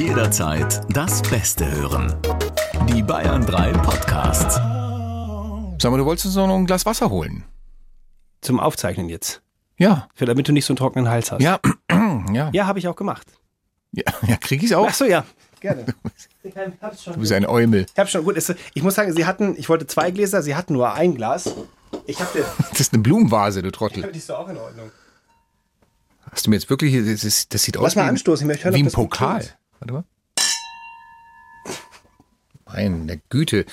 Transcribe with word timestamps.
Jederzeit 0.00 0.80
das 0.96 1.20
Beste 1.20 1.70
hören. 1.70 2.16
Die 2.88 3.02
Bayern 3.02 3.44
3 3.44 3.72
Podcasts. 3.72 4.54
Sag 4.54 5.90
mal, 5.90 5.98
du 5.98 6.06
wolltest 6.06 6.24
uns 6.24 6.36
noch 6.36 6.48
ein 6.48 6.64
Glas 6.64 6.86
Wasser 6.86 7.10
holen. 7.10 7.44
Zum 8.40 8.60
Aufzeichnen 8.60 9.10
jetzt. 9.10 9.42
Ja. 9.76 10.08
Für, 10.14 10.24
damit 10.24 10.48
du 10.48 10.52
nicht 10.52 10.64
so 10.64 10.72
einen 10.72 10.78
trockenen 10.78 11.10
Hals 11.10 11.30
hast. 11.30 11.42
Ja. 11.42 11.60
ja. 12.32 12.48
Ja, 12.50 12.66
habe 12.66 12.78
ich 12.78 12.88
auch 12.88 12.96
gemacht. 12.96 13.26
Ja, 13.92 14.04
ja 14.26 14.38
krieg 14.38 14.62
ich's 14.62 14.72
auch? 14.72 14.86
Ach 14.88 14.94
so, 14.94 15.04
ja. 15.04 15.26
Gerne. 15.60 15.84
Ich 16.44 16.54
hab's 16.80 17.04
schon. 17.04 17.12
Du 17.12 17.20
bist 17.20 17.32
ein 17.32 17.44
Eumel. 17.44 17.84
Ich 17.92 17.98
hab's 17.98 18.12
schon. 18.12 18.24
Gut, 18.24 18.38
es, 18.38 18.54
ich 18.72 18.82
muss 18.82 18.94
sagen, 18.94 19.12
sie 19.12 19.26
hatten, 19.26 19.54
ich 19.58 19.68
wollte 19.68 19.86
zwei 19.86 20.10
Gläser, 20.12 20.40
sie 20.40 20.56
hatten 20.56 20.72
nur 20.72 20.94
ein 20.94 21.14
Glas. 21.14 21.54
Ich 22.06 22.18
habe 22.20 22.42
Das 22.70 22.80
ist 22.80 22.94
eine 22.94 23.02
Blumenvase, 23.02 23.60
du 23.60 23.70
Trottel. 23.70 24.10
die 24.10 24.16
ist 24.16 24.30
doch 24.30 24.38
auch 24.38 24.48
in 24.48 24.56
Ordnung. 24.56 24.90
Hast 26.30 26.46
du 26.46 26.50
mir 26.50 26.56
jetzt 26.56 26.70
wirklich, 26.70 26.94
das, 26.94 27.22
ist, 27.22 27.52
das 27.52 27.64
sieht 27.64 27.76
aus 27.76 27.82
Lass 27.82 27.96
mal 27.96 28.06
wie, 28.06 28.08
anstoßen, 28.08 28.44
ich 28.44 28.48
möchte 28.48 28.64
hören, 28.64 28.74
wie 28.74 28.78
ob 28.78 28.82
ein 28.82 28.86
das 28.86 28.94
gut 28.94 29.10
Pokal. 29.10 29.40
klingt. 29.40 29.59
Warte 29.80 29.94
mal. 29.94 30.04
Meine 32.66 33.20
Güte. 33.30 33.64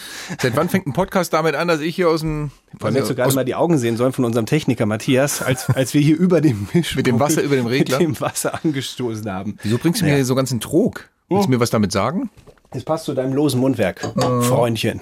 Seit 0.42 0.56
wann 0.56 0.70
fängt 0.70 0.88
ein 0.88 0.94
Podcast 0.94 1.34
damit 1.34 1.54
an, 1.54 1.68
dass 1.68 1.82
ich 1.82 1.96
hier 1.96 2.10
aus 2.10 2.22
dem, 2.22 2.50
Vor 2.80 2.88
allem 2.88 2.96
hättest 2.96 3.12
du 3.12 3.16
gerade 3.16 3.28
aus, 3.28 3.36
mal 3.36 3.46
die 3.46 3.54
Augen 3.54 3.78
sehen 3.78 3.96
sollen 3.96 4.14
von 4.14 4.26
unserem 4.26 4.48
Techniker 4.48 4.86
Matthias, 4.88 5.42
als, 5.44 5.70
als 5.70 5.94
wir 5.94 6.02
hier 6.02 6.18
über 6.18 6.42
dem 6.42 6.68
Mischpult 6.74 6.96
Mit 6.96 7.08
dem 7.08 7.20
Wasser 7.20 7.44
über 7.44 7.58
dem 7.58 7.68
Regler? 7.68 8.00
Mit 8.00 8.08
dem 8.08 8.22
Wasser 8.22 8.60
angestoßen 8.64 9.30
haben. 9.32 9.58
wieso 9.62 9.78
bringst 9.78 10.02
du 10.02 10.06
mir 10.06 10.24
so 10.26 10.34
ganzen 10.34 10.60
Trog? 10.60 11.10
Willst 11.28 11.46
du 11.46 11.52
mir 11.52 11.60
was 11.60 11.70
damit 11.70 11.92
sagen? 11.92 12.32
Das 12.72 12.84
passt 12.84 13.06
zu 13.06 13.14
deinem 13.14 13.34
losen 13.34 13.60
Mundwerk, 13.60 14.00
Freundchen. 14.02 15.02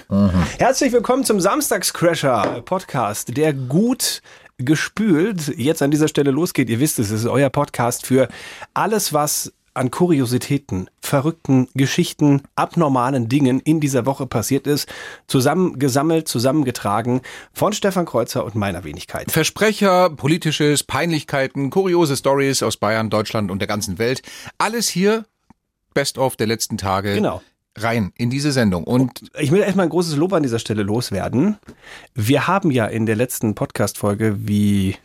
Herzlich 0.57 0.91
willkommen 0.91 1.23
zum 1.23 1.39
Samstagscrasher 1.39 2.63
Podcast, 2.65 3.37
der 3.37 3.53
gut 3.53 4.21
gespült 4.57 5.55
jetzt 5.57 5.81
an 5.81 5.91
dieser 5.91 6.07
Stelle 6.07 6.31
losgeht. 6.31 6.69
Ihr 6.69 6.79
wisst 6.79 6.99
es, 6.99 7.11
es 7.11 7.21
ist 7.21 7.27
euer 7.27 7.49
Podcast 7.49 8.05
für 8.05 8.27
alles, 8.73 9.13
was 9.13 9.53
an 9.75 9.91
Kuriositäten, 9.91 10.89
verrückten 11.01 11.67
Geschichten, 11.75 12.41
abnormalen 12.55 13.29
Dingen 13.29 13.59
in 13.59 13.79
dieser 13.79 14.05
Woche 14.05 14.25
passiert 14.25 14.67
ist, 14.67 14.87
zusammengesammelt, 15.27 16.27
zusammengetragen 16.27 17.21
von 17.53 17.73
Stefan 17.73 18.05
Kreuzer 18.05 18.45
und 18.45 18.55
meiner 18.55 18.83
Wenigkeit. 18.83 19.31
Versprecher, 19.31 20.09
politisches, 20.09 20.83
Peinlichkeiten, 20.83 21.69
kuriose 21.69 22.15
Stories 22.15 22.63
aus 22.63 22.77
Bayern, 22.77 23.09
Deutschland 23.09 23.51
und 23.51 23.59
der 23.59 23.67
ganzen 23.67 23.99
Welt. 23.99 24.21
Alles 24.57 24.87
hier, 24.87 25.25
best 25.93 26.17
of 26.17 26.35
der 26.35 26.47
letzten 26.47 26.77
Tage. 26.77 27.13
Genau. 27.13 27.41
Rein 27.77 28.13
in 28.15 28.29
diese 28.29 28.53
Sendung. 28.53 28.85
Und 28.85 29.29
Ich 29.37 29.51
will 29.51 29.59
erstmal 29.59 29.87
ein 29.87 29.89
großes 29.89 30.15
Lob 30.15 30.31
an 30.31 30.43
dieser 30.43 30.59
Stelle 30.59 30.83
loswerden. 30.83 31.57
Wir 32.13 32.47
haben 32.47 32.71
ja 32.71 32.85
in 32.85 33.05
der 33.05 33.17
letzten 33.17 33.53
Podcast-Folge, 33.53 34.47
wie 34.47 34.95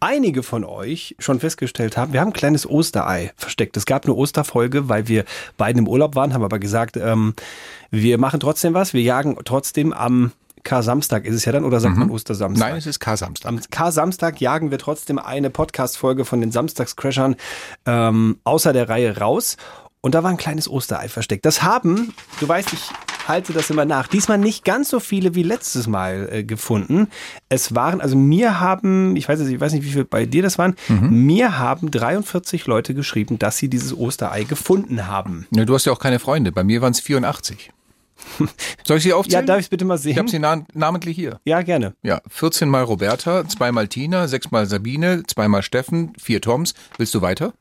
einige 0.00 0.42
von 0.42 0.64
euch 0.64 1.16
schon 1.18 1.40
festgestellt 1.40 1.96
haben, 1.96 2.12
wir 2.12 2.20
haben 2.20 2.28
ein 2.28 2.34
kleines 2.34 2.68
Osterei 2.68 3.32
versteckt. 3.36 3.76
Es 3.76 3.86
gab 3.86 4.04
eine 4.04 4.14
Osterfolge, 4.14 4.88
weil 4.88 5.08
wir 5.08 5.24
beiden 5.56 5.80
im 5.80 5.88
Urlaub 5.88 6.14
waren, 6.14 6.34
haben 6.34 6.44
aber 6.44 6.58
gesagt, 6.58 6.96
ähm, 6.96 7.34
wir 7.90 8.18
machen 8.18 8.40
trotzdem 8.40 8.74
was. 8.74 8.94
Wir 8.94 9.02
jagen 9.02 9.36
trotzdem 9.44 9.92
am 9.92 10.32
Kar-Samstag 10.64 11.24
ist 11.24 11.34
es 11.34 11.44
ja 11.44 11.52
dann, 11.52 11.64
oder 11.64 11.80
sagt 11.80 11.96
man 11.96 12.10
Ostersamstag? 12.10 12.68
nein, 12.68 12.76
es 12.76 12.86
ist 12.86 13.00
K-Samstag. 13.00 13.48
Am 13.48 13.60
K-Samstag 13.70 14.40
jagen 14.40 14.70
wir 14.70 14.78
trotzdem 14.78 15.18
eine 15.18 15.50
Podcast-Folge 15.50 16.24
von 16.24 16.40
den 16.40 16.52
Samstagscrashern 16.52 17.36
ähm, 17.86 18.38
außer 18.44 18.72
der 18.72 18.88
Reihe 18.88 19.18
raus. 19.18 19.56
Und 20.00 20.14
da 20.14 20.22
war 20.22 20.30
ein 20.30 20.36
kleines 20.36 20.68
Osterei 20.68 21.08
versteckt. 21.08 21.44
Das 21.46 21.62
haben, 21.62 22.12
du 22.40 22.48
weißt, 22.48 22.72
ich 22.72 22.90
halte 23.28 23.52
das 23.52 23.70
immer 23.70 23.84
nach, 23.84 24.08
diesmal 24.08 24.38
nicht 24.38 24.64
ganz 24.64 24.88
so 24.90 24.98
viele 25.00 25.34
wie 25.34 25.42
letztes 25.42 25.86
Mal 25.86 26.28
äh, 26.32 26.44
gefunden. 26.44 27.08
Es 27.48 27.74
waren, 27.74 28.00
also 28.00 28.16
mir 28.16 28.58
haben, 28.60 29.14
ich 29.16 29.28
weiß, 29.28 29.38
nicht, 29.40 29.52
ich 29.52 29.60
weiß 29.60 29.72
nicht, 29.72 29.84
wie 29.84 29.90
viele 29.90 30.04
bei 30.06 30.26
dir 30.26 30.42
das 30.42 30.58
waren, 30.58 30.74
mir 30.88 31.58
haben 31.58 31.90
43 31.90 32.66
Leute 32.66 32.94
geschrieben, 32.94 33.38
dass 33.38 33.58
sie 33.58 33.68
dieses 33.68 33.96
Osterei 33.96 34.44
gefunden 34.44 35.06
haben. 35.06 35.46
Ja, 35.54 35.64
du 35.64 35.74
hast 35.74 35.84
ja 35.84 35.92
auch 35.92 35.98
keine 36.00 36.18
Freunde. 36.18 36.50
Bei 36.52 36.64
mir 36.64 36.80
waren 36.82 36.92
es 36.92 37.00
84. 37.00 37.70
Soll 38.84 38.96
ich 38.96 39.04
sie 39.04 39.10
Ja, 39.10 39.16
aufzählen? 39.16 39.46
darf 39.46 39.58
ich 39.58 39.66
es 39.66 39.68
bitte 39.68 39.84
mal 39.84 39.96
sehen? 39.98 40.12
ich 40.12 40.18
habe 40.18 40.28
sie 40.28 40.38
na 40.40 40.64
namentlich 40.74 41.14
hier. 41.16 41.38
ja, 41.44 41.62
gerne. 41.62 41.94
Ja, 42.02 42.20
14 42.28 42.68
mal 42.68 42.82
Roberta, 42.82 43.46
zweimal 43.48 43.86
Tina, 43.88 44.26
sechsmal 44.26 44.66
Sabine, 44.66 45.22
zweimal 45.26 45.62
Steffen, 45.62 46.12
vier 46.18 46.40
Toms. 46.40 46.74
Willst 46.96 47.14
du 47.14 47.22
weiter? 47.22 47.52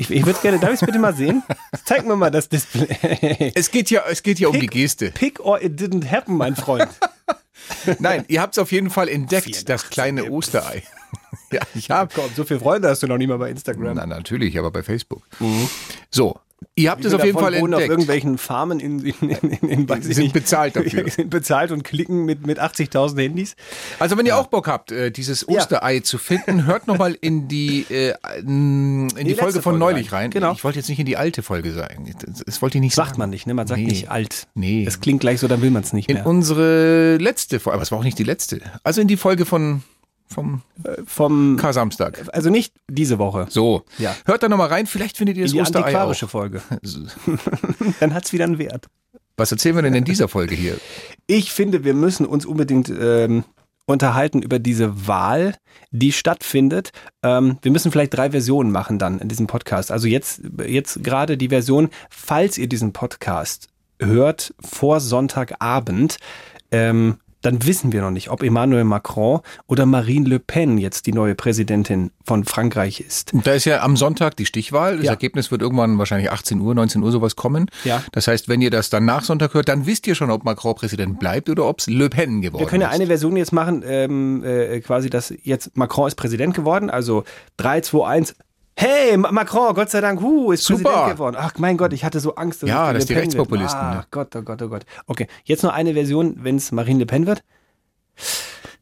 Ich, 0.00 0.10
ich 0.10 0.24
würde 0.24 0.38
gerne, 0.40 0.58
darf 0.58 0.70
ich 0.70 0.80
es 0.80 0.86
bitte 0.86 0.98
mal 0.98 1.14
sehen? 1.14 1.42
Zeig 1.84 2.06
mir 2.06 2.16
mal 2.16 2.30
das 2.30 2.48
Display. 2.48 3.52
Es 3.54 3.70
geht 3.70 3.90
ja, 3.90 4.02
es 4.08 4.22
geht 4.22 4.38
ja 4.38 4.48
um 4.48 4.58
die 4.58 4.66
Geste. 4.66 5.10
Pick 5.10 5.40
or 5.40 5.62
it 5.62 5.78
didn't 5.78 6.10
happen, 6.10 6.38
mein 6.38 6.56
Freund. 6.56 6.88
Nein, 7.98 8.24
ihr 8.28 8.40
habt 8.40 8.54
es 8.54 8.58
auf 8.58 8.72
jeden 8.72 8.88
Fall 8.88 9.10
entdeckt, 9.10 9.44
84. 9.44 9.64
das 9.66 9.90
kleine 9.90 10.30
Osterei. 10.30 10.84
ja, 11.52 11.60
ich 11.74 11.90
habe. 11.90 12.10
Komm, 12.14 12.30
so 12.34 12.44
viele 12.44 12.60
Freunde 12.60 12.88
hast 12.88 13.02
du 13.02 13.08
noch 13.08 13.18
nicht 13.18 13.28
mal 13.28 13.36
bei 13.36 13.50
Instagram. 13.50 13.94
Na, 13.94 14.06
natürlich, 14.06 14.58
aber 14.58 14.70
bei 14.70 14.82
Facebook. 14.82 15.22
So, 16.10 16.40
ihr 16.76 16.90
habt 16.90 17.04
es 17.04 17.12
auf 17.14 17.24
jeden 17.24 17.38
Fall 17.38 17.52
wohnen 17.60 17.74
auf 17.74 17.80
entdeckt. 17.80 17.90
irgendwelchen 17.90 18.38
Farmen 18.38 18.80
in, 18.80 19.00
in, 19.04 19.30
in, 19.30 19.50
in, 19.68 19.88
in 19.88 20.02
Sind 20.02 20.18
nicht, 20.18 20.32
bezahlt 20.32 20.76
dafür. 20.76 21.08
sind 21.10 21.30
bezahlt 21.30 21.70
und 21.72 21.84
klicken 21.84 22.24
mit, 22.24 22.46
mit 22.46 22.60
80.000 22.60 23.18
Handys. 23.20 23.56
Also 23.98 24.16
wenn 24.16 24.26
ihr 24.26 24.36
auch 24.36 24.46
Bock 24.48 24.68
habt, 24.68 24.92
äh, 24.92 25.10
dieses 25.10 25.46
Ja. 25.48 25.58
Osterei 25.58 26.00
zu 26.00 26.18
finden, 26.18 26.66
hört 26.66 26.86
nochmal 26.86 27.16
in 27.20 27.48
die 27.48 27.86
äh, 27.90 28.14
in 28.40 29.08
die, 29.08 29.22
letzte 29.24 29.36
Folge 29.42 29.52
von 29.54 29.62
Folge 29.62 29.78
neulich 29.78 30.12
rein. 30.12 30.22
rein. 30.24 30.30
Genau. 30.30 30.52
Ich 30.52 30.64
wollte 30.64 30.78
jetzt 30.78 30.88
nicht 30.88 30.98
in 31.00 31.06
die 31.06 31.16
alte 31.16 31.42
Folge 31.42 31.72
sagen. 31.72 32.12
Das, 32.26 32.42
das 32.44 32.62
wollte 32.62 32.78
ich 32.78 32.82
nicht 32.82 32.94
Sagt 32.94 33.10
sagen. 33.10 33.18
man 33.20 33.30
nicht, 33.30 33.46
ne? 33.46 33.54
Man 33.54 33.66
sagt 33.66 33.80
Nee. 33.80 33.86
nicht 33.86 34.10
alt. 34.10 34.46
Nee. 34.54 34.84
Es 34.86 35.00
klingt 35.00 35.20
gleich 35.20 35.40
so, 35.40 35.48
dann 35.48 35.62
will 35.62 35.70
man 35.70 35.82
es 35.82 35.92
nicht 35.92 36.08
In 36.08 36.16
mehr. 36.16 36.26
unsere 36.26 37.16
letzte 37.18 37.60
Folge, 37.60 37.74
aber 37.74 37.82
es 37.82 37.90
war 37.92 37.98
auch 37.98 38.04
nicht 38.04 38.18
die 38.18 38.24
letzte. 38.24 38.60
Also 38.82 39.00
in 39.00 39.08
die 39.08 39.16
Folge 39.16 39.44
von 39.46 39.82
vom 40.32 40.62
Vom, 41.06 41.56
Kar-Samstag. 41.56 42.22
also 42.32 42.50
nicht 42.50 42.72
diese 42.88 43.18
Woche. 43.18 43.46
So, 43.50 43.82
Ja. 43.98 44.14
hört 44.26 44.42
da 44.42 44.48
nochmal 44.48 44.68
rein. 44.68 44.86
Vielleicht 44.86 45.16
findet 45.16 45.36
ihr 45.36 45.44
das 45.44 45.52
Die 45.52 45.60
Osterei 45.60 45.80
auch. 45.80 45.86
antiquarische 45.86 46.28
Folge. 46.28 46.62
dann 48.00 48.14
hat's 48.14 48.32
wieder 48.32 48.44
einen 48.44 48.58
Wert. 48.58 48.86
Was 49.36 49.50
erzählen 49.52 49.74
wir 49.74 49.82
denn 49.82 49.94
in 49.94 50.04
dieser 50.04 50.28
Folge 50.28 50.54
hier? 50.54 50.76
Ich 51.26 51.52
finde, 51.52 51.82
wir 51.84 51.94
müssen 51.94 52.26
uns 52.26 52.44
unbedingt 52.44 52.90
ähm, 52.90 53.44
unterhalten 53.86 54.42
über 54.42 54.58
diese 54.58 55.06
Wahl, 55.08 55.56
die 55.90 56.12
stattfindet. 56.12 56.90
Ähm, 57.22 57.58
wir 57.62 57.72
müssen 57.72 57.90
vielleicht 57.90 58.14
drei 58.14 58.30
Versionen 58.30 58.70
machen 58.70 58.98
dann 58.98 59.18
in 59.18 59.28
diesem 59.28 59.46
Podcast. 59.46 59.90
Also 59.90 60.06
jetzt, 60.08 60.42
jetzt 60.66 61.02
gerade 61.02 61.36
die 61.38 61.48
Version, 61.48 61.88
falls 62.10 62.58
ihr 62.58 62.68
diesen 62.68 62.92
Podcast 62.92 63.68
hört 63.98 64.54
vor 64.60 65.00
Sonntagabend, 65.00 66.18
ähm, 66.70 67.16
dann 67.42 67.64
wissen 67.66 67.92
wir 67.92 68.02
noch 68.02 68.10
nicht, 68.10 68.30
ob 68.30 68.42
Emmanuel 68.42 68.84
Macron 68.84 69.40
oder 69.66 69.86
Marine 69.86 70.28
Le 70.28 70.38
Pen 70.38 70.78
jetzt 70.78 71.06
die 71.06 71.12
neue 71.12 71.34
Präsidentin 71.34 72.10
von 72.24 72.44
Frankreich 72.44 73.00
ist. 73.00 73.32
Da 73.44 73.52
ist 73.54 73.64
ja 73.64 73.82
am 73.82 73.96
Sonntag 73.96 74.36
die 74.36 74.46
Stichwahl. 74.46 74.96
Das 74.98 75.06
Ja. 75.06 75.12
Ergebnis 75.12 75.50
wird 75.50 75.62
irgendwann 75.62 75.98
wahrscheinlich 75.98 76.30
18 76.30 76.60
Uhr, 76.60 76.74
19 76.74 77.02
Uhr 77.02 77.10
sowas 77.12 77.36
kommen. 77.36 77.70
Ja. 77.84 78.02
Das 78.12 78.26
heißt, 78.28 78.48
wenn 78.48 78.60
ihr 78.60 78.70
das 78.70 78.90
dann 78.90 79.04
nach 79.04 79.24
Sonntag 79.24 79.54
hört, 79.54 79.68
dann 79.68 79.86
wisst 79.86 80.06
ihr 80.06 80.14
schon, 80.14 80.30
ob 80.30 80.44
Macron 80.44 80.74
Präsident 80.74 81.18
bleibt 81.18 81.48
oder 81.48 81.64
ob 81.66 81.80
es 81.80 81.86
Le 81.88 82.10
Pen 82.10 82.42
geworden 82.42 82.60
Wir 82.60 82.66
können 82.68 82.82
ja 82.82 82.88
ist. 82.88 82.94
eine 82.94 83.06
Version 83.06 83.36
jetzt 83.36 83.52
machen, 83.52 83.82
ähm, 83.86 84.44
äh, 84.44 84.80
quasi, 84.80 85.08
dass 85.10 85.32
jetzt 85.42 85.76
Macron 85.76 86.08
ist 86.08 86.16
Präsident 86.16 86.54
geworden, 86.54 86.90
also 86.90 87.24
3, 87.56 87.80
2, 87.80 88.06
1. 88.06 88.34
Hey, 88.80 89.14
Ma- 89.18 89.30
Macron, 89.30 89.74
Gott 89.74 89.90
sei 89.90 90.00
Dank, 90.00 90.22
hu, 90.22 90.52
ist 90.52 90.64
Super. 90.64 90.84
Präsident 90.90 91.12
geworden. 91.16 91.36
Ach 91.38 91.52
mein 91.58 91.76
Gott, 91.76 91.92
ich 91.92 92.02
hatte 92.02 92.18
so 92.18 92.34
Angst. 92.36 92.62
Dass 92.62 92.70
Ja, 92.70 92.94
dass 92.94 93.04
die 93.04 93.12
Pen 93.12 93.16
wird. 93.24 93.24
Rechtspopulisten, 93.34 93.78
Ach 93.78 93.94
ne? 93.96 94.04
Gott, 94.10 94.34
oh 94.36 94.40
Gott, 94.42 94.62
oh 94.62 94.68
Gott. 94.68 94.86
Okay, 95.06 95.26
jetzt 95.44 95.62
noch 95.62 95.72
eine 95.74 95.92
Version, 95.92 96.36
wenn 96.38 96.56
es 96.56 96.72
Marine 96.72 97.00
Le 97.00 97.04
Pen 97.06 97.26
wird. 97.26 97.42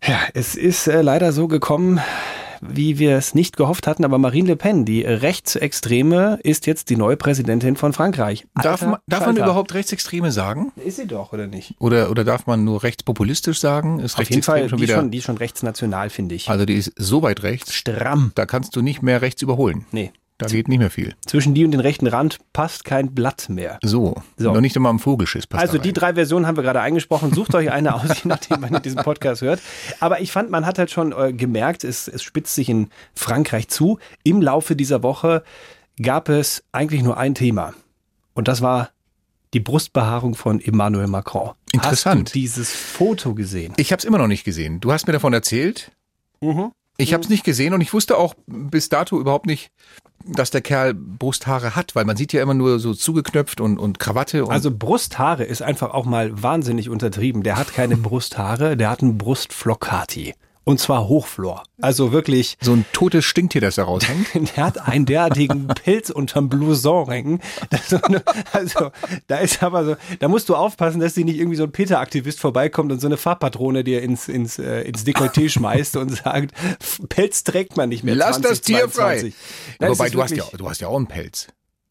Ja, 0.06 0.20
es 0.34 0.54
ist 0.54 0.86
äh, 0.86 1.03
leider 1.03 1.32
so 1.32 1.48
gekommen, 1.48 2.00
wie 2.61 2.99
wir 2.99 3.17
es 3.17 3.35
nicht 3.35 3.57
gehofft 3.57 3.87
hatten, 3.87 4.05
aber 4.05 4.19
Marine 4.19 4.49
Le 4.49 4.57
Pen, 4.57 4.85
die 4.85 5.03
Rechtsextreme, 5.03 6.39
ist 6.43 6.67
jetzt 6.67 6.91
die 6.91 6.97
neue 6.97 7.17
Präsidentin 7.17 7.77
von 7.77 7.93
Frankreich. 7.93 8.47
Darf, 8.61 8.83
man, 8.83 8.99
darf 9.07 9.27
man 9.27 9.37
überhaupt 9.37 9.75
Rechtsextreme 9.75 10.33
sagen? 10.33 10.73
Ist 10.77 10.97
sie 10.97 11.07
doch, 11.07 11.33
oder 11.33 11.47
nicht? 11.47 11.75
Oder, 11.79 12.11
oder 12.11 12.25
darf 12.25 12.47
man 12.47 12.65
nur 12.65 12.83
rechtspopulistisch 12.83 13.61
sagen? 13.61 14.01
Ist 14.01 14.19
Auf 14.19 14.29
jeden 14.29 14.43
Fall, 14.43 14.69
schon 14.69 14.79
die, 14.79 14.85
wieder. 14.85 14.97
schon, 14.97 15.11
die 15.11 15.19
ist 15.19 15.25
schon 15.25 15.37
rechtsnational, 15.37 16.11
finde 16.11 16.35
ich. 16.35 16.49
also 16.49 16.65
die 16.65 16.75
ist 16.75 16.93
so 16.97 17.23
weit 17.23 17.43
rechts, 17.43 17.75
Stramm. 17.75 18.33
da 18.35 18.47
kannst 18.47 18.77
du 18.77 18.83
nicht 18.83 19.03
mehr 19.03 19.23
rechts 19.23 19.43
überholen. 19.43 19.87
Nee. 19.93 20.13
Da 20.38 20.47
geht 20.47 20.69
nicht 20.69 20.78
mehr 20.78 20.91
viel. 20.91 21.15
Zwischen 21.26 21.53
die 21.53 21.65
und 21.65 21.72
den 21.72 21.81
rechten 21.81 22.06
Rand 22.06 22.38
passt 22.53 22.84
kein 22.84 23.12
Blatt 23.12 23.48
mehr. 23.48 23.78
So. 23.83 24.15
So. 24.36 24.53
Noch 24.53 24.60
nicht 24.60 24.77
einmal 24.77 24.91
am 24.91 25.01
Vogelschiss 25.01 25.48
passt 25.48 25.60
Also 25.60 25.78
die 25.78 25.92
drei 25.92 26.15
Versionen 26.15 26.47
haben 26.47 26.57
wir 26.57 26.63
gerade 26.63 26.80
eingesprochen. 26.80 27.34
Sucht 27.34 27.57
euch 27.57 27.72
eine 27.72 27.95
aus, 27.95 28.22
je 28.22 28.28
nachdem, 28.28 28.63
wann 28.63 28.72
ihr 28.72 28.80
diesen 28.80 29.03
Podcast 29.03 29.42
hört. 29.42 29.60
Aber 29.98 30.21
ich 30.21 30.30
fand, 30.30 30.51
man 30.51 30.65
hat 30.65 30.78
halt 30.78 30.92
schon 30.92 31.13
äh, 31.13 31.33
gemerkt, 31.33 31.83
es, 31.83 32.07
es 32.07 32.22
spitzt 32.22 32.54
sich 32.54 32.68
in 32.68 32.89
Frankreich 33.15 33.66
zu. 33.66 33.98
Im 34.22 34.41
Laufe 34.41 34.77
dieser 34.77 35.03
Woche 35.03 35.42
gab 36.01 36.28
es 36.28 36.63
eigentlich 36.71 37.03
nur 37.03 37.16
ein 37.16 37.34
Thema. 37.34 37.74
Und 38.34 38.47
das 38.47 38.63
war 38.63 38.91
die 39.54 39.60
Brustbehaarung 39.60 40.36
von 40.36 40.60
Emmanuel 40.60 41.09
Macron. 41.09 41.53
Interessant. 41.72 42.28
Hast 42.28 42.34
du 42.34 42.39
dieses 42.39 42.72
Foto 42.72 43.34
gesehen? 43.34 43.72
Ich 43.77 43.91
habe 43.91 43.98
es 43.98 44.04
immer 44.04 44.18
noch 44.18 44.28
nicht 44.28 44.45
gesehen. 44.45 44.80
Du 44.80 44.92
hast 44.92 45.09
mir 45.09 45.13
davon 45.13 45.33
erzählt. 45.33 45.91
Mhm. 46.41 46.71
Ich 46.97 47.13
habe 47.13 47.22
es 47.22 47.28
nicht 47.28 47.45
gesehen 47.45 47.74
und 47.74 47.80
ich 47.80 47.92
wusste 47.92 48.16
auch 48.16 48.34
bis 48.47 48.89
dato 48.89 49.21
überhaupt 49.21 49.47
nicht, 49.47 49.71
dass 50.24 50.50
der 50.50 50.60
Kerl 50.60 50.94
Brusthaare 50.94 51.76
hat, 51.76 51.94
weil 51.94 52.04
man 52.04 52.16
sieht 52.16 52.32
ja 52.32 52.42
immer 52.42 52.54
nur 52.54 52.78
so 52.78 52.94
zugeknöpft 52.94 53.60
und, 53.60 53.78
und 53.78 53.98
Krawatte. 53.98 54.44
Und 54.44 54.53
Also 54.53 54.70
Brusthaare 54.70 55.44
ist 55.44 55.62
einfach 55.62 55.91
auch 55.91 56.04
mal 56.04 56.42
wahnsinnig 56.42 56.91
untertrieben. 56.91 57.42
Der 57.42 57.56
hat 57.56 57.72
keine 57.72 57.97
Brusthaare, 57.97 58.76
der 58.76 58.91
hat 58.91 59.03
einen 59.03 59.18
Brustfloccati. 59.18 60.34
Und 60.68 60.78
zwar 60.78 61.09
Hochflor. 61.09 61.62
Also 61.80 62.12
wirklich. 62.12 62.59
So 62.60 62.74
ein 62.74 62.84
totes 62.92 63.24
Stinktier, 63.24 63.62
das 63.62 63.76
da 63.76 63.84
raushängt. 63.84 64.28
Der 64.34 64.66
hat 64.66 64.86
einen 64.86 65.06
derartigen 65.06 65.66
Pelz 65.82 66.10
unterm 66.10 66.50
Blouson 66.50 67.09
hängen. 67.09 67.41
Also, 68.53 68.91
da 69.28 69.38
ist 69.38 69.62
aber 69.62 69.84
so, 69.86 69.97
da 70.18 70.28
musst 70.28 70.50
du 70.50 70.54
aufpassen, 70.54 71.00
dass 71.00 71.15
dir 71.15 71.24
nicht 71.24 71.38
irgendwie 71.38 71.56
so 71.56 71.62
ein 71.62 71.72
Peter-Aktivist 71.72 72.38
vorbeikommt 72.38 72.92
und 72.92 73.00
so 73.00 73.06
eine 73.06 73.16
Farbpatrone 73.16 73.82
dir 73.82 74.03
ins, 74.03 74.28
ins, 74.28 74.59
äh, 74.59 74.82
ins 74.82 75.06
Dekolleté 75.06 75.48
schmeißt 75.48 75.97
und 75.97 76.10
sagt, 76.10 76.53
Pelz 77.09 77.44
trägt 77.44 77.78
man 77.78 77.88
nicht 77.88 78.04
mehr. 78.04 78.15
Lass 78.15 78.38
das 78.38 78.60
Tier 78.60 78.91
frei. 78.91 79.20
2022. 79.20 79.34
Nein, 79.78 79.92
es 79.92 79.98
Wobei, 79.98 80.10
du 80.10 80.22
hast, 80.22 80.36
ja, 80.36 80.44
du 80.54 80.68
hast 80.68 80.82
ja 80.82 80.88
auch 80.88 80.97
einen 80.97 81.06
Pelz. 81.06 81.48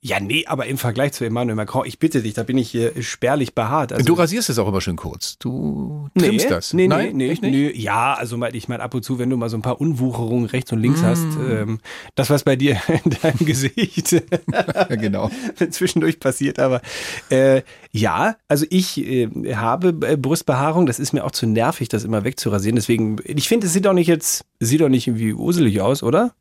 Ja, 0.07 0.21
nee, 0.21 0.45
aber 0.47 0.67
im 0.67 0.77
Vergleich 0.77 1.11
zu 1.11 1.25
Emmanuel 1.25 1.55
Macron, 1.55 1.85
ich 1.85 1.99
bitte 1.99 2.21
dich, 2.21 2.33
da 2.33 2.43
bin 2.43 2.57
ich 2.57 2.69
hier 2.69 2.93
spärlich 3.03 3.53
behaart. 3.53 3.91
Also, 3.91 4.05
du 4.05 4.13
rasierst 4.13 4.49
es 4.49 4.57
auch 4.57 4.67
immer 4.69 4.79
schön 4.79 4.95
kurz. 4.95 5.37
Du 5.37 6.07
trimmst 6.17 6.45
nee, 6.45 6.49
das. 6.49 6.73
Nee, 6.73 6.87
Nein, 6.87 7.17
nee, 7.17 7.37
nee, 7.41 7.51
nee. 7.51 7.71
Ja, 7.75 8.13
also 8.13 8.37
mal, 8.37 8.55
ich 8.55 8.69
meine, 8.69 8.83
ab 8.83 8.93
und 8.93 9.03
zu, 9.03 9.19
wenn 9.19 9.29
du 9.29 9.35
mal 9.35 9.49
so 9.49 9.57
ein 9.57 9.61
paar 9.61 9.81
Unwucherungen 9.81 10.45
rechts 10.45 10.71
und 10.71 10.79
links 10.79 11.03
hast, 11.03 11.25
Mm. 11.25 11.51
ähm, 11.51 11.79
das, 12.15 12.29
was 12.29 12.43
bei 12.43 12.55
dir 12.55 12.77
in 13.03 13.11
deinem 13.21 13.45
Gesicht 13.45 14.15
genau. 14.89 15.29
zwischendurch 15.71 16.21
passiert, 16.21 16.57
aber 16.59 16.81
äh, 17.29 17.63
ja, 17.91 18.37
also 18.47 18.65
ich 18.69 18.97
äh, 18.99 19.27
habe 19.55 19.89
äh, 20.07 20.15
Brustbehaarung, 20.15 20.85
das 20.85 20.99
ist 20.99 21.11
mir 21.11 21.25
auch 21.25 21.31
zu 21.31 21.47
nervig, 21.47 21.89
das 21.89 22.05
immer 22.05 22.23
wegzurasieren. 22.23 22.77
Deswegen, 22.77 23.17
ich 23.25 23.49
finde, 23.49 23.67
es 23.67 23.73
sieht 23.73 23.85
doch 23.85 23.93
nicht 23.93 24.07
jetzt, 24.07 24.45
sieht 24.61 24.79
doch 24.79 24.89
nicht 24.89 25.07
irgendwie 25.07 25.33
uselig 25.33 25.81
aus, 25.81 26.01
oder? 26.01 26.33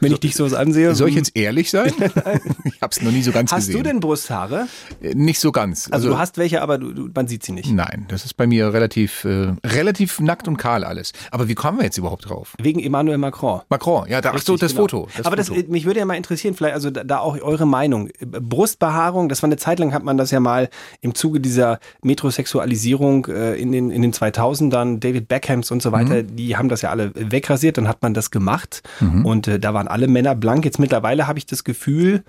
Wenn 0.00 0.12
ich 0.12 0.20
dich 0.20 0.34
so 0.34 0.44
ansehe. 0.46 0.94
Soll 0.94 1.08
ich 1.08 1.14
hm. 1.14 1.18
jetzt 1.24 1.36
ehrlich 1.36 1.70
sein? 1.70 1.92
ich 2.64 2.80
habe 2.80 2.90
es 2.90 3.02
noch 3.02 3.12
nie 3.12 3.22
so 3.22 3.30
ganz 3.30 3.52
Hast 3.52 3.66
gesehen. 3.66 3.82
du 3.82 3.82
denn 3.90 4.00
Brusthaare? 4.00 4.66
Äh, 5.02 5.14
Nicht 5.14 5.40
so 5.40 5.52
ganz. 5.52 5.88
Also, 5.90 6.08
du 6.10 6.18
hast 6.18 6.38
welche, 6.38 6.62
aber 6.62 6.78
du, 6.78 6.92
du, 6.92 7.08
man 7.14 7.28
sieht 7.28 7.42
sie 7.44 7.52
nicht. 7.52 7.70
Nein, 7.70 8.06
das 8.08 8.24
ist 8.24 8.34
bei 8.34 8.46
mir 8.46 8.72
relativ, 8.72 9.24
äh, 9.24 9.52
relativ 9.64 10.20
nackt 10.20 10.48
und 10.48 10.56
kahl 10.56 10.84
alles. 10.84 11.12
Aber 11.30 11.48
wie 11.48 11.54
kommen 11.54 11.78
wir 11.78 11.84
jetzt 11.84 11.98
überhaupt 11.98 12.28
drauf? 12.28 12.54
Wegen 12.60 12.80
Emmanuel 12.80 13.18
Macron. 13.18 13.60
Macron, 13.68 14.08
ja, 14.08 14.20
da, 14.22 14.30
ach 14.30 14.40
so, 14.40 14.52
Richtig, 14.54 14.60
das 14.60 14.72
genau. 14.72 14.82
Foto. 14.82 15.08
Das 15.16 15.26
Aber 15.26 15.36
Foto. 15.42 15.60
Das, 15.60 15.68
mich 15.68 15.84
würde 15.84 16.00
ja 16.00 16.06
mal 16.06 16.14
interessieren, 16.16 16.54
vielleicht, 16.54 16.74
also 16.74 16.90
da, 16.90 17.04
da 17.04 17.18
auch 17.18 17.38
eure 17.40 17.66
Meinung. 17.66 18.08
Brustbehaarung, 18.20 19.28
das 19.28 19.42
war 19.42 19.48
eine 19.48 19.56
Zeit 19.58 19.78
lang, 19.78 19.92
hat 19.92 20.02
man 20.02 20.16
das 20.16 20.30
ja 20.30 20.40
mal 20.40 20.70
im 21.02 21.14
Zuge 21.14 21.40
dieser 21.40 21.78
Metrosexualisierung 22.02 23.26
äh, 23.26 23.54
in, 23.54 23.72
den, 23.72 23.90
in 23.90 24.02
den 24.02 24.12
2000ern, 24.12 24.98
David 24.98 25.28
Beckhams 25.28 25.70
und 25.70 25.82
so 25.82 25.92
weiter, 25.92 26.22
Mhm. 26.22 26.36
die 26.36 26.56
haben 26.56 26.68
das 26.68 26.82
ja 26.82 26.90
alle 26.90 27.12
wegrasiert, 27.14 27.76
dann 27.78 27.86
hat 27.88 28.02
man 28.02 28.14
das 28.14 28.30
gemacht 28.30 28.61
und 29.00 29.48
äh, 29.48 29.58
da 29.58 29.74
waren 29.74 29.88
alle 29.88 30.08
Männer 30.08 30.34
blank. 30.34 30.64
Jetzt 30.64 30.78
mittlerweile 30.78 31.26
habe 31.26 31.38
ich 31.38 31.46
das 31.46 31.64
Gefühl, 31.64 32.24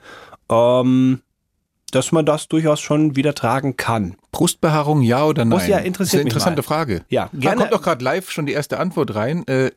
ähm, 0.49 1.21
dass 1.91 2.11
man 2.11 2.25
das 2.25 2.47
durchaus 2.47 2.79
schon 2.79 3.15
wieder 3.15 3.33
tragen 3.35 3.77
kann. 3.77 4.15
Brustbehaarung, 4.31 5.01
ja 5.01 5.25
oder 5.25 5.45
nein? 5.45 5.59
Brust- 5.59 5.67
ja, 5.69 5.77
interessiert 5.77 5.99
das 5.99 6.07
ist 6.07 6.13
eine 6.13 6.21
interessante 6.23 6.61
mal. 6.61 6.67
Frage. 6.67 7.05
Ja, 7.09 7.29
Da 7.31 7.39
gerne. 7.39 7.57
kommt 7.61 7.73
doch 7.73 7.81
gerade 7.83 8.03
live 8.03 8.31
schon 8.31 8.45
die 8.45 8.53
erste 8.53 8.79
Antwort 8.79 9.13
rein. 9.15 9.45
Äh, 9.47 9.71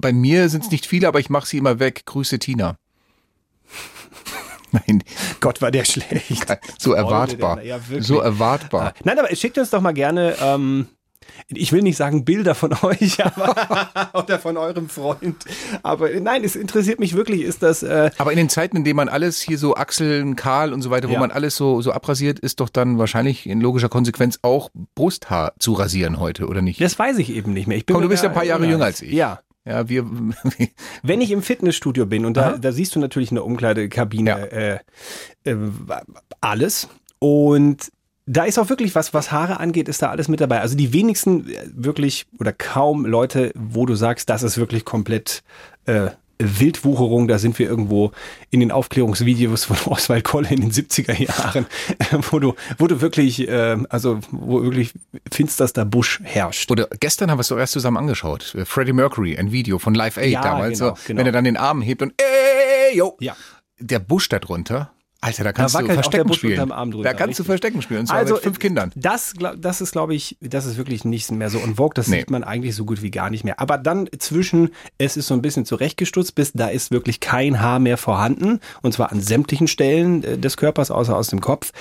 bei 0.00 0.12
mir 0.12 0.48
sind 0.48 0.64
es 0.64 0.70
nicht 0.70 0.86
viele, 0.86 1.08
aber 1.08 1.20
ich 1.20 1.30
mache 1.30 1.46
sie 1.46 1.58
immer 1.58 1.78
weg. 1.80 2.02
Grüße 2.04 2.38
Tina. 2.38 2.76
Nein, 4.72 5.02
Gott, 5.40 5.62
war 5.62 5.70
der 5.70 5.84
schlecht. 5.84 6.46
so 6.78 6.92
erwartbar. 6.92 7.62
ja, 7.62 7.76
wirklich. 7.88 8.06
so 8.06 8.20
erwartbar. 8.20 8.92
Nein, 9.04 9.18
aber 9.18 9.34
schickt 9.34 9.56
uns 9.56 9.70
doch 9.70 9.80
mal 9.80 9.92
gerne, 9.94 10.34
ähm, 10.42 10.86
ich 11.48 11.72
will 11.72 11.82
nicht 11.82 11.96
sagen 11.96 12.24
Bilder 12.24 12.54
von 12.54 12.72
euch 12.82 13.24
aber, 13.24 14.10
oder 14.22 14.38
von 14.38 14.56
eurem 14.56 14.88
Freund. 14.88 15.36
Aber 15.82 16.08
nein, 16.20 16.44
es 16.44 16.56
interessiert 16.56 17.00
mich 17.00 17.14
wirklich, 17.14 17.42
ist 17.42 17.62
das, 17.62 17.82
äh, 17.82 18.10
Aber 18.18 18.32
in 18.32 18.38
den 18.38 18.48
Zeiten, 18.48 18.76
in 18.76 18.84
denen 18.84 18.96
man 18.96 19.08
alles 19.08 19.40
hier 19.40 19.58
so 19.58 19.74
Achseln, 19.76 20.36
kahl 20.36 20.72
und 20.72 20.82
so 20.82 20.90
weiter, 20.90 21.08
wo 21.08 21.14
Ja. 21.14 21.20
man 21.20 21.30
alles 21.30 21.56
so, 21.56 21.80
so 21.82 21.92
abrasiert, 21.92 22.38
ist 22.38 22.60
doch 22.60 22.68
dann 22.68 22.98
wahrscheinlich 22.98 23.46
in 23.46 23.60
logischer 23.60 23.88
Konsequenz 23.88 24.38
auch 24.42 24.70
Brusthaar 24.94 25.52
zu 25.58 25.72
rasieren 25.74 26.18
heute, 26.20 26.46
oder 26.46 26.62
nicht? 26.62 26.80
das 26.80 26.98
weiß 26.98 27.18
ich 27.18 27.30
eben 27.34 27.52
nicht 27.52 27.66
mehr. 27.66 27.76
Ich 27.78 27.86
bin 27.86 27.94
Komm, 27.94 28.02
du 28.02 28.08
bist 28.08 28.22
ja 28.22 28.28
ein 28.30 28.34
paar 28.34 28.44
Jahre 28.44 28.60
jünger. 28.62 28.72
jünger 28.72 28.84
als 28.86 29.02
ich. 29.02 29.12
Ja. 29.12 29.40
Ja, 29.64 29.86
wir, 29.88 30.06
Wenn 31.02 31.20
ich 31.20 31.30
im 31.30 31.42
Fitnessstudio 31.42 32.06
bin 32.06 32.24
und 32.24 32.36
da, 32.38 32.56
da 32.56 32.72
siehst 32.72 32.94
du 32.94 33.00
natürlich 33.00 33.30
in 33.30 33.34
der 33.34 33.44
Umkleidekabine 33.44 34.30
Ja. 34.30 34.36
äh, 34.38 34.78
äh, 35.44 35.56
alles 36.40 36.88
und 37.18 37.90
da 38.28 38.44
ist 38.44 38.58
auch 38.58 38.68
wirklich 38.68 38.94
was, 38.94 39.14
was 39.14 39.32
Haare 39.32 39.58
angeht, 39.58 39.88
ist 39.88 40.02
da 40.02 40.10
alles 40.10 40.28
mit 40.28 40.40
dabei. 40.40 40.60
Also 40.60 40.76
die 40.76 40.92
wenigsten 40.92 41.48
äh, 41.48 41.62
wirklich 41.72 42.26
oder 42.38 42.52
kaum 42.52 43.06
Leute, 43.06 43.52
wo 43.54 43.86
du 43.86 43.94
sagst, 43.94 44.28
das 44.28 44.42
ist 44.42 44.58
wirklich 44.58 44.84
komplett 44.84 45.42
äh, 45.86 46.10
Wildwucherung, 46.40 47.26
da 47.26 47.38
sind 47.38 47.58
wir 47.58 47.68
irgendwo 47.68 48.12
in 48.50 48.60
den 48.60 48.70
Aufklärungsvideos 48.70 49.64
von 49.64 49.76
Oswald 49.92 50.24
Kolle 50.24 50.50
in 50.50 50.60
den 50.60 50.70
70er 50.70 51.20
Jahren, 51.20 51.66
äh, 51.98 52.18
wo 52.30 52.38
du, 52.38 52.54
wo 52.76 52.86
du 52.86 53.00
wirklich, 53.00 53.48
äh, 53.48 53.76
also 53.88 54.20
wo 54.30 54.62
wirklich 54.62 54.92
finsterster 55.32 55.84
Busch 55.84 56.20
herrscht. 56.22 56.70
Oder 56.70 56.86
gestern 57.00 57.30
haben 57.30 57.38
wir 57.38 57.42
es 57.42 57.48
doch 57.48 57.58
erst 57.58 57.72
zusammen 57.72 57.96
angeschaut. 57.96 58.54
Äh, 58.54 58.66
Freddie 58.66 58.92
Mercury, 58.92 59.36
ein 59.36 59.50
Video 59.52 59.78
von 59.78 59.94
Live 59.94 60.18
Aid 60.18 60.32
Ja, 60.32 60.42
damals. 60.42 60.78
genau, 60.78 60.96
genau. 61.06 61.18
Wenn 61.18 61.26
er 61.26 61.32
dann 61.32 61.44
den 61.44 61.56
Arm 61.56 61.80
hebt 61.82 62.02
und 62.02 62.12
ey, 62.20 62.96
yo. 62.96 63.16
Ja. 63.20 63.34
Der 63.80 63.98
Busch 64.00 64.28
da 64.28 64.38
drunter. 64.38 64.92
Alter, 65.20 65.42
da 65.44 65.52
kannst 65.52 65.74
du 65.74 65.78
auch 65.80 65.82
der 65.84 65.94
Verstecken 65.94 66.32
spielen. 66.32 66.68
da 66.68 66.74
kannst 66.76 67.02
du 67.02 67.42
richtig. 67.42 67.46
Verstecken 67.46 67.82
spielen. 67.82 68.00
Und 68.00 68.06
zwar 68.06 68.18
Also 68.18 68.34
mit 68.34 68.42
fünf 68.44 68.58
Kindern. 68.60 68.92
Das, 68.94 69.34
das 69.56 69.80
ist, 69.80 69.90
glaube 69.92 70.14
ich, 70.14 70.36
das 70.40 70.64
ist 70.64 70.76
wirklich 70.76 71.04
nicht 71.04 71.30
mehr 71.32 71.50
so 71.50 71.58
en 71.58 71.74
vogue. 71.74 71.92
Das 71.94 72.06
Nee. 72.06 72.20
sieht 72.20 72.30
man 72.30 72.44
eigentlich 72.44 72.76
so 72.76 72.84
gut 72.84 73.02
wie 73.02 73.10
gar 73.10 73.28
nicht 73.28 73.42
mehr. 73.42 73.58
Aber 73.58 73.78
dann 73.78 74.08
zwischen, 74.18 74.70
es 74.96 75.16
ist 75.16 75.26
so 75.26 75.34
ein 75.34 75.42
bisschen 75.42 75.64
zurechtgestutzt, 75.64 76.36
bis 76.36 76.52
da 76.52 76.68
ist 76.68 76.92
wirklich 76.92 77.18
kein 77.18 77.60
Haar 77.60 77.80
mehr 77.80 77.96
vorhanden. 77.96 78.60
Und 78.82 78.92
zwar 78.92 79.10
an 79.10 79.20
sämtlichen 79.20 79.66
Stellen 79.66 80.22
äh, 80.22 80.38
des 80.38 80.56
Körpers, 80.56 80.90
außer 80.92 81.16
aus 81.16 81.26
dem 81.28 81.40
Kopf. 81.40 81.72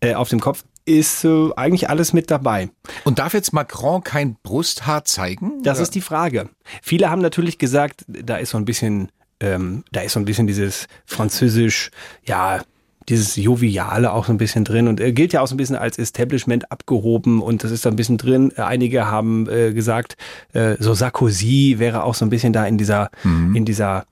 Äh, 0.00 0.14
auf 0.14 0.28
dem 0.28 0.40
Kopf 0.40 0.64
ist 0.84 1.24
äh, 1.24 1.48
eigentlich 1.56 1.88
alles 1.88 2.12
mit 2.12 2.30
dabei. 2.30 2.68
Und 3.04 3.18
darf 3.20 3.32
jetzt 3.32 3.52
Macron 3.54 4.02
kein 4.04 4.36
Brusthaar 4.42 5.04
zeigen? 5.06 5.62
Das 5.62 5.78
Oder? 5.78 5.84
ist 5.84 5.94
die 5.94 6.00
Frage. 6.02 6.50
Viele 6.82 7.08
haben 7.08 7.22
natürlich 7.22 7.56
gesagt, 7.58 8.04
da 8.08 8.36
ist 8.36 8.50
so 8.50 8.58
ein 8.58 8.64
bisschen, 8.66 9.10
ähm, 9.40 9.84
da 9.92 10.00
ist 10.02 10.12
so 10.12 10.20
ein 10.20 10.24
bisschen 10.26 10.46
dieses 10.46 10.88
französisch, 11.06 11.90
ja, 12.26 12.60
dieses 13.08 13.36
Joviale 13.36 14.12
auch 14.12 14.26
so 14.26 14.32
ein 14.32 14.38
bisschen 14.38 14.64
drin 14.64 14.88
und 14.88 15.00
er 15.00 15.12
gilt 15.12 15.32
ja 15.32 15.40
auch 15.40 15.46
so 15.46 15.54
ein 15.54 15.58
bisschen 15.58 15.76
als 15.76 15.98
Establishment 15.98 16.70
abgehoben 16.70 17.42
und 17.42 17.64
das 17.64 17.70
ist 17.70 17.84
da 17.84 17.90
ein 17.90 17.96
bisschen 17.96 18.18
drin. 18.18 18.52
Äh, 18.56 18.62
Einige 18.62 19.06
haben 19.06 19.48
äh, 19.48 19.72
gesagt, 19.72 20.16
äh, 20.52 20.76
so 20.78 20.94
Sarkozy 20.94 21.76
wäre 21.78 22.04
auch 22.04 22.14
so 22.14 22.24
ein 22.24 22.30
bisschen 22.30 22.52
da 22.52 22.66
in 22.66 22.78
dieser, 22.78 23.10
in 23.24 23.64
dieser, 23.64 24.06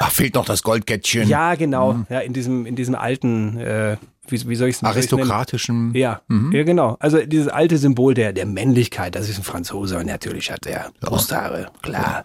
Ach, 0.00 0.10
fehlt 0.10 0.34
noch 0.34 0.44
das 0.44 0.62
Goldkettchen. 0.62 1.28
ja 1.28 1.54
genau, 1.54 2.04
ja 2.10 2.20
in 2.20 2.32
diesem, 2.32 2.66
in 2.66 2.76
diesem 2.76 2.94
alten, 2.94 3.56
äh, 3.58 3.96
wie, 4.28 4.48
wie 4.48 4.54
soll 4.54 4.68
ich 4.68 4.76
es 4.76 4.84
Aristokratischen. 4.84 5.92
ja, 5.94 6.22
ja, 6.52 6.62
genau. 6.62 6.96
Also 7.00 7.18
dieses 7.26 7.48
alte 7.48 7.76
Symbol 7.76 8.14
der, 8.14 8.32
der 8.32 8.46
Männlichkeit, 8.46 9.16
das 9.16 9.28
ist 9.28 9.38
ein 9.38 9.42
Franzose 9.42 9.98
und 9.98 10.06
natürlich 10.06 10.50
hat 10.50 10.64
er 10.66 10.92
Brusthaare, 11.00 11.70
klar. 11.82 12.24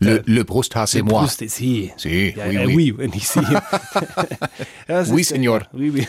Le, 0.00 0.22
le 0.26 0.44
Brusthaar, 0.44 0.86
c'est 0.86 1.02
moi. 1.02 1.20
Brust 1.20 1.42
ist 1.42 1.56
sie. 1.56 1.92
Si, 1.96 2.34
ja, 2.36 2.46
oui, 2.46 2.56
äh, 2.56 2.66
oui. 2.66 2.94
oui, 2.98 3.08
nicht 3.08 3.28
sie. 3.28 3.40
Oui, 4.88 5.20
ist, 5.20 5.30
äh, 5.30 5.34
Senor. 5.36 5.62
Oui, 5.72 5.90
oui. 5.92 6.06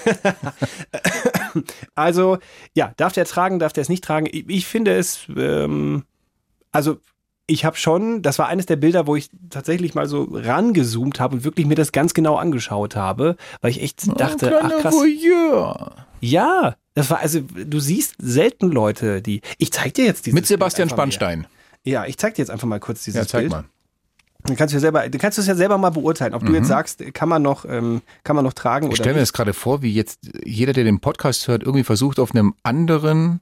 also, 1.95 2.38
ja, 2.73 2.94
darf 2.97 3.14
der 3.14 3.26
tragen, 3.26 3.59
darf 3.59 3.73
der 3.73 3.81
es 3.81 3.90
nicht 3.90 4.04
tragen? 4.04 4.28
Ich, 4.31 4.47
ich 4.47 4.66
finde 4.66 4.95
es, 4.95 5.28
ähm, 5.35 6.04
also 6.71 6.97
ich 7.47 7.63
habe 7.66 7.77
schon, 7.77 8.21
das 8.21 8.39
war 8.39 8.47
eines 8.47 8.66
der 8.66 8.75
Bilder, 8.75 9.07
wo 9.07 9.16
ich 9.16 9.30
tatsächlich 9.49 9.95
mal 9.95 10.07
so 10.07 10.27
rangezoomt 10.31 11.19
habe 11.19 11.37
und 11.37 11.44
wirklich 11.45 11.66
mir 11.66 11.75
das 11.75 11.94
ganz 11.94 12.13
genau 12.13 12.35
angeschaut 12.35 12.95
habe, 12.95 13.37
weil 13.61 13.71
ich 13.71 13.81
echt 13.81 14.07
dachte, 14.19 14.59
Ein 14.61 14.71
ach 14.75 14.81
krass. 14.81 14.94
Voyeur. 14.94 15.95
Ja, 16.19 16.75
das 16.94 17.09
war, 17.09 17.19
also 17.19 17.39
du 17.42 17.80
siehst 17.80 18.16
selten 18.19 18.69
Leute, 18.69 19.21
die. 19.21 19.42
Ich 19.59 19.71
zeig 19.71 19.94
dir 19.94 20.06
jetzt 20.06 20.25
dieses 20.25 20.35
Mit 20.35 20.45
Sebastian. 20.45 20.89
Spannstein. 20.89 21.47
Ja, 21.83 22.06
ich 22.06 22.18
zeig 22.18 22.35
dir 22.35 22.42
jetzt 22.42 22.49
einfach 22.49 22.68
mal 22.68 22.80
kurz 22.80 23.04
dieses 23.04 23.21
Ja, 23.21 23.27
zeig 23.27 23.42
Bild. 23.42 23.51
mal. 23.51 23.63
Dann 24.44 24.56
kannst 24.56 24.73
du 24.73 24.77
ja 24.77 24.81
selber, 24.81 25.07
dann 25.07 25.19
kannst 25.19 25.37
du 25.37 25.42
es 25.42 25.47
ja 25.47 25.56
selber 25.56 25.77
mal 25.77 25.89
beurteilen, 25.89 26.33
ob 26.33 26.45
du 26.45 26.54
jetzt 26.54 26.68
sagst, 26.68 27.04
kann 27.13 27.27
man 27.27 27.42
noch, 27.42 27.66
ähm, 27.66 28.01
kann 28.23 28.35
man 28.35 28.45
noch 28.45 28.54
tragen 28.54 28.85
Ich 28.87 28.92
oder 28.92 28.95
stelle 29.04 29.16
mir 29.16 29.19
das 29.21 29.33
gerade 29.33 29.54
vor, 29.54 29.81
wie 29.81 29.94
jetzt 29.94 30.19
jeder, 30.44 30.73
der 30.73 30.83
den 30.85 30.99
Podcast 30.99 31.47
hört, 31.47 31.63
irgendwie 31.63 31.83
versucht, 31.83 32.19
auf 32.19 32.31
einem 32.31 32.54
anderen 32.63 33.42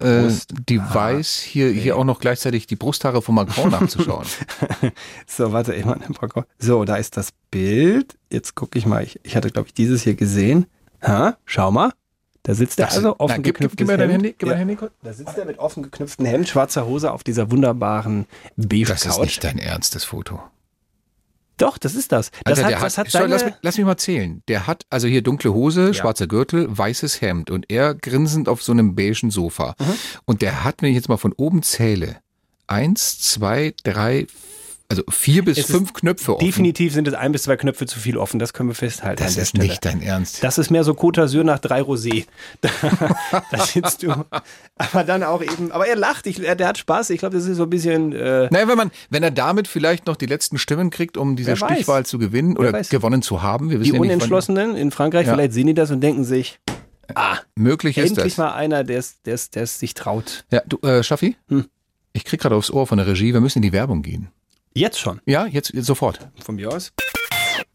äh, 0.00 0.30
Device 0.68 1.38
hier, 1.40 1.70
hier 1.70 1.96
auch 1.96 2.04
noch 2.04 2.20
gleichzeitig 2.20 2.66
die 2.66 2.76
Brusthaare 2.76 3.22
von 3.22 3.34
Macron 3.34 3.70
nachzuschauen. 3.70 4.26
So, 5.26 5.52
warte, 5.52 5.74
ich 5.74 5.84
mal. 5.84 5.98
So, 6.58 6.84
da 6.84 6.96
ist 6.96 7.16
das 7.16 7.30
Bild. 7.50 8.16
Jetzt 8.30 8.54
gucke 8.54 8.78
ich 8.78 8.86
mal. 8.86 9.02
Ich, 9.02 9.18
ich 9.22 9.36
hatte, 9.36 9.50
glaube 9.50 9.68
ich, 9.68 9.74
dieses 9.74 10.02
hier 10.02 10.14
gesehen. 10.14 10.66
Ha, 11.02 11.36
schau 11.44 11.70
mal. 11.70 11.92
Da 12.42 12.54
sitzt 12.54 12.78
er 12.78 12.92
also 12.92 13.16
offen 13.18 13.28
Na, 13.28 13.36
gib- 13.36 13.44
gib- 13.44 13.54
geknüpftes 13.54 13.76
gib 13.78 13.86
mir 13.88 13.96
dein. 13.96 14.10
Handy, 14.10 14.34
gib 14.38 14.48
dein 14.48 14.58
Handy. 14.58 14.76
Da 15.02 15.12
sitzt 15.12 15.36
er 15.36 15.44
mit 15.46 15.58
offen 15.58 15.82
geknüpftem 15.82 16.26
Hemd, 16.26 16.48
schwarzer 16.48 16.86
Hose 16.86 17.10
auf 17.10 17.24
dieser 17.24 17.50
wunderbaren 17.50 18.26
beige 18.56 18.86
Das 18.86 19.04
ist 19.04 19.18
nicht 19.20 19.42
dein 19.42 19.58
Ernst, 19.58 19.94
das 19.96 20.04
Foto. 20.04 20.40
Doch, 21.58 21.78
das 21.78 21.94
ist 21.94 22.12
das. 22.12 22.30
Das 22.44 22.58
Alter, 22.58 22.76
hat, 22.76 22.84
das 22.84 22.98
hat 22.98 23.10
Sorry, 23.10 23.24
seine, 23.24 23.34
lass, 23.34 23.44
mich, 23.44 23.54
lass 23.62 23.76
mich 23.78 23.86
mal 23.86 23.96
zählen. 23.96 24.42
Der 24.48 24.66
hat 24.66 24.84
also 24.90 25.08
hier 25.08 25.22
dunkle 25.22 25.54
Hose, 25.54 25.94
schwarzer 25.94 26.26
Gürtel, 26.26 26.66
weißes 26.68 27.20
Hemd 27.20 27.50
und 27.50 27.70
er 27.70 27.94
grinsend 27.94 28.48
auf 28.48 28.62
so 28.62 28.72
einem 28.72 28.94
beigen 28.94 29.30
Sofa. 29.30 29.74
Mhm. 29.78 29.94
Und 30.26 30.42
der 30.42 30.64
hat, 30.64 30.82
wenn 30.82 30.90
ich 30.90 30.96
jetzt 30.96 31.08
mal 31.08 31.16
von 31.16 31.32
oben 31.32 31.62
zähle, 31.62 32.16
eins, 32.66 33.18
zwei, 33.20 33.74
drei, 33.84 34.26
Also 34.88 35.02
vier 35.08 35.44
bis 35.44 35.58
Es 35.58 35.66
fünf 35.66 35.92
Knöpfe 35.94 36.36
offen. 36.36 36.44
Definitiv 36.46 36.92
sind 36.92 37.08
es 37.08 37.14
ein 37.14 37.32
bis 37.32 37.42
zwei 37.42 37.56
Knöpfe 37.56 37.86
zu 37.86 37.98
viel 37.98 38.16
offen, 38.16 38.38
das 38.38 38.52
können 38.52 38.68
wir 38.68 38.74
festhalten. 38.74 39.20
Das 39.22 39.36
ist 39.36 39.48
Stelle. 39.48 39.64
nicht 39.68 39.84
dein 39.84 40.00
Ernst. 40.00 40.44
Das 40.44 40.58
ist 40.58 40.70
mehr 40.70 40.84
so 40.84 40.92
Côte 40.92 41.22
d'Azur 41.24 41.42
nach 41.42 41.58
drei 41.58 41.80
Rosé. 41.80 42.24
Da, 42.60 42.70
da 43.50 43.64
sitzt 43.64 44.02
du. 44.04 44.12
Aber 44.76 45.04
dann 45.04 45.22
auch 45.24 45.42
eben, 45.42 45.72
aber 45.72 45.86
er 45.88 45.96
lacht, 45.96 46.26
ich, 46.26 46.40
er, 46.42 46.54
der 46.54 46.68
hat 46.68 46.78
Spaß. 46.78 47.10
Ich 47.10 47.18
glaube, 47.18 47.34
das 47.36 47.46
ist 47.46 47.56
so 47.56 47.64
ein 47.64 47.70
bisschen, 47.70 48.12
äh, 48.12 48.48
Naja, 48.50 48.68
wenn 48.68 48.76
man, 48.76 48.90
wenn 49.10 49.22
er 49.22 49.30
damit 49.32 49.66
vielleicht 49.68 50.06
noch 50.06 50.16
die 50.16 50.26
letzten 50.26 50.58
Stimmen 50.58 50.90
kriegt, 50.90 51.16
um 51.16 51.34
diese. 51.36 51.56
Stichwahl 51.56 52.06
zu 52.06 52.18
gewinnen 52.18 52.56
oder 52.56 52.72
gewonnen 52.82 53.22
zu 53.22 53.42
haben. 53.42 53.70
Wir 53.70 53.78
die 53.78 53.86
wissen 53.86 53.94
ja 53.94 54.00
nicht, 54.00 54.08
wann- 54.10 54.16
Unentschlossenen 54.16 54.76
in 54.76 54.90
Frankreich, 54.92 55.26
Ja. 55.26 55.34
vielleicht 55.34 55.52
sehen 55.52 55.66
die 55.66 55.74
das 55.74 55.90
und 55.90 56.00
denken 56.00 56.24
sich, 56.24 56.60
ah, 57.14 57.38
möglich 57.56 57.98
ist 57.98 58.10
endlich 58.10 58.34
das. 58.34 58.38
mal 58.38 58.52
einer, 58.52 58.84
der 58.84 58.98
es 58.98 59.78
sich 59.80 59.94
traut. 59.94 60.44
Ja, 60.52 60.62
du, 60.66 60.78
äh, 60.86 61.02
Schaffi? 61.02 61.36
Hm. 61.48 61.64
Ich 62.12 62.24
krieg 62.24 62.40
gerade 62.40 62.54
aufs 62.54 62.70
Ohr 62.70 62.86
von 62.86 62.98
der 62.98 63.06
Regie, 63.06 63.32
wir 63.34 63.40
müssen 63.40 63.58
in 63.58 63.62
die 63.62 63.72
Werbung 63.72 64.02
gehen. 64.02 64.28
Jetzt 64.76 64.98
schon. 64.98 65.22
Ja, 65.24 65.46
jetzt, 65.46 65.72
jetzt 65.72 65.86
sofort. 65.86 66.28
Von 66.44 66.56
mir 66.56 66.70
aus. 66.70 66.92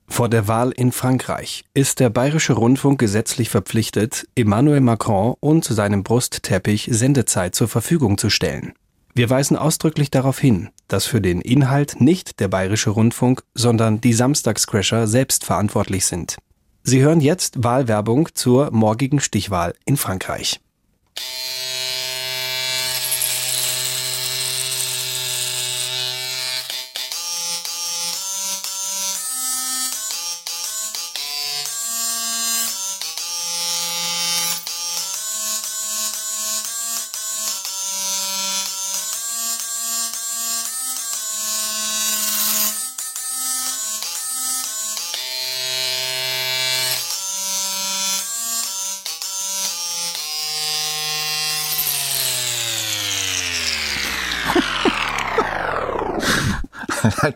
Vor 0.08 0.29
der 0.29 0.48
Wahl 0.48 0.70
in 0.70 0.91
Frankreich 0.91 1.63
ist 1.74 2.00
der 2.00 2.12
Bayerische 2.12 2.53
Rundfunk 2.53 3.00
gesetzlich 3.00 3.50
verpflichtet, 3.50 4.27
Emmanuel 4.36 4.81
Macron 4.81 5.34
und 5.39 5.63
seinem 5.63 6.03
Brustteppich 6.03 6.89
Sendezeit 6.91 7.55
zur 7.55 7.67
Verfügung 7.67 8.20
zu 8.20 8.29
stellen. 8.29 8.74
Wir 9.15 9.31
weisen 9.31 9.58
ausdrücklich 9.58 10.12
darauf 10.12 10.38
hin, 10.38 10.70
dass 10.88 11.08
für 11.08 11.22
den 11.22 11.41
Inhalt 11.41 12.00
nicht 12.00 12.39
der 12.39 12.50
Bayerische 12.50 12.91
Rundfunk, 12.91 13.41
sondern 13.55 14.00
die 14.00 14.13
Samstagscrasher 14.13 15.08
selbst 15.08 15.43
verantwortlich 15.43 16.05
sind. 16.05 16.38
Sie 16.84 17.01
hören 17.01 17.20
jetzt 17.20 17.63
Wahlwerbung 17.63 18.29
zur 18.36 18.70
morgigen 18.70 19.20
Stichwahl 19.20 19.74
in 19.86 19.98
Frankreich. 19.98 20.60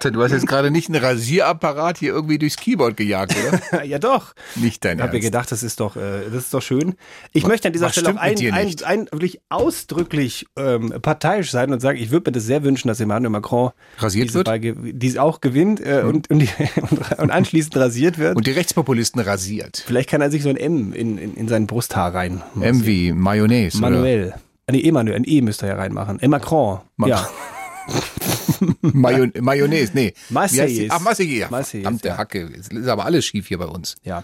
Alter, 0.05 0.11
du 0.17 0.23
hast 0.23 0.31
jetzt 0.33 0.45
gerade 0.47 0.69
nicht 0.69 0.87
einen 0.89 1.03
Rasierapparat 1.03 1.97
hier 1.97 2.13
irgendwie 2.13 2.37
durchs 2.37 2.57
Keyboard 2.57 2.95
gejagt, 2.95 3.35
oder? 3.71 3.83
ja 3.83 3.97
doch. 3.97 4.33
nicht 4.55 4.85
dein 4.85 4.97
Ich 4.97 5.03
habe 5.03 5.13
mir 5.13 5.19
gedacht, 5.19 5.51
das 5.51 5.63
ist 5.63 5.79
doch, 5.79 5.95
äh, 5.95 6.25
das 6.31 6.43
ist 6.43 6.53
doch 6.53 6.61
schön. 6.61 6.93
Ich 7.33 7.47
möchte 7.47 7.67
an 7.67 7.73
dieser 7.73 7.87
was 7.87 7.93
Stelle 7.93 8.11
auch 8.11 8.17
ein, 8.17 8.37
ein, 8.53 8.75
ein, 8.85 9.05
wirklich 9.11 9.41
ausdrücklich 9.49 10.45
ähm, 10.57 10.93
parteiisch 11.01 11.49
sein 11.51 11.73
und 11.73 11.79
sagen, 11.79 11.97
ich 11.99 12.11
würde 12.11 12.29
mir 12.29 12.33
das 12.33 12.43
sehr 12.43 12.63
wünschen, 12.63 12.87
dass 12.87 12.99
Emmanuel 12.99 13.31
Macron 13.31 13.71
Rasiert 13.97 14.25
diese 14.27 14.35
wird? 14.39 14.47
Wahl 14.47 14.59
ge- 14.59 14.75
dies 14.93 15.17
auch 15.17 15.41
gewinnt 15.41 15.79
äh, 15.81 16.03
und, 16.05 16.29
und, 16.29 16.39
die, 16.39 16.49
und 17.17 17.31
anschließend 17.31 17.75
rasiert 17.77 18.17
wird. 18.19 18.35
Und 18.37 18.45
die 18.45 18.51
Rechtspopulisten 18.51 19.19
rasiert. 19.21 19.83
Vielleicht 19.85 20.09
kann 20.09 20.21
er 20.21 20.29
sich 20.29 20.43
so 20.43 20.49
ein 20.49 20.57
M 20.57 20.93
in, 20.93 21.17
in, 21.17 21.33
in 21.33 21.47
sein 21.47 21.65
Brusthaar 21.65 22.13
rein. 22.13 22.43
M 22.61 22.85
wie 22.85 23.11
Mayonnaise. 23.11 23.77
oder? 23.79 23.89
Manuel. 23.89 24.33
Ah, 24.67 24.71
Nee, 24.71 24.81
Emanuel, 24.81 25.15
ein 25.17 25.23
E 25.27 25.41
müsste 25.41 25.65
er 25.67 25.73
ja 25.73 25.77
reinmachen. 25.79 26.17
E 26.21 26.27
Macron. 26.27 26.79
Ma- 26.97 27.07
ja. 27.07 27.27
Mayon 28.81 29.31
Mayonnaise, 29.39 29.91
nee. 29.93 30.11
Die? 30.11 30.87
Ach, 30.89 30.99
Marseillaise. 30.99 31.47
Marseillaise, 31.49 31.69
Verdammte 31.81 32.07
ja. 32.07 32.17
Hacke. 32.17 32.49
Jetzt 32.55 32.73
ist 32.73 32.87
aber 32.87 33.05
alles 33.05 33.25
schief 33.25 33.47
hier 33.47 33.57
bei 33.57 33.65
uns. 33.65 33.95
ja. 34.03 34.23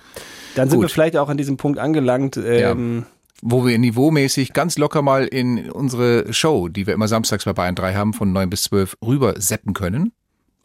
Dann 0.56 0.70
sind 0.70 0.80
Gut. 0.80 0.86
wir 0.86 0.89
vielleicht 0.89 1.15
auch 1.15 1.30
an 1.30 1.38
diesem 1.38 1.56
Punkt 1.56 1.80
angelangt. 1.80 2.36
Ähm, 2.36 3.06
Wo 3.41 3.65
wir 3.65 3.77
niveaumäßig 3.77 4.51
ganz 4.51 4.77
locker 4.77 5.01
mal 5.01 5.25
in 5.25 5.72
unsere 5.72 6.34
Show, 6.34 6.68
die 6.68 6.88
wir 6.88 6.94
immer 6.94 7.08
samstags 7.08 7.46
bei 7.46 7.53
Bayern 7.53 7.75
3 7.75 7.96
haben, 7.96 8.13
von 8.13 8.34
9 8.34 8.50
bis 8.50 8.63
12 8.63 8.98
rüber 9.06 9.36
seppen 9.39 9.74
können. 9.74 10.12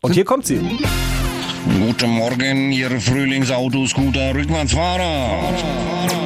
Und 0.01 0.15
hier 0.15 0.25
kommt 0.25 0.47
sie. 0.47 0.61
Guten 1.81 2.11
Morgen, 2.11 2.73
Ihr 2.73 3.01
Frühlingsautoscooter 3.01 4.35
Rückwärtsfahrer. 4.35 6.26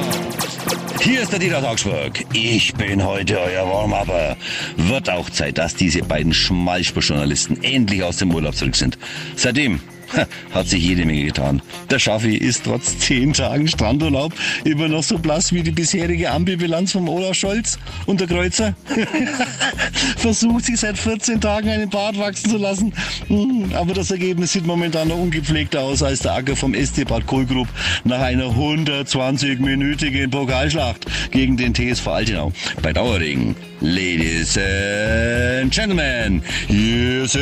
Hier 1.01 1.23
ist 1.23 1.31
der 1.31 1.39
Dieter 1.39 1.67
Augsburg. 1.67 2.23
Ich 2.31 2.75
bin 2.75 3.03
heute 3.03 3.39
euer 3.39 3.67
Warm-Upper. 3.67 4.37
Wird 4.77 5.09
auch 5.09 5.31
Zeit, 5.31 5.57
dass 5.57 5.73
diese 5.73 6.03
beiden 6.03 6.31
Schmalspurjournalisten 6.31 7.63
endlich 7.63 8.03
aus 8.03 8.17
dem 8.17 8.31
Urlaub 8.31 8.55
zurück 8.55 8.75
sind. 8.75 8.99
Seitdem 9.35 9.79
hat 10.53 10.67
sich 10.67 10.83
jede 10.83 11.05
Menge 11.05 11.25
getan. 11.25 11.61
Der 11.89 11.99
Schaffi 11.99 12.35
ist 12.35 12.63
trotz 12.63 12.97
zehn 12.99 13.33
Tagen 13.33 13.67
Strandurlaub 13.67 14.33
immer 14.65 14.87
noch 14.87 15.03
so 15.03 15.17
blass 15.17 15.53
wie 15.53 15.63
die 15.63 15.71
bisherige 15.71 16.31
Ampelbilanz 16.31 16.91
vom 16.91 17.09
Olaf 17.09 17.35
Scholz 17.35 17.77
und 18.05 18.19
der 18.19 18.27
Kreuzer. 18.27 18.75
Versucht 20.17 20.65
sich 20.65 20.79
seit 20.79 20.97
14 20.97 21.41
Tagen 21.41 21.69
einen 21.69 21.89
Bart 21.89 22.17
wachsen 22.17 22.49
zu 22.49 22.57
lassen. 22.57 22.93
Hm, 23.27 23.71
Aber 23.73 23.93
das 23.93 24.11
Ergebnis 24.11 24.53
sieht 24.53 24.65
momentan 24.65 25.07
noch 25.07 25.17
ungepflegter 25.17 25.81
aus 25.81 26.03
als 26.03 26.19
der 26.19 26.33
Acker 26.33 26.55
vom 26.55 26.73
SC 26.73 27.07
Bad 27.07 27.25
Kohlgrub 27.25 27.67
nach 28.03 28.21
einer 28.21 28.45
120-minütigen 28.45 30.29
Pokalschlacht 30.29 31.05
gegen 31.31 31.57
den 31.57 31.73
TSV 31.73 32.07
Altenau 32.07 32.51
bei 32.81 32.93
Dauerregen. 32.93 33.55
Ladies 33.79 34.57
and 34.57 35.73
Gentlemen, 35.73 36.43
hier 36.67 37.27
sind 37.27 37.41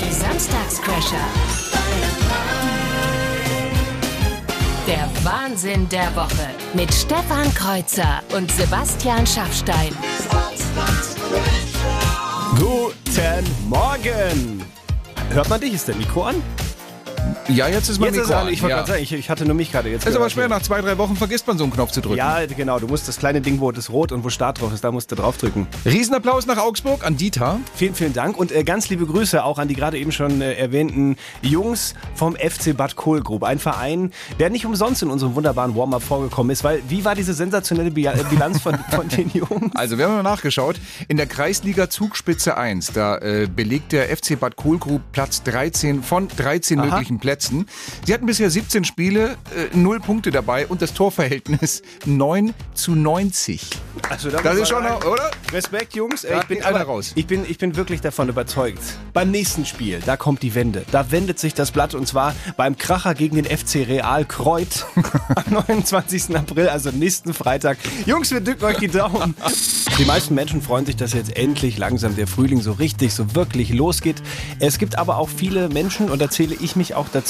Die 0.00 0.12
Samstagscrasher. 1.08 1.16
Der 4.86 5.08
Wahnsinn 5.24 5.88
der 5.88 6.14
Woche 6.16 6.48
mit 6.74 6.92
Stefan 6.92 7.52
Kreuzer 7.54 8.22
und 8.34 8.50
Sebastian 8.50 9.26
Schaffstein. 9.26 9.92
Guten 12.58 13.68
Morgen. 13.68 14.64
Hört 15.30 15.48
man 15.48 15.60
dich? 15.60 15.74
Ist 15.74 15.88
der 15.88 15.96
Mikro 15.96 16.24
an? 16.24 16.42
Ja, 17.48 17.66
jetzt 17.66 17.88
ist 17.88 17.98
mein 17.98 18.08
Jetzt 18.12 18.16
ist 18.16 18.28
Mikro 18.28 18.34
er 18.34 18.46
an. 18.46 18.52
Ich 18.52 18.60
wollte 18.60 18.70
ja. 18.72 18.76
gerade 18.76 18.92
sagen, 18.92 19.02
ich, 19.02 19.12
ich 19.12 19.30
hatte 19.30 19.46
nur 19.46 19.54
mich 19.54 19.72
gerade 19.72 19.88
jetzt. 19.88 20.06
ist 20.06 20.14
aber 20.14 20.28
schwer, 20.28 20.48
nach 20.48 20.60
zwei, 20.60 20.82
drei 20.82 20.98
Wochen 20.98 21.16
vergisst 21.16 21.46
man 21.46 21.56
so 21.56 21.64
einen 21.64 21.72
Knopf 21.72 21.92
zu 21.92 22.02
drücken. 22.02 22.18
Ja, 22.18 22.44
genau. 22.44 22.78
Du 22.78 22.86
musst 22.86 23.08
das 23.08 23.16
kleine 23.16 23.40
Ding, 23.40 23.60
wo 23.60 23.72
das 23.72 23.88
rot 23.88 24.12
und 24.12 24.22
wo 24.22 24.28
Start 24.28 24.60
drauf 24.60 24.72
ist, 24.72 24.84
da 24.84 24.92
musst 24.92 25.10
du 25.10 25.16
draufdrücken. 25.16 25.66
Riesenapplaus 25.86 26.46
nach 26.46 26.58
Augsburg 26.58 27.06
an 27.06 27.16
Dieter. 27.16 27.58
Vielen, 27.74 27.94
vielen 27.94 28.12
Dank 28.12 28.36
und 28.36 28.52
äh, 28.52 28.64
ganz 28.64 28.90
liebe 28.90 29.06
Grüße 29.06 29.42
auch 29.42 29.58
an 29.58 29.66
die 29.66 29.74
gerade 29.74 29.98
eben 29.98 30.12
schon 30.12 30.42
äh, 30.42 30.54
erwähnten 30.54 31.16
Jungs 31.40 31.94
vom 32.14 32.36
FC 32.36 32.76
Bad 32.76 32.96
Kohlgrub. 32.96 33.42
Ein 33.44 33.58
Verein, 33.58 34.12
der 34.38 34.50
nicht 34.50 34.66
umsonst 34.66 35.02
in 35.02 35.08
unserem 35.08 35.34
wunderbaren 35.34 35.74
Warm-Up 35.74 36.02
vorgekommen 36.02 36.50
ist, 36.50 36.64
weil 36.64 36.82
wie 36.88 37.04
war 37.06 37.14
diese 37.14 37.32
sensationelle 37.32 37.90
Bi 37.90 38.04
äh, 38.06 38.24
Bilanz 38.28 38.60
von, 38.60 38.76
von 38.90 39.08
den 39.16 39.30
Jungs? 39.30 39.74
Also, 39.74 39.96
wir 39.96 40.04
haben 40.04 40.16
mal 40.16 40.22
nachgeschaut. 40.22 40.76
In 41.08 41.16
der 41.16 41.26
Kreisliga 41.26 41.88
Zugspitze 41.88 42.58
1, 42.58 42.92
da 42.92 43.16
äh, 43.18 43.48
belegt 43.54 43.92
der 43.92 44.14
FC 44.14 44.38
Bad 44.38 44.56
Kohlgrub 44.56 45.00
Platz 45.12 45.42
13 45.44 46.02
von 46.02 46.28
13 46.28 46.78
Aha. 46.78 46.86
möglichen 46.86 47.18
Plätzen. 47.18 47.37
Sie 48.06 48.14
hatten 48.14 48.26
bisher 48.26 48.50
17 48.50 48.84
Spiele, 48.84 49.36
äh, 49.72 49.76
0 49.76 50.00
Punkte 50.00 50.30
dabei 50.30 50.66
und 50.66 50.82
das 50.82 50.94
Torverhältnis 50.94 51.82
9 52.06 52.54
zu 52.74 52.94
90. 52.94 53.68
Also, 54.10 54.30
da 54.30 54.40
Das 54.40 54.56
ist 54.58 54.68
schon, 54.68 54.82
noch, 54.82 55.04
oder? 55.04 55.30
Respekt, 55.52 55.94
Jungs. 55.94 56.24
Äh, 56.24 56.38
Ich 56.38 56.44
bin, 56.46 56.62
aber, 56.62 56.82
raus. 56.82 57.12
ich, 57.14 57.26
bin, 57.26 57.44
ich 57.48 57.58
bin 57.58 57.76
wirklich 57.76 58.00
davon 58.00 58.28
überzeugt. 58.28 58.80
Beim 59.12 59.30
nächsten 59.30 59.66
Spiel, 59.66 60.00
da 60.04 60.16
kommt 60.16 60.42
die 60.42 60.54
Wende. 60.54 60.84
Da 60.90 61.10
wendet 61.10 61.38
sich 61.38 61.54
das 61.54 61.70
Blatt 61.70 61.94
und 61.94 62.06
zwar 62.06 62.34
beim 62.56 62.76
Kracher 62.76 63.14
gegen 63.14 63.36
den 63.36 63.44
FC 63.44 63.86
Real 63.88 64.24
Kreuth 64.24 64.86
am 65.34 65.44
29. 65.52 66.36
April, 66.36 66.68
also 66.68 66.90
nächsten 66.90 67.34
Freitag. 67.34 67.78
Jungs, 68.06 68.30
wir 68.30 68.40
drücken 68.40 68.64
euch 68.64 68.78
die 68.78 68.88
Daumen. 68.88 69.34
Die 69.98 70.04
meisten 70.04 70.34
Menschen 70.34 70.62
freuen 70.62 70.86
sich, 70.86 70.96
dass 70.96 71.12
jetzt 71.12 71.36
endlich 71.36 71.76
langsam 71.78 72.14
der 72.14 72.26
Frühling 72.28 72.60
so 72.60 72.72
richtig, 72.72 73.12
so 73.14 73.34
wirklich 73.34 73.70
losgeht. 73.70 74.22
Es 74.60 74.78
gibt 74.78 74.96
aber 74.96 75.18
auch 75.18 75.28
viele 75.28 75.68
Menschen, 75.68 76.08
und 76.10 76.20
da 76.20 76.30
zähle 76.30 76.54
ich 76.58 76.76
mich 76.76 76.94
auch 76.94 77.08
dazu, 77.12 77.27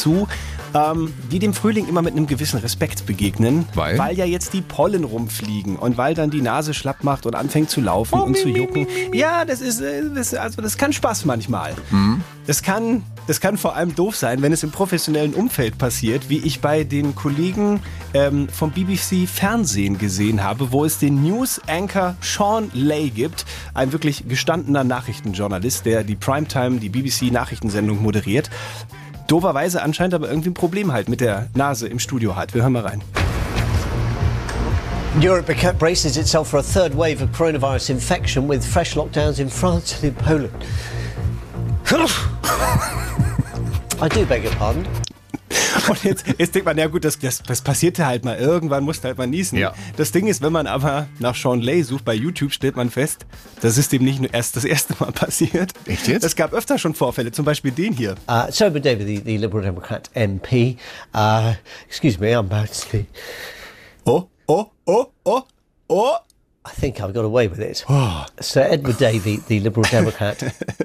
ähm, 0.74 1.12
die 1.30 1.38
dem 1.38 1.54
Frühling 1.54 1.88
immer 1.88 2.02
mit 2.02 2.14
einem 2.14 2.26
gewissen 2.26 2.58
Respekt 2.60 3.06
begegnen. 3.06 3.66
Weil? 3.74 3.98
Weil 3.98 4.16
ja 4.16 4.24
jetzt 4.24 4.52
die 4.52 4.60
Pollen 4.60 5.04
rumfliegen 5.04 5.76
und 5.76 5.96
weil 5.96 6.14
dann 6.14 6.30
die 6.30 6.42
Nase 6.42 6.74
schlapp 6.74 7.04
macht 7.04 7.26
und 7.26 7.34
anfängt 7.34 7.70
zu 7.70 7.80
laufen 7.80 8.20
und 8.20 8.36
zu 8.36 8.48
jucken. 8.48 8.86
Ja, 9.12 9.44
das 9.44 9.60
ist, 9.60 9.80
äh, 9.80 10.02
das, 10.14 10.34
also 10.34 10.62
das 10.62 10.76
kann 10.76 10.92
Spaß 10.92 11.24
manchmal. 11.24 11.74
Das 12.46 12.62
kann, 12.62 13.02
das 13.26 13.40
kann 13.40 13.58
vor 13.58 13.76
allem 13.76 13.94
doof 13.94 14.16
sein, 14.16 14.40
wenn 14.40 14.52
es 14.52 14.62
im 14.62 14.70
professionellen 14.70 15.34
Umfeld 15.34 15.76
passiert, 15.76 16.30
wie 16.30 16.38
ich 16.38 16.60
bei 16.60 16.84
den 16.84 17.14
Kollegen 17.14 17.80
ähm, 18.14 18.48
vom 18.48 18.70
BBC 18.70 19.28
Fernsehen 19.28 19.98
gesehen 19.98 20.42
habe, 20.42 20.72
wo 20.72 20.84
es 20.84 20.98
den 20.98 21.22
News 21.22 21.60
Anchor 21.66 22.16
Sean 22.22 22.70
Lay 22.72 23.10
gibt, 23.10 23.44
ein 23.74 23.92
wirklich 23.92 24.28
gestandener 24.28 24.84
Nachrichtenjournalist, 24.84 25.84
der 25.84 26.04
die 26.04 26.16
Primetime, 26.16 26.78
die 26.78 26.88
BBC 26.88 27.30
Nachrichtensendung 27.32 28.02
moderiert. 28.02 28.48
Doverweise 29.28 29.82
anscheinend 29.82 30.14
aber 30.14 30.28
irgendwie 30.28 30.48
ein 30.48 30.54
Problem 30.54 30.90
halt 30.90 31.08
mit 31.08 31.20
der 31.20 31.48
Nase 31.54 31.86
im 31.86 31.98
Studio 31.98 32.34
hat. 32.34 32.54
Wir 32.54 32.62
hören 32.62 32.72
mal 32.72 32.82
rein. 32.82 33.02
Europe 35.20 35.54
braces 35.78 36.16
itself 36.16 36.48
for 36.48 36.60
a 36.60 36.62
third 36.62 36.96
wave 36.96 37.22
of 37.22 37.30
coronavirus 37.32 37.90
infection 37.90 38.48
with 38.48 38.64
fresh 38.64 38.96
lockdowns 38.96 39.38
in 39.38 39.50
France 39.50 39.94
and 39.96 40.04
in 40.04 40.14
Poland. 40.14 40.50
I 44.00 44.08
do 44.08 44.24
beg 44.24 44.44
your 44.44 44.54
pardon. 44.54 44.86
Und 45.88 46.04
jetzt, 46.04 46.24
jetzt 46.38 46.54
denkt 46.54 46.66
man, 46.66 46.78
ja 46.78 46.86
gut, 46.86 47.04
das, 47.04 47.18
das, 47.18 47.42
das 47.42 47.62
passierte 47.62 48.06
halt 48.06 48.24
mal. 48.24 48.36
Irgendwann 48.36 48.84
musste 48.84 49.08
halt 49.08 49.18
mal 49.18 49.26
niesen. 49.26 49.58
Ja. 49.58 49.74
Das 49.96 50.12
Ding 50.12 50.26
ist, 50.26 50.42
wenn 50.42 50.52
man 50.52 50.66
aber 50.66 51.08
nach 51.18 51.34
Sean 51.34 51.60
Lay 51.60 51.82
sucht 51.82 52.04
bei 52.04 52.14
YouTube, 52.14 52.52
stellt 52.52 52.76
man 52.76 52.90
fest, 52.90 53.26
das 53.60 53.78
ist 53.78 53.92
dem 53.92 54.04
nicht 54.04 54.20
nur 54.20 54.32
erst 54.32 54.56
das 54.56 54.64
erste 54.64 54.94
Mal 54.98 55.12
passiert. 55.12 55.72
Echt 55.86 56.08
jetzt? 56.08 56.24
Es 56.24 56.36
gab 56.36 56.52
öfter 56.52 56.78
schon 56.78 56.94
Vorfälle, 56.94 57.32
zum 57.32 57.44
Beispiel 57.44 57.72
den 57.72 57.92
hier. 57.92 58.16
Uh, 58.28 58.50
Sober 58.50 58.80
David, 58.80 59.06
the, 59.06 59.22
the 59.24 59.36
Liberal 59.36 59.62
Democrat 59.62 60.10
MP. 60.14 60.76
Uh, 61.14 61.54
excuse 61.88 62.18
me, 62.18 62.28
I'm 62.28 62.50
about 62.50 62.72
to. 62.90 63.04
Oh, 64.04 64.28
oh, 64.46 64.70
oh, 64.86 65.06
oh, 65.24 65.42
oh. 66.68 66.72
I 66.72 66.80
think 66.80 67.00
I've 67.00 67.14
got 67.14 67.24
away 67.24 67.48
with 67.48 67.60
it. 67.60 67.84
Sir 68.40 68.62
Edward 68.62 68.98
Davey, 68.98 69.40
the 69.48 69.60
Liberal 69.60 69.84
Democrat. 69.90 70.42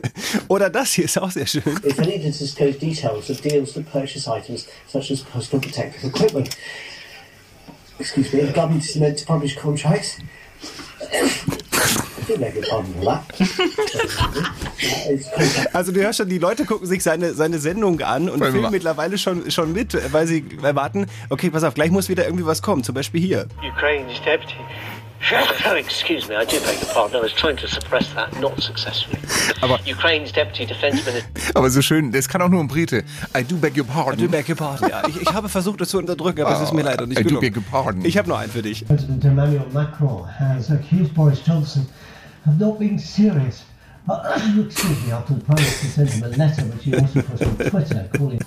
Oder 0.47 0.69
das 0.69 0.93
hier 0.93 1.05
ist 1.05 1.17
auch 1.17 1.31
sehr 1.31 1.45
schön. 1.45 1.63
if 1.83 1.99
I 1.99 2.05
need 2.05 2.23
to 2.23 2.31
disclose 2.31 2.77
details 2.77 3.29
of 3.29 3.41
deals 3.41 3.73
that 3.73 3.91
purchase 3.91 4.27
items 4.27 4.67
such 4.87 5.11
as 5.11 5.21
postal 5.21 5.59
protective 5.59 6.05
equipment. 6.05 6.55
Excuse 7.99 8.33
me, 8.33 8.41
the 8.41 8.53
government 8.53 8.83
is 8.83 8.95
meant 8.95 9.19
to 9.19 9.25
publish 9.25 9.55
contracts. 9.55 10.17
Also 15.73 15.91
du 15.91 16.01
hörst 16.01 16.17
schon, 16.17 16.29
die 16.29 16.37
Leute 16.37 16.65
gucken 16.65 16.87
sich 16.87 17.03
seine, 17.03 17.33
seine 17.33 17.59
Sendung 17.59 17.99
an 18.01 18.29
und 18.29 18.43
filmen 18.43 18.71
mittlerweile 18.71 19.17
schon, 19.17 19.51
schon 19.51 19.73
mit, 19.73 19.97
weil 20.13 20.27
sie 20.27 20.45
erwarten, 20.61 21.07
okay, 21.29 21.49
pass 21.49 21.63
auf, 21.63 21.73
gleich 21.73 21.91
muss 21.91 22.09
wieder 22.09 22.25
irgendwie 22.25 22.45
was 22.45 22.61
kommen. 22.61 22.83
Zum 22.83 22.95
Beispiel 22.95 23.21
hier. 23.21 23.47
Oh, 23.57 23.63
excuse 25.77 26.27
me, 26.27 26.35
I 26.35 26.45
do 26.45 26.59
beg 26.59 26.81
your 26.81 26.93
pardon. 26.93 27.15
I 27.17 27.21
was 27.23 27.33
trying 27.33 27.55
to 27.57 27.67
suppress 27.67 28.13
that, 28.13 28.39
not 28.41 28.61
successfully. 28.61 29.19
Aber- 29.61 29.79
Ukraine's 29.85 30.31
deputy 30.31 30.65
defense 30.65 31.05
minister. 31.05 31.29
Aber 31.55 31.69
so 31.69 31.81
schön, 31.81 32.11
das 32.11 32.27
kann 32.27 32.41
auch 32.41 32.49
nur 32.49 32.59
ein 32.61 32.67
Brite. 32.67 33.03
I 33.35 33.43
do 33.43 33.55
beg 33.55 33.77
your 33.77 33.85
pardon. 33.85 34.17
Du 34.17 34.27
beg 34.29 34.47
your 34.49 34.55
pardon. 34.55 34.89
Ja, 34.89 35.07
ich, 35.07 35.21
ich 35.21 35.33
habe 35.33 35.47
versucht, 35.49 35.81
es 35.81 35.89
zu 35.89 35.97
unterdrücken, 35.97 36.41
aber 36.41 36.55
es 36.55 36.61
ist 36.61 36.73
mir 36.73 36.83
leider 36.83 37.05
nicht 37.05 37.19
I 37.19 37.23
do 37.23 37.29
gelungen. 37.29 37.41
beg 37.53 37.55
your 37.57 37.63
pardon. 37.69 38.03
Ich 38.05 38.17
habe 38.17 38.27
noch 38.29 38.37
einen 38.39 38.51
für 38.51 38.61
dich. 38.61 38.85
President 38.85 39.23
Emmanuel 39.23 39.65
Macron 39.71 40.27
has 40.39 40.69
accused 40.71 41.13
Boris 41.13 41.39
Johnson 41.45 41.87
of 42.45 42.57
not 42.59 42.77
being 42.79 42.97
serious. 42.99 43.63
Excuse 44.05 44.95
me, 45.07 45.13
after 45.13 45.33
the 45.33 45.39
Prime 45.41 45.55
Minister 45.55 45.87
sent 45.87 46.09
him 46.11 46.23
a 46.23 46.27
letter 46.27 46.63
which 46.63 46.83
he 46.83 46.93
also 46.93 47.21
put 47.21 47.41
on 47.41 47.55
Twitter 47.57 48.09
calling 48.17 48.39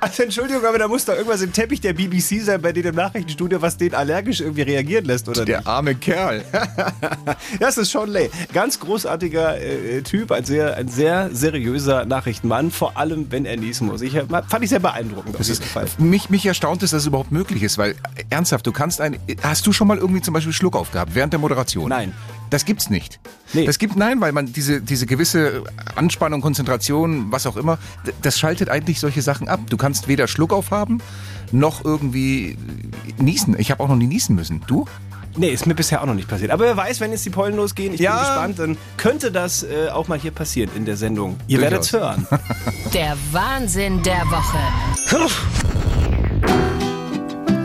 Also 0.00 0.22
Entschuldigung, 0.24 0.64
aber 0.66 0.78
da 0.78 0.88
muss 0.88 1.04
doch 1.04 1.14
irgendwas 1.14 1.40
im 1.40 1.52
Teppich 1.52 1.80
der 1.80 1.92
BBC 1.94 2.42
sein, 2.42 2.60
bei 2.60 2.72
denen 2.72 2.88
im 2.88 2.94
Nachrichtenstudio, 2.96 3.62
was 3.62 3.76
den 3.76 3.94
allergisch 3.94 4.40
irgendwie 4.40 4.62
reagieren 4.62 5.04
lässt, 5.06 5.28
oder 5.28 5.44
Der 5.44 5.58
nicht? 5.58 5.66
arme 5.68 5.94
Kerl. 5.94 6.44
Das 7.60 7.78
ist 7.78 7.90
Sean 7.90 8.08
Lay. 8.10 8.30
Ganz 8.52 8.80
großartiger 8.80 9.60
äh, 9.60 10.02
Typ, 10.02 10.30
ein 10.32 10.44
sehr, 10.44 10.76
ein 10.76 10.88
sehr 10.88 11.30
seriöser 11.32 12.04
Nachrichtenmann, 12.04 12.70
vor 12.70 12.96
allem 12.96 13.26
wenn 13.30 13.44
er 13.46 13.56
niesen 13.56 13.86
muss. 13.86 14.02
Ich, 14.02 14.14
äh, 14.14 14.24
fand 14.48 14.64
ich 14.64 14.70
sehr 14.70 14.80
beeindruckend 14.80 15.34
auf 15.36 15.38
Das 15.38 15.48
jeden 15.48 15.62
ist, 15.62 15.68
Fall. 15.70 15.86
mich, 15.98 16.28
mich 16.28 16.44
erstaunt 16.44 16.82
es, 16.82 16.90
dass 16.90 17.02
es 17.02 17.06
überhaupt 17.06 17.30
möglich 17.32 17.62
ist, 17.62 17.78
weil 17.78 17.92
äh, 17.92 17.94
ernsthaft, 18.30 18.66
du 18.66 18.72
kannst 18.72 19.00
ein. 19.00 19.16
Hast 19.42 19.66
du 19.66 19.72
schon 19.72 19.88
mal 19.88 19.96
irgendwie 19.98 20.20
zum 20.22 20.34
Beispiel 20.34 20.52
Schluck 20.52 20.76
aufgehabt 20.76 21.14
während 21.14 21.32
der 21.32 21.40
Moderation? 21.40 21.88
Nein. 21.88 22.12
Das 22.52 22.64
gibt's 22.66 22.90
nicht. 22.90 23.18
Nee. 23.54 23.64
Das 23.64 23.78
gibt 23.78 23.96
nein, 23.96 24.20
weil 24.20 24.32
man 24.32 24.52
diese 24.52 24.82
diese 24.82 25.06
gewisse 25.06 25.64
Anspannung, 25.96 26.42
Konzentration, 26.42 27.32
was 27.32 27.46
auch 27.46 27.56
immer, 27.56 27.78
das 28.20 28.38
schaltet 28.38 28.68
eigentlich 28.68 29.00
solche 29.00 29.22
Sachen 29.22 29.48
ab. 29.48 29.60
Du 29.70 29.76
kannst 29.78 30.06
weder 30.06 30.28
Schluck 30.28 30.52
aufhaben 30.52 31.00
noch 31.50 31.84
irgendwie 31.84 32.58
niesen. 33.18 33.58
Ich 33.58 33.70
habe 33.70 33.82
auch 33.82 33.88
noch 33.88 33.96
nie 33.96 34.06
niesen 34.06 34.36
müssen. 34.36 34.62
Du? 34.66 34.84
Nee, 35.34 35.48
ist 35.48 35.66
mir 35.66 35.74
bisher 35.74 36.02
auch 36.02 36.06
noch 36.06 36.12
nicht 36.14 36.28
passiert. 36.28 36.50
Aber 36.50 36.64
wer 36.66 36.76
weiß, 36.76 37.00
wenn 37.00 37.10
jetzt 37.10 37.24
die 37.24 37.30
Pollen 37.30 37.56
losgehen, 37.56 37.94
ich 37.94 38.00
Ja. 38.00 38.12
bin 38.16 38.20
gespannt, 38.20 38.58
dann 38.58 38.76
könnte 38.98 39.32
das 39.32 39.62
äh, 39.62 39.88
auch 39.90 40.06
mal 40.08 40.18
hier 40.18 40.30
passieren 40.30 40.70
in 40.76 40.84
der 40.84 40.98
Sendung. 40.98 41.36
Ihr 41.46 41.60
werdet 41.62 41.80
es 41.84 41.90
Durchaus. 41.90 42.16
hören. 42.18 42.26
Der 42.92 43.16
Wahnsinn 43.32 44.02
der 44.02 44.20
Woche. 44.26 44.58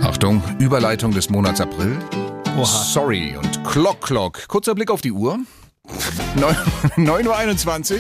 Achtung, 0.02 0.42
Überleitung 0.60 1.12
des 1.12 1.30
Monats 1.30 1.60
April. 1.60 1.98
Sorry 2.66 3.36
und 3.38 3.64
Clock 3.66 4.02
Clock. 4.02 4.48
Kurzer 4.48 4.74
Blick 4.74 4.90
auf 4.90 5.02
die 5.02 5.12
Uhr. 5.12 5.38
9.21 6.36 7.94
Uhr. 7.98 8.00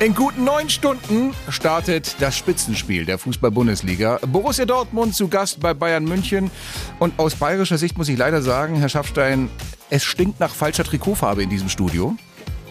In 0.00 0.14
guten 0.14 0.44
neun 0.44 0.70
Stunden 0.70 1.34
startet 1.48 2.14
das 2.20 2.36
Spitzenspiel 2.36 3.04
der 3.04 3.18
Fußball-Bundesliga. 3.18 4.20
Borussia 4.28 4.64
Dortmund 4.66 5.16
zu 5.16 5.26
Gast 5.26 5.58
bei 5.58 5.74
Bayern 5.74 6.04
München. 6.04 6.50
Und 7.00 7.18
aus 7.18 7.34
bayerischer 7.34 7.78
Sicht 7.78 7.98
muss 7.98 8.08
ich 8.08 8.16
leider 8.16 8.40
sagen, 8.40 8.76
Herr 8.76 8.88
Schaffstein, 8.88 9.50
es 9.90 10.04
stinkt 10.04 10.38
nach 10.38 10.54
falscher 10.54 10.84
Trikotfarbe 10.84 11.42
in 11.42 11.50
diesem 11.50 11.68
Studio. 11.68 12.16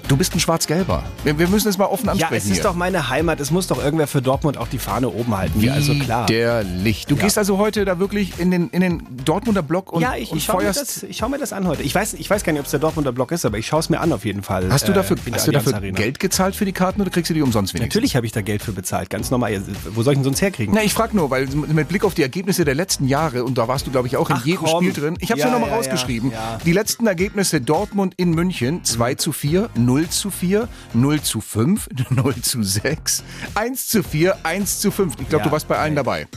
Du 0.08 0.16
bist 0.16 0.34
ein 0.34 0.40
Schwarz-Gelber. 0.40 1.04
Wir, 1.26 1.38
wir 1.38 1.50
müssen 1.50 1.68
es 1.68 1.78
mal 1.78 1.84
offen 1.86 2.06
Ja, 2.06 2.12
ansprechen 2.14 2.36
es 2.38 2.46
ist 2.46 2.54
hier. 2.54 2.64
doch 2.64 2.76
meine 2.76 3.10
Heimat. 3.10 3.42
Es 3.42 3.52
muss 3.52 3.68
doch 3.68 3.84
irgendwer 3.84 4.08
für 4.08 4.22
Dortmund 4.22 4.58
auch 4.58 4.70
die 4.70 4.78
Fahne 4.78 5.10
oben 5.10 5.36
halten. 5.38 5.60
Ja, 5.60 5.74
also 5.74 5.94
klar. 5.96 6.30
Widerlich. 6.30 7.06
Du 7.08 7.18
gehst 7.18 7.38
also 7.38 7.58
heute 7.58 7.84
da 7.84 8.00
wirklich 8.00 8.40
in 8.40 8.50
den, 8.50 8.70
in 8.70 8.80
den 8.80 9.04
Dortmunder 9.26 9.62
Block 9.62 9.92
und, 9.92 10.02
ja, 10.02 10.16
ich, 10.16 10.32
und 10.32 10.38
ich 10.38 10.46
schaue 10.46 10.58
mir, 10.64 10.74
feuerst 10.74 10.80
das- 10.80 11.04
ich 11.04 11.18
schau 11.18 11.28
mir 11.28 11.38
das 11.38 11.52
an 11.52 11.68
heute. 11.68 11.84
Ich 11.84 11.94
weiß, 11.94 12.14
ich 12.14 12.30
weiß 12.30 12.44
gar 12.46 12.54
nicht, 12.54 12.62
ob 12.62 12.66
es 12.68 12.72
der 12.72 12.80
Dortmunder 12.80 13.12
Block 13.12 13.34
ist, 13.34 13.46
aber 13.46 13.58
ich 13.58 13.68
schaue 13.68 13.82
es 13.82 13.90
mir 13.90 14.00
an 14.00 14.14
auf 14.14 14.24
jeden 14.24 14.44
Fall. 14.44 14.72
Hast 14.72 14.88
du 14.88 14.94
äh, 14.94 14.96
dafür, 14.96 15.18
der 15.18 15.34
hast 15.34 15.46
du 15.48 15.52
dafür 15.52 15.76
Arena. 15.76 15.98
Geld 15.98 16.20
gezahlt 16.22 16.56
für 16.56 16.64
die 16.64 16.72
Karten 16.72 17.02
oder 17.02 17.10
kriegst 17.10 17.30
du 17.30 17.34
die 17.34 17.42
umsonst 17.42 17.74
wenigstens? 17.74 17.94
Natürlich 17.94 18.16
habe 18.16 18.26
ich 18.26 18.32
da 18.32 18.40
Geld 18.42 18.62
für 18.62 18.72
bezahlt, 18.72 19.10
ganz 19.10 19.30
normal. 19.30 19.52
Ja, 19.52 19.60
Wo 19.94 20.04
soll 20.04 20.14
ich 20.14 20.20
denn 20.20 20.24
sonst 20.24 20.42
herkriegen? 20.42 20.74
Na, 20.74 20.84
ich 20.84 20.94
frage 20.94 21.18
nur, 21.18 21.30
weil 21.32 21.48
mit 21.48 21.90
Blick 21.90 22.06
auf 22.06 22.14
die 22.14 22.22
Ergebnisse 22.22 22.64
der 22.64 22.76
letzten 22.76 23.10
Jahre, 23.10 23.44
und 23.44 23.58
da 23.58 23.68
warst 23.68 23.86
du, 23.88 23.92
glaube 23.92 24.08
ich, 24.08 24.16
auch 24.16 24.30
in 24.30 24.38
Ach, 24.40 24.46
jedem 24.46 24.64
komm. 24.64 24.84
Spiel 24.86 24.94
drin. 24.94 25.18
Ich 25.20 25.32
habe 25.32 25.40
es 25.42 25.44
Ja, 25.44 25.52
ja, 25.52 25.54
nochmal 25.54 25.72
ja, 25.72 25.76
rausgeschrieben. 25.76 26.32
ja, 26.32 26.38
ja. 26.54 26.58
Die 26.66 26.72
letzten 26.72 27.08
Ergebnisse 27.08 27.60
Dortmund 27.60 28.14
in 28.16 28.30
München 28.32 28.86
2 28.86 29.16
zu 29.16 29.34
4, 29.34 29.70
0 29.76 29.97
zu 30.10 30.30
4, 30.30 30.68
0 30.94 31.22
zu 31.22 31.42
5, 31.42 31.88
0 32.10 32.36
zu 32.42 32.64
6, 32.64 33.24
1 33.56 33.88
zu 33.88 34.04
4, 34.04 34.38
1 34.44 34.80
zu 34.80 34.92
5. 34.92 35.14
Ich 35.20 35.30
glaube, 35.30 35.44
Ja, 35.44 35.50
du 35.50 35.52
warst 35.52 35.68
bei 35.68 35.78
allen 35.78 35.96
dabei. 35.96 36.28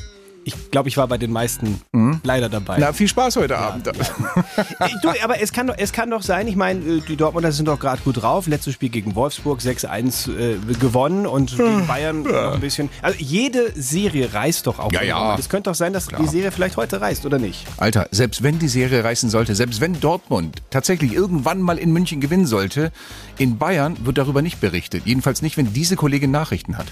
Ich 0.44 0.70
glaube, 0.70 0.88
ich 0.88 0.96
war 0.96 1.06
bei 1.06 1.18
den 1.18 1.32
meisten 1.32 1.80
leider 2.24 2.48
dabei. 2.48 2.76
Na, 2.78 2.92
viel 2.92 3.08
Spaß 3.08 3.36
heute 3.36 3.58
Abend. 3.58 3.86
Ey, 4.78 4.94
du, 5.02 5.10
aber 5.22 5.40
es 5.40 5.52
kann, 5.52 5.66
doch, 5.66 5.74
es 5.76 5.92
kann 5.92 6.10
doch 6.10 6.22
sein, 6.22 6.48
ich 6.48 6.56
meine, 6.56 6.80
äh, 6.80 7.00
die 7.06 7.16
Dortmunder 7.16 7.52
sind 7.52 7.66
doch 7.66 7.78
gerade 7.78 8.00
gut 8.02 8.22
drauf. 8.22 8.46
Letztes 8.46 8.74
Spiel 8.74 8.88
gegen 8.88 9.14
Wolfsburg 9.14 9.60
6-1 9.60 10.30
äh, 10.30 10.56
gewonnen 10.74 11.26
und 11.26 11.56
gegen 11.56 11.86
Bayern 11.86 12.22
noch 12.22 12.54
ein 12.54 12.60
bisschen. 12.60 12.88
Also 13.02 13.18
jede 13.18 13.72
Serie 13.74 14.32
reißt 14.32 14.66
doch 14.66 14.78
auch. 14.78 14.92
Ja, 14.92 15.02
ja. 15.02 15.36
Es 15.38 15.48
könnte 15.48 15.70
doch 15.70 15.74
sein, 15.74 15.92
dass 15.92 16.08
die 16.08 16.26
Serie 16.26 16.52
vielleicht 16.52 16.76
heute 16.76 17.00
reißt, 17.00 17.26
oder 17.26 17.38
nicht? 17.38 17.66
Alter, 17.76 18.08
selbst 18.10 18.42
wenn 18.42 18.58
die 18.58 18.68
Serie 18.68 19.04
reißen 19.04 19.30
sollte, 19.30 19.54
selbst 19.54 19.80
wenn 19.80 20.00
Dortmund 20.00 20.62
tatsächlich 20.70 21.12
irgendwann 21.12 21.60
mal 21.60 21.78
in 21.78 21.92
München 21.92 22.20
gewinnen 22.20 22.46
sollte, 22.46 22.92
in 23.38 23.58
Bayern 23.58 23.96
wird 24.04 24.18
darüber 24.18 24.42
nicht 24.42 24.60
berichtet. 24.60 25.02
Jedenfalls 25.04 25.42
nicht, 25.42 25.56
wenn 25.56 25.72
diese 25.72 25.96
Kollegin 25.96 26.30
Nachrichten 26.30 26.78
hat. 26.78 26.86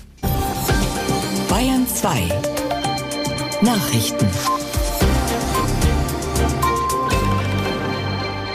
Bayern 1.49 1.87
2. 1.87 2.68
Nachrichten. 3.63 4.29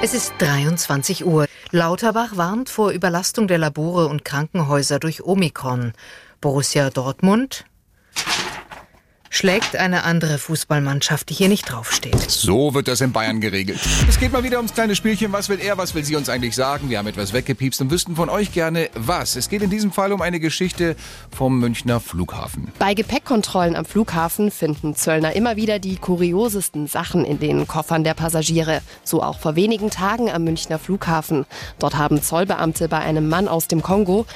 Es 0.01 0.13
ist 0.13 0.33
23 0.37 1.25
Uhr. 1.25 1.45
Lauterbach 1.71 2.37
warnt 2.37 2.69
vor 2.69 2.91
Überlastung 2.91 3.49
der 3.49 3.57
Labore 3.57 4.07
und 4.07 4.23
Krankenhäuser 4.23 4.99
durch 4.99 5.23
Omikron. 5.23 5.91
Borussia 6.39 6.89
Dortmund 6.89 7.65
schlägt 9.33 9.75
eine 9.75 10.03
andere 10.03 10.37
Fußballmannschaft, 10.37 11.29
die 11.29 11.33
hier 11.33 11.49
nicht 11.49 11.71
draufsteht. 11.71 12.29
So 12.29 12.75
wird 12.75 12.87
das 12.87 13.01
in 13.01 13.11
Bayern 13.11 13.41
geregelt. 13.41 13.79
Es 14.07 14.19
geht 14.19 14.31
mal 14.31 14.43
wieder 14.43 14.57
ums 14.57 14.73
kleine 14.73 14.95
Spielchen. 14.95 15.33
Was 15.33 15.49
will 15.49 15.59
er, 15.59 15.77
was 15.77 15.95
will 15.95 16.03
sie 16.03 16.15
uns 16.15 16.29
eigentlich 16.29 16.55
sagen? 16.55 16.89
Wir 16.89 16.99
haben 16.99 17.07
etwas 17.07 17.33
weggepiepst 17.33 17.81
und 17.81 17.89
wüssten 17.89 18.15
von 18.15 18.29
euch 18.29 18.53
gerne 18.53 18.89
was. 18.93 19.35
Es 19.35 19.49
geht 19.49 19.63
in 19.63 19.71
diesem 19.71 19.91
Fall 19.91 20.11
um 20.11 20.21
eine 20.21 20.39
Geschichte 20.39 20.95
vom 21.35 21.59
Münchner 21.59 21.99
Flughafen. 21.99 22.71
Bei 22.77 22.93
Gepäckkontrollen 22.93 23.75
am 23.75 23.85
Flughafen 23.85 24.51
finden 24.51 24.95
Zöllner 24.95 25.35
immer 25.35 25.55
wieder 25.55 25.79
die 25.79 25.95
kuriosesten 25.95 26.85
Sachen 26.85 27.25
in 27.25 27.39
den 27.39 27.67
Koffern 27.67 28.03
der 28.03 28.13
Passagiere. 28.13 28.81
So 29.03 29.23
auch 29.23 29.39
vor 29.39 29.55
wenigen 29.55 29.89
Tagen 29.89 30.29
am 30.29 30.43
Münchner 30.43 30.77
Flughafen. 30.77 31.45
Dort 31.79 31.97
haben 31.97 32.21
Zollbeamte 32.21 32.87
bei 32.87 32.99
einem 32.99 33.29
Mann 33.29 33.47
aus 33.47 33.67
dem 33.67 33.81
Kongo 33.81 34.27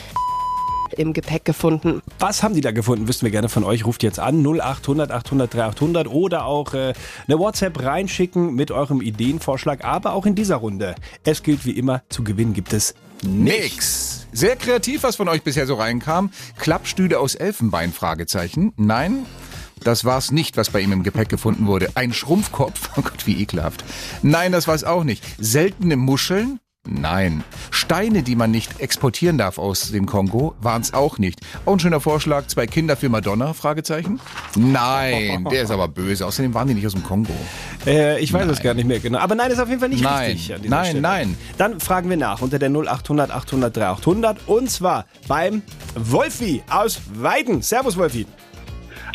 im 0.93 1.13
Gepäck 1.13 1.45
gefunden. 1.45 2.02
Was 2.19 2.43
haben 2.43 2.54
die 2.54 2.62
da 2.62 2.71
gefunden? 2.71 3.08
Wüssten 3.08 3.26
wir 3.26 3.32
gerne 3.32 3.50
von 3.50 3.63
euch. 3.63 3.86
Ruft 3.86 4.04
jetzt 4.04 4.19
an 4.19 4.45
0800 4.45 5.12
800 5.12 5.54
3800 5.54 6.08
oder 6.08 6.45
auch 6.45 6.73
äh, 6.73 6.93
eine 7.28 7.39
WhatsApp 7.39 7.82
reinschicken 7.82 8.56
mit 8.56 8.71
eurem 8.71 9.02
Ideenvorschlag. 9.02 9.84
Aber 9.84 10.13
auch 10.13 10.26
in 10.26 10.36
dieser 10.36 10.58
Runde. 10.58 10.95
Es 11.23 11.43
gilt 11.43 11.65
wie 11.65 11.71
immer, 11.71 12.04
zu 12.10 12.23
gewinnen 12.23 12.54
gibt 12.54 12.73
es 12.73 12.95
Nix. 13.23 14.28
Sehr 14.32 14.56
kreativ, 14.56 15.04
was 15.04 15.15
von 15.15 15.28
euch 15.28 15.41
bisher 15.41 15.65
so 15.65 15.76
reinkam. 15.76 16.30
Klappstühle 16.60 17.19
aus 17.19 17.36
Elfenbein? 17.36 17.91
Fragezeichen. 17.91 18.73
Nein. 18.78 19.26
Das 19.84 20.06
war's 20.06 20.32
nicht, 20.32 20.58
was 20.58 20.69
bei 20.71 20.82
ihm 20.82 20.91
im 20.91 21.04
Gepäck 21.04 21.30
gefunden 21.30 21.67
wurde. 21.67 21.89
Ein 21.95 22.13
Schrumpfkopf. 22.13 22.89
Oh 22.97 23.02
Gott, 23.02 23.28
wie 23.28 23.41
ekelhaft. 23.41 23.84
Nein, 24.23 24.52
das 24.52 24.67
war's 24.67 24.84
auch 24.84 25.04
nicht. 25.04 25.23
Seltene 25.38 25.97
Muscheln. 25.97 26.60
Nein. 26.88 27.43
Steine, 27.71 28.23
die 28.23 28.36
man 28.36 28.52
nicht 28.52 28.80
exportieren 28.80 29.38
darf 29.38 29.58
aus 29.58 29.91
dem 29.91 30.06
Kongo, 30.06 30.56
waren 30.62 30.82
es 30.82 30.93
auch 30.93 31.17
nicht. 31.17 31.39
Auch 31.65 31.73
ein 31.73 31.80
schöner 31.80 32.00
Vorschlag, 32.00 32.47
zwei 32.47 32.67
Kinder 32.67 32.95
für 32.95 33.10
Madonna? 33.10 33.54
Fragezeichen. 33.54 34.19
Nein, 34.56 35.45
der 35.52 35.63
ist 35.63 35.71
aber 35.71 35.88
böse. 35.88 36.26
Außerdem 36.26 36.54
waren 36.54 36.67
die 36.67 36.73
nicht 36.73 36.86
aus 36.88 36.93
dem 36.93 37.04
Kongo. 37.04 37.34
Äh, 37.86 38.19
ich 38.21 38.32
weiß 38.34 38.47
es 38.50 38.62
gar 38.62 38.73
nicht 38.73 38.88
mehr 38.88 39.00
genau. 39.00 39.19
Aber 39.19 39.36
nein, 39.36 39.52
ist 39.52 39.60
auf 39.60 39.69
jeden 39.69 39.80
Fall 39.80 39.89
nicht 39.89 40.04
Nein, 40.04 40.32
richtig. 40.32 40.54
an 40.56 40.62
nein, 40.67 40.86
Stelle. 40.86 41.02
nein. 41.02 41.38
Dann 41.58 41.80
fragen 41.80 42.10
wir 42.10 42.17
nach 42.17 42.41
unter 42.41 42.60
der 42.60 42.69
0800 42.69 43.32
800 43.32 43.76
3800 43.76 44.47
und 44.47 44.69
zwar 44.69 45.06
beim 45.28 45.62
Wolfi 45.95 46.63
aus 46.69 47.02
Weiden. 47.13 47.62
Servus, 47.62 47.97
Wolfi. 47.97 48.26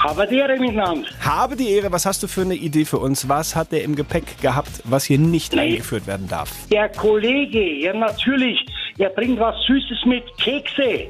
Aber 0.04 0.26
die 0.26 0.36
Ehre 0.36 0.58
miteinander. 0.58 1.08
Habe 1.20 1.54
die 1.56 1.70
Ehre, 1.70 1.92
was 1.92 2.06
hast 2.06 2.22
du 2.22 2.26
für 2.26 2.42
eine 2.42 2.54
Idee 2.54 2.84
für 2.84 2.98
uns? 2.98 3.28
Was 3.28 3.54
hat 3.54 3.70
der 3.70 3.84
im 3.84 3.94
Gepäck 3.94 4.40
gehabt, 4.40 4.82
was 4.84 5.04
hier 5.04 5.18
nicht 5.18 5.56
eingeführt 5.56 6.06
werden 6.06 6.28
darf? 6.28 6.50
Der 6.70 6.88
Kollege, 6.88 7.78
ja 7.78 7.94
natürlich, 7.94 8.58
er 8.98 9.10
bringt 9.10 9.38
was 9.38 9.54
Süßes 9.66 10.04
mit, 10.06 10.24
Kekse. 10.38 11.08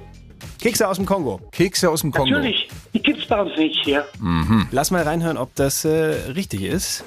Kekse 0.61 0.87
aus 0.87 0.97
dem 0.97 1.07
Kongo. 1.07 1.41
Kekse 1.51 1.91
aus 1.91 2.03
dem 2.03 2.13
Kongo. 2.13 2.31
Natürlich, 2.31 2.69
die 2.95 3.03
gibt's 3.03 3.27
bei 3.27 3.41
uns 3.41 3.57
nicht 3.57 3.83
hier. 3.85 4.05
Mhm. 4.21 4.69
Lass 4.71 4.91
mal 4.91 5.03
reinhören, 5.03 5.37
ob 5.37 5.55
das 5.57 5.85
äh, 5.85 6.31
richtig 6.35 6.63
ist. 6.63 7.05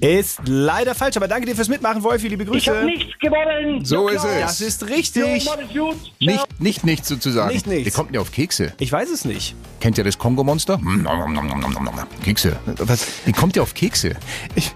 Ist 0.00 0.40
leider 0.46 0.94
falsch, 0.94 1.16
aber 1.16 1.26
danke 1.26 1.46
dir 1.46 1.56
fürs 1.56 1.68
Mitmachen, 1.68 2.02
Wolfi. 2.02 2.28
Liebe 2.28 2.44
Grüße. 2.44 2.58
Ich 2.58 2.68
habe 2.68 2.84
nichts 2.84 3.18
gewonnen. 3.18 3.84
So 3.84 4.08
Ja, 4.08 4.14
ist 4.14 4.24
es. 4.24 4.40
Das 4.40 4.60
ist 4.60 4.88
richtig. 4.88 5.44
Jo, 5.44 5.52
es 5.54 5.68
gut. 5.68 5.72
Ciao. 5.72 5.94
Nicht, 6.20 6.60
nicht 6.60 6.84
nichts 6.84 7.08
sozusagen. 7.08 7.52
Nicht 7.52 7.66
nichts. 7.66 7.86
Wie 7.86 7.90
kommt 7.90 8.10
denn 8.10 8.12
der 8.14 8.22
auf 8.22 8.30
Kekse? 8.30 8.72
Ich 8.78 8.92
weiß 8.92 9.10
es 9.10 9.24
nicht. 9.24 9.56
Kennt 9.80 9.98
ihr 9.98 10.04
das 10.04 10.18
Kongo-Monster? 10.18 10.78
Hm. 10.78 11.08
Kekse. 12.24 12.56
Was? 12.78 13.06
Wie 13.24 13.32
kommt 13.32 13.56
der 13.56 13.64
auf 13.64 13.74
Kekse? 13.74 14.14
Ich, 14.54 14.72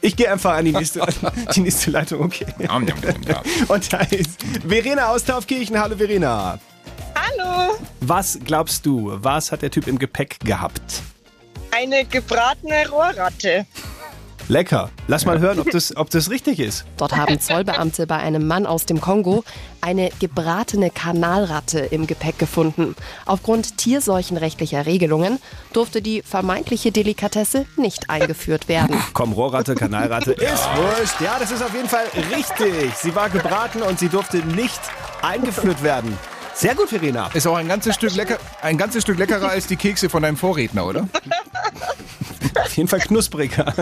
ich 0.00 0.14
gehe 0.14 0.30
einfach 0.30 0.54
an 0.54 0.64
die 0.64 0.72
nächste, 0.72 1.04
die 1.54 1.60
nächste 1.60 1.90
Leitung, 1.90 2.22
okay. 2.22 2.46
Und 3.68 3.92
da 3.92 3.98
ist 3.98 4.42
Verena 4.66 5.08
aus 5.08 5.24
Taufkirchen. 5.24 5.78
Hallo 5.78 5.96
Verena. 5.96 6.60
Hallo, 7.14 7.74
Was 8.00 8.38
glaubst 8.44 8.86
du, 8.86 9.12
was 9.16 9.50
hat 9.50 9.62
der 9.62 9.70
Typ 9.70 9.88
im 9.88 9.98
Gepäck 9.98 10.38
gehabt? 10.40 11.02
eine 11.76 12.04
gebratene 12.04 12.88
Rohrratte. 12.88 13.66
Lecker. 14.48 14.90
Lass 15.08 15.24
mal 15.24 15.40
hören, 15.40 15.58
ob 15.58 15.70
das, 15.70 15.96
ob 15.96 16.08
das 16.10 16.30
richtig 16.30 16.60
ist. 16.60 16.84
Dort 16.96 17.16
haben 17.16 17.40
Zollbeamte 17.40 18.06
bei 18.06 18.16
einem 18.16 18.46
Mann 18.46 18.64
aus 18.64 18.86
dem 18.86 19.00
Kongo 19.00 19.44
eine 19.80 20.10
gebratene 20.20 20.90
Kanalratte 20.90 21.80
im 21.80 22.06
Gepäck 22.06 22.38
gefunden. 22.38 22.94
Aufgrund 23.24 23.76
tierseuchenrechtlicher 23.76 24.86
Regelungen 24.86 25.38
durfte 25.72 26.00
die 26.00 26.22
vermeintliche 26.22 26.92
Delikatesse 26.92 27.66
nicht 27.76 28.08
eingeführt 28.08 28.68
werden. 28.68 29.02
Komm, 29.14 29.32
Rohrratte, 29.32 29.74
Kanalratte, 29.74 30.32
ist 30.32 30.68
wurscht. 30.76 31.20
Ja, 31.20 31.38
das 31.40 31.50
ist 31.50 31.62
auf 31.62 31.74
jeden 31.74 31.88
Fall 31.88 32.06
richtig. 32.34 32.94
Sie 32.96 33.14
war 33.14 33.28
gebraten 33.30 33.82
und 33.82 33.98
sie 33.98 34.08
durfte 34.08 34.38
nicht 34.38 34.80
eingeführt 35.22 35.82
werden. 35.82 36.16
Sehr 36.56 36.74
gut, 36.74 36.88
Verena. 36.88 37.28
Ist 37.34 37.46
auch 37.46 37.56
ein 37.56 37.68
ganzes 37.68 37.94
Stück 37.96 38.14
lecker, 38.14 38.38
ein 38.62 38.78
ganzes 38.78 39.02
Stück 39.02 39.18
leckerer 39.18 39.50
als 39.50 39.66
die 39.66 39.76
Kekse 39.76 40.08
von 40.08 40.22
deinem 40.22 40.38
Vorredner, 40.38 40.86
oder? 40.86 41.06
Auf 42.64 42.74
jeden 42.74 42.88
Fall 42.88 43.00
knuspriger. 43.00 43.74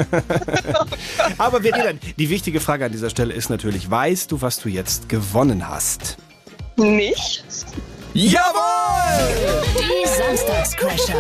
Aber 1.39 1.63
Verena, 1.63 1.93
die 2.19 2.29
wichtige 2.31 2.59
Frage 2.59 2.87
an 2.87 2.91
dieser 2.91 3.11
Stelle 3.11 3.33
ist 3.33 3.49
natürlich, 3.49 3.89
weißt 3.89 4.33
du, 4.33 4.43
was 4.43 4.59
du 4.59 4.69
jetzt 4.69 5.09
gewonnen 5.09 5.69
hast? 5.69 6.17
Nicht? 6.77 7.45
Jawohl! 8.13 9.63
Die 9.79 10.09
Samstagscrasher. 10.09 11.19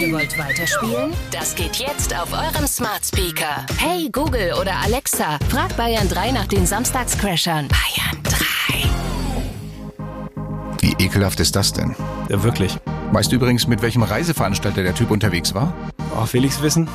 Ihr 0.00 0.12
wollt 0.12 0.38
weiterspielen? 0.38 1.12
Das 1.30 1.54
geht 1.54 1.76
jetzt 1.76 2.14
auf 2.14 2.32
eurem 2.32 2.66
Smart 2.66 3.04
Speaker. 3.04 3.66
Hey 3.78 4.08
Google 4.10 4.54
oder 4.58 4.76
Alexa, 4.82 5.38
frag 5.50 5.76
Bayern 5.76 6.08
3 6.08 6.32
nach 6.32 6.46
den 6.46 6.66
Samstagscrashern. 6.66 7.68
Bayern 7.68 8.06
3. 8.12 8.15
Wie 8.15 8.15
ekelhaft 11.06 11.40
ist 11.40 11.56
das 11.56 11.72
denn? 11.72 11.94
Ja, 12.28 12.42
wirklich. 12.42 12.78
Weißt 13.12 13.30
du 13.30 13.36
übrigens, 13.36 13.66
mit 13.68 13.80
welchem 13.80 14.02
Reiseveranstalter 14.02 14.82
der 14.82 14.94
Typ 14.94 15.10
unterwegs 15.10 15.54
war? 15.54 15.72
Oh, 16.16 16.26
will 16.32 16.44
ich's 16.44 16.60
wissen? 16.60 16.88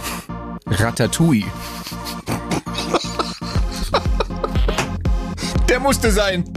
Ratatouille. 0.68 1.46
Der 5.70 5.80
musste 5.80 6.12
sein. 6.12 6.44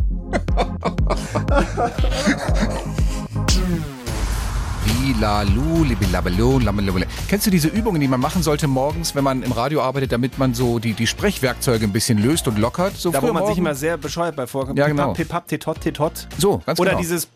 Bilalu, 4.85 5.85
libilabelo, 5.85 6.59
lamelabele. 6.59 7.04
Kennst 7.35 7.49
du 7.49 7.51
diese 7.51 7.67
Übungen, 7.67 8.01
die 8.01 8.07
man 8.07 8.21
machen 8.21 8.45
sollte 8.45 8.69
morgens, 8.69 9.17
wenn 9.17 9.25
man 9.25 9.43
im 9.43 9.51
Radio 9.51 9.83
arbeitet, 9.83 10.13
damit 10.13 10.39
man 10.39 10.55
so 10.55 10.79
die, 10.79 10.93
die 10.93 11.09
Sprechwerkzeuge 11.09 11.85
ein 11.85 11.93
bisschen 11.93 12.17
löst 12.19 12.47
und 12.47 12.61
lockert? 12.61 12.97
So 12.97 13.11
Da, 13.11 13.21
wo 13.21 13.33
man 13.33 13.39
sich 13.39 13.57
morgen? 13.57 13.59
immer 13.59 13.75
sehr 13.75 13.97
bescheuert 13.97 14.37
bei 14.37 14.47
vorkommt. 14.47 14.79
Ja, 14.79 14.87
genau. 14.87 15.15
Pipap, 15.15 15.49
titot, 15.49 15.81
titot. 15.81 16.29
So, 16.39 16.63
ganz 16.65 16.79
Oder 16.79 16.91
genau. 16.91 17.01
dieses 17.01 17.27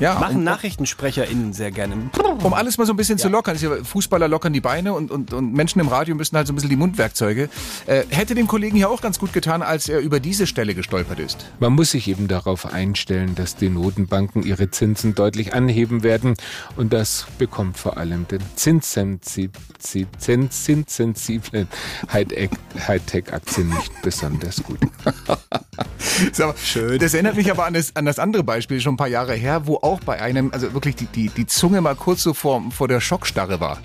ja, 0.00 0.18
machen 0.18 0.44
NachrichtensprecherInnen 0.44 1.52
sehr 1.52 1.70
gerne. 1.70 2.10
Um 2.42 2.52
alles 2.54 2.78
mal 2.78 2.86
so 2.86 2.92
ein 2.92 2.96
bisschen 2.96 3.18
zu 3.18 3.28
lockern. 3.28 3.56
Ja- 3.58 3.82
Fußballer 3.82 4.28
lockern 4.28 4.52
die 4.52 4.60
Beine 4.60 4.92
und, 4.92 5.10
und, 5.10 5.32
und 5.32 5.52
Menschen 5.52 5.80
im 5.80 5.88
Radio 5.88 6.14
müssen 6.14 6.36
halt 6.36 6.46
so 6.46 6.52
ein 6.52 6.56
bisschen 6.56 6.70
die 6.70 6.76
Mundwerkzeuge. 6.76 7.48
Äh, 7.86 8.04
hätte 8.10 8.34
dem 8.34 8.46
Kollegen 8.46 8.76
hier 8.76 8.90
auch 8.90 9.00
ganz 9.00 9.18
gut 9.18 9.32
getan, 9.32 9.62
als 9.62 9.88
er 9.88 10.00
über 10.00 10.20
diese 10.20 10.46
Stelle 10.46 10.74
gestolpert 10.74 11.18
ist. 11.18 11.46
Man 11.60 11.72
muss 11.72 11.92
sich 11.92 12.08
eben 12.08 12.28
darauf 12.28 12.66
einstellen, 12.72 13.34
dass 13.34 13.56
die 13.56 13.68
Notenbanken 13.68 14.42
ihre 14.42 14.70
Zinsen 14.70 15.14
deutlich 15.14 15.54
anheben 15.54 16.02
werden 16.02 16.34
und 16.76 16.92
das 16.92 17.26
bekommt 17.38 17.78
vor 17.78 17.96
allem 17.96 18.28
den 18.28 18.40
zinssensi- 18.56 19.50
zi- 19.78 20.06
zin- 20.18 20.50
zinssensiblen 20.50 21.68
Hightech- 22.12 22.50
Hightech-Aktien 22.86 23.68
nicht 23.70 23.92
besonders 24.02 24.62
gut. 24.62 24.78
Schön. 26.62 26.98
Das 26.98 27.14
erinnert 27.14 27.36
mich 27.36 27.50
aber 27.50 27.66
an 27.66 27.74
das, 27.74 27.94
an 27.96 28.04
das 28.04 28.18
andere 28.18 28.42
Beispiel, 28.42 28.80
schon 28.80 28.94
ein 28.94 28.96
paar 28.96 29.08
Jahre 29.08 29.34
her, 29.34 29.66
wo 29.66 29.78
auch 29.86 30.00
bei 30.00 30.20
einem, 30.20 30.52
also 30.52 30.74
wirklich 30.74 30.96
die, 30.96 31.06
die, 31.06 31.28
die 31.28 31.46
Zunge 31.46 31.80
mal 31.80 31.94
kurz 31.94 32.22
so 32.22 32.34
vor, 32.34 32.62
vor 32.70 32.88
der 32.88 33.00
Schockstarre 33.00 33.60
war. 33.60 33.78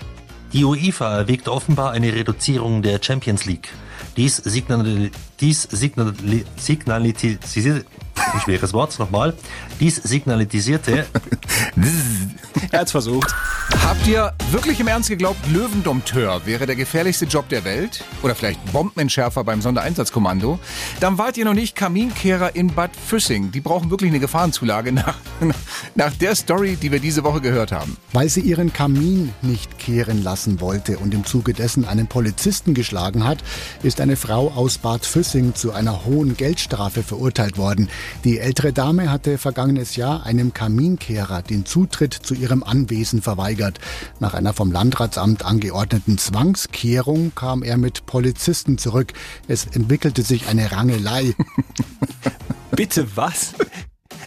Die 0.52 0.64
UEFA 0.64 1.18
erwägt 1.18 1.48
offenbar 1.48 1.92
eine 1.92 2.12
Reduzierung 2.12 2.82
der 2.82 3.00
Champions 3.02 3.44
League. 3.46 3.68
Dies, 4.16 4.36
signal, 4.36 5.10
dies 5.40 5.62
signal, 5.62 6.12
signalisierte, 6.56 7.86
ein 8.14 8.40
schweres 8.40 8.74
Wort 8.74 8.98
nochmal, 8.98 9.32
dies 9.80 9.96
signalisierte, 9.96 11.06
Er 12.70 12.80
hat's 12.80 12.90
versucht. 12.90 13.34
Habt 13.84 14.06
ihr 14.06 14.32
wirklich 14.52 14.78
im 14.80 14.86
Ernst 14.86 15.08
geglaubt, 15.08 15.38
Löwendompteur 15.50 16.46
wäre 16.46 16.66
der 16.66 16.76
gefährlichste 16.76 17.24
Job 17.24 17.48
der 17.48 17.64
Welt? 17.64 18.04
Oder 18.22 18.34
vielleicht 18.34 18.72
Bombenentschärfer 18.72 19.44
beim 19.44 19.60
Sondereinsatzkommando? 19.60 20.58
Dann 21.00 21.18
wart 21.18 21.36
ihr 21.36 21.44
noch 21.44 21.52
nicht 21.52 21.74
Kaminkehrer 21.74 22.54
in 22.54 22.68
Bad 22.68 22.90
Füssing. 22.94 23.50
Die 23.50 23.60
brauchen 23.60 23.90
wirklich 23.90 24.10
eine 24.10 24.20
Gefahrenzulage 24.20 24.92
nach, 24.92 25.16
nach 25.94 26.12
der 26.14 26.34
Story, 26.36 26.76
die 26.76 26.92
wir 26.92 27.00
diese 27.00 27.24
Woche 27.24 27.40
gehört 27.40 27.72
haben. 27.72 27.96
Weil 28.12 28.28
sie 28.28 28.40
ihren 28.40 28.72
Kamin 28.72 29.32
nicht 29.42 29.78
kehren 29.78 30.22
lassen 30.22 30.60
wollte 30.60 30.98
und 30.98 31.12
im 31.12 31.24
Zuge 31.24 31.52
dessen 31.52 31.84
einen 31.84 32.06
Polizisten 32.06 32.74
geschlagen 32.74 33.24
hat, 33.24 33.38
ist 33.82 34.00
eine 34.00 34.16
Frau 34.16 34.52
aus 34.52 34.78
Bad 34.78 35.04
Füssing 35.04 35.54
zu 35.54 35.72
einer 35.72 36.04
hohen 36.04 36.36
Geldstrafe 36.36 37.02
verurteilt 37.02 37.58
worden. 37.58 37.88
Die 38.24 38.38
ältere 38.38 38.72
Dame 38.72 39.10
hatte 39.10 39.38
vergangenes 39.38 39.96
Jahr 39.96 40.24
einem 40.24 40.54
Kaminkehrer 40.54 41.42
den 41.42 41.66
Zutritt 41.66 42.14
zu 42.14 42.34
ihrem 42.34 42.62
Anwesen 42.62 43.22
verweigert. 43.22 43.71
Nach 44.20 44.34
einer 44.34 44.52
vom 44.52 44.72
Landratsamt 44.72 45.44
angeordneten 45.44 46.18
Zwangskehrung 46.18 47.32
kam 47.34 47.62
er 47.62 47.76
mit 47.76 48.06
Polizisten 48.06 48.78
zurück. 48.78 49.12
Es 49.48 49.66
entwickelte 49.66 50.22
sich 50.22 50.48
eine 50.48 50.72
Rangelei. 50.72 51.34
Bitte 52.72 53.16
was? 53.16 53.54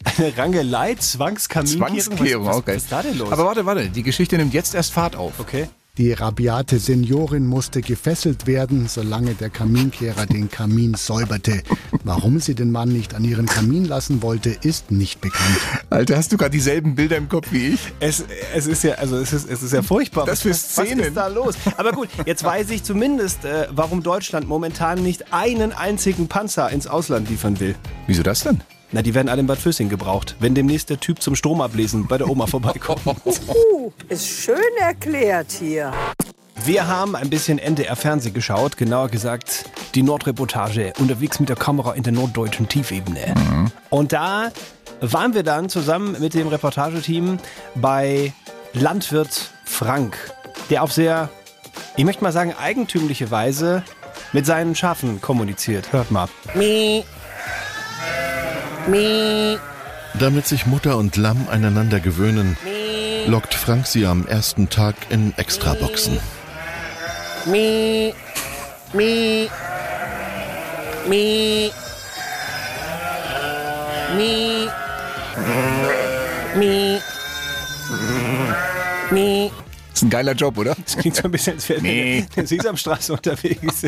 Eine 0.03 0.37
Rangelei, 0.37 0.95
Zwangskaminkehrung? 0.95 2.01
Zwangskehrung, 2.01 2.45
was, 2.45 2.55
okay. 2.57 2.75
was 2.75 2.83
ist 2.83 2.91
da 2.91 3.01
denn 3.01 3.17
los? 3.17 3.31
Aber 3.31 3.45
warte, 3.45 3.65
warte, 3.65 3.89
die 3.89 4.03
Geschichte 4.03 4.37
nimmt 4.37 4.53
jetzt 4.53 4.75
erst 4.75 4.93
Fahrt 4.93 5.15
auf. 5.15 5.39
Okay. 5.39 5.67
Die 5.97 6.11
rabiate 6.11 6.77
Seniorin 6.77 7.47
musste 7.47 7.81
gefesselt 7.81 8.47
werden, 8.47 8.89
solange 8.89 9.33
der 9.33 9.49
Kaminkehrer 9.49 10.25
den 10.25 10.49
Kamin 10.49 10.95
säuberte. 10.95 11.63
Warum 12.03 12.41
sie 12.41 12.53
den 12.53 12.69
Mann 12.69 12.89
nicht 12.89 13.13
an 13.13 13.23
ihren 13.23 13.45
Kamin 13.45 13.85
lassen 13.85 14.21
wollte, 14.21 14.49
ist 14.49 14.91
nicht 14.91 15.21
bekannt. 15.21 15.57
Alter, 15.89 16.17
hast 16.17 16.33
du 16.33 16.37
gerade 16.37 16.51
dieselben 16.51 16.95
Bilder 16.95 17.15
im 17.15 17.29
Kopf 17.29 17.47
wie 17.51 17.67
ich? 17.67 17.93
Es, 18.01 18.25
es 18.53 18.67
ist 18.67 18.83
ja, 18.83 18.95
also 18.95 19.15
es 19.15 19.31
ist, 19.31 19.49
es 19.49 19.63
ist 19.63 19.71
ja 19.71 19.81
furchtbar. 19.81 20.25
Das 20.25 20.41
für 20.41 20.49
was, 20.49 20.71
Szenen. 20.71 20.99
Was 20.99 21.07
ist 21.07 21.17
da 21.17 21.27
los? 21.27 21.55
Aber 21.77 21.93
gut, 21.93 22.09
jetzt 22.25 22.43
weiß 22.43 22.71
ich 22.71 22.83
zumindest, 22.83 23.45
äh, 23.45 23.67
warum 23.71 24.03
Deutschland 24.03 24.49
momentan 24.49 25.01
nicht 25.01 25.33
einen 25.33 25.71
einzigen 25.71 26.27
Panzer 26.27 26.69
ins 26.71 26.87
Ausland 26.87 27.29
liefern 27.29 27.57
will. 27.61 27.73
Wieso 28.05 28.21
das 28.21 28.41
denn? 28.41 28.59
Na, 28.95 29.01
die 29.01 29.13
werden 29.13 29.27
alle 29.27 29.41
in 29.41 29.47
Bad 29.47 29.57
Füssing 29.57 29.89
gebraucht, 29.89 30.37
wenn 30.39 30.55
demnächst 30.55 30.89
der 30.89 30.97
Typ 30.97 31.21
zum 31.21 31.35
Stromablesen 31.35 32.07
bei 32.07 32.17
der 32.17 32.29
Oma 32.29 32.47
vorbeikommt. 32.47 33.01
Uh, 33.05 33.91
ist 34.07 34.25
schön 34.25 34.55
erklärt 34.79 35.51
hier. 35.51 35.91
Wir 36.63 36.87
haben 36.87 37.17
ein 37.17 37.29
bisschen 37.29 37.59
NDR-Fernseh 37.59 38.31
geschaut, 38.31 38.77
genauer 38.77 39.09
gesagt 39.09 39.65
die 39.95 40.01
Nordreportage, 40.01 40.93
unterwegs 40.97 41.41
mit 41.41 41.49
der 41.49 41.57
Kamera 41.57 41.91
in 41.91 42.03
der 42.03 42.13
norddeutschen 42.13 42.69
Tiefebene. 42.69 43.35
Und 43.89 44.13
da 44.13 44.53
waren 45.01 45.33
wir 45.33 45.43
dann 45.43 45.67
zusammen 45.67 46.15
mit 46.21 46.33
dem 46.33 46.47
Reportageteam 46.47 47.39
bei 47.75 48.31
Landwirt 48.71 49.51
Frank, 49.65 50.15
der 50.69 50.83
auf 50.83 50.93
sehr, 50.93 51.27
ich 51.97 52.05
möchte 52.05 52.23
mal 52.23 52.31
sagen, 52.31 52.53
eigentümliche 52.57 53.29
Weise 53.29 53.83
mit 54.31 54.45
seinen 54.45 54.73
Schafen 54.73 55.19
kommuniziert. 55.19 55.91
Hört 55.91 56.11
mal. 56.11 56.29
Mie, 56.53 57.03
Damit 60.19 60.45
sich 60.45 60.65
Mutter 60.65 60.97
und 60.97 61.17
Lamm 61.17 61.47
einander 61.49 61.99
gewöhnen, 61.99 62.57
lockt 63.27 63.53
Frank 63.53 63.87
sie 63.87 64.05
am 64.05 64.27
ersten 64.27 64.69
Tag 64.69 64.95
in 65.09 65.33
Extraboxen. 65.37 66.19
Mi. 67.45 68.13
Mi. 68.93 69.49
Mi. 71.07 71.71
Mi. 74.15 74.67
Mi. 76.55 76.99
Mi. 79.11 79.51
Ist 79.95 80.01
ein 80.03 80.09
geiler 80.09 80.33
Job, 80.33 80.57
oder? 80.57 80.75
Das 80.83 80.97
klingt 80.97 81.15
so 81.15 81.23
ein 81.23 81.31
bisschen, 81.31 81.53
als 81.53 81.69
wäre 81.69 81.81
Nee. 81.81 82.25
der 82.35 82.45
Sesamstraße 82.45 83.13
unterwegs. 83.13 83.83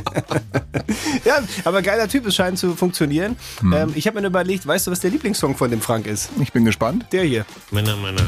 ja, 1.26 1.40
aber 1.66 1.82
geiler 1.82 2.08
Typ, 2.08 2.26
es 2.28 2.36
scheint 2.36 2.58
zu 2.58 2.76
funktionieren. 2.78 3.36
Hm. 3.60 3.74
Ähm, 3.74 3.92
ich 3.94 4.08
habe 4.08 4.16
mir 4.16 4.22
nur 4.22 4.30
überlegt, 4.30 4.66
weißt 4.66 4.88
du, 4.88 4.92
was 4.92 5.02
der 5.02 5.12
Lieblingssong 5.12 5.58
von 5.58 5.70
dem 5.70 5.82
Frank 5.82 6.08
ist? 6.08 6.30
Ich 6.42 6.54
bin 6.54 6.64
gespannt. 6.64 7.06
Der 7.12 7.24
hier. 7.24 7.46
Männer, 7.72 7.98
Männer. 7.98 8.22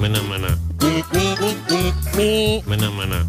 Männer, 0.00 0.22
Männer. 0.22 0.56
Männer, 2.68 2.90
Männer. 2.92 3.24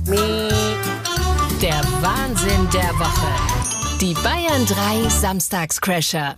Der 1.61 1.81
Wahnsinn 2.01 2.69
der 2.71 2.91
Woche. 2.99 3.64
Die 4.01 4.13
Bayern 4.13 4.65
3 4.65 5.09
Samstagscrasher. 5.09 6.35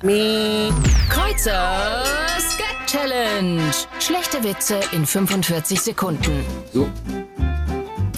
Kreuzers 1.10 2.56
Gag 2.58 2.86
Challenge. 2.86 3.64
Schlechte 4.00 4.44
Witze 4.44 4.80
in 4.92 5.08
45 5.08 5.82
Sekunden. 5.82 6.46
So. 6.72 6.88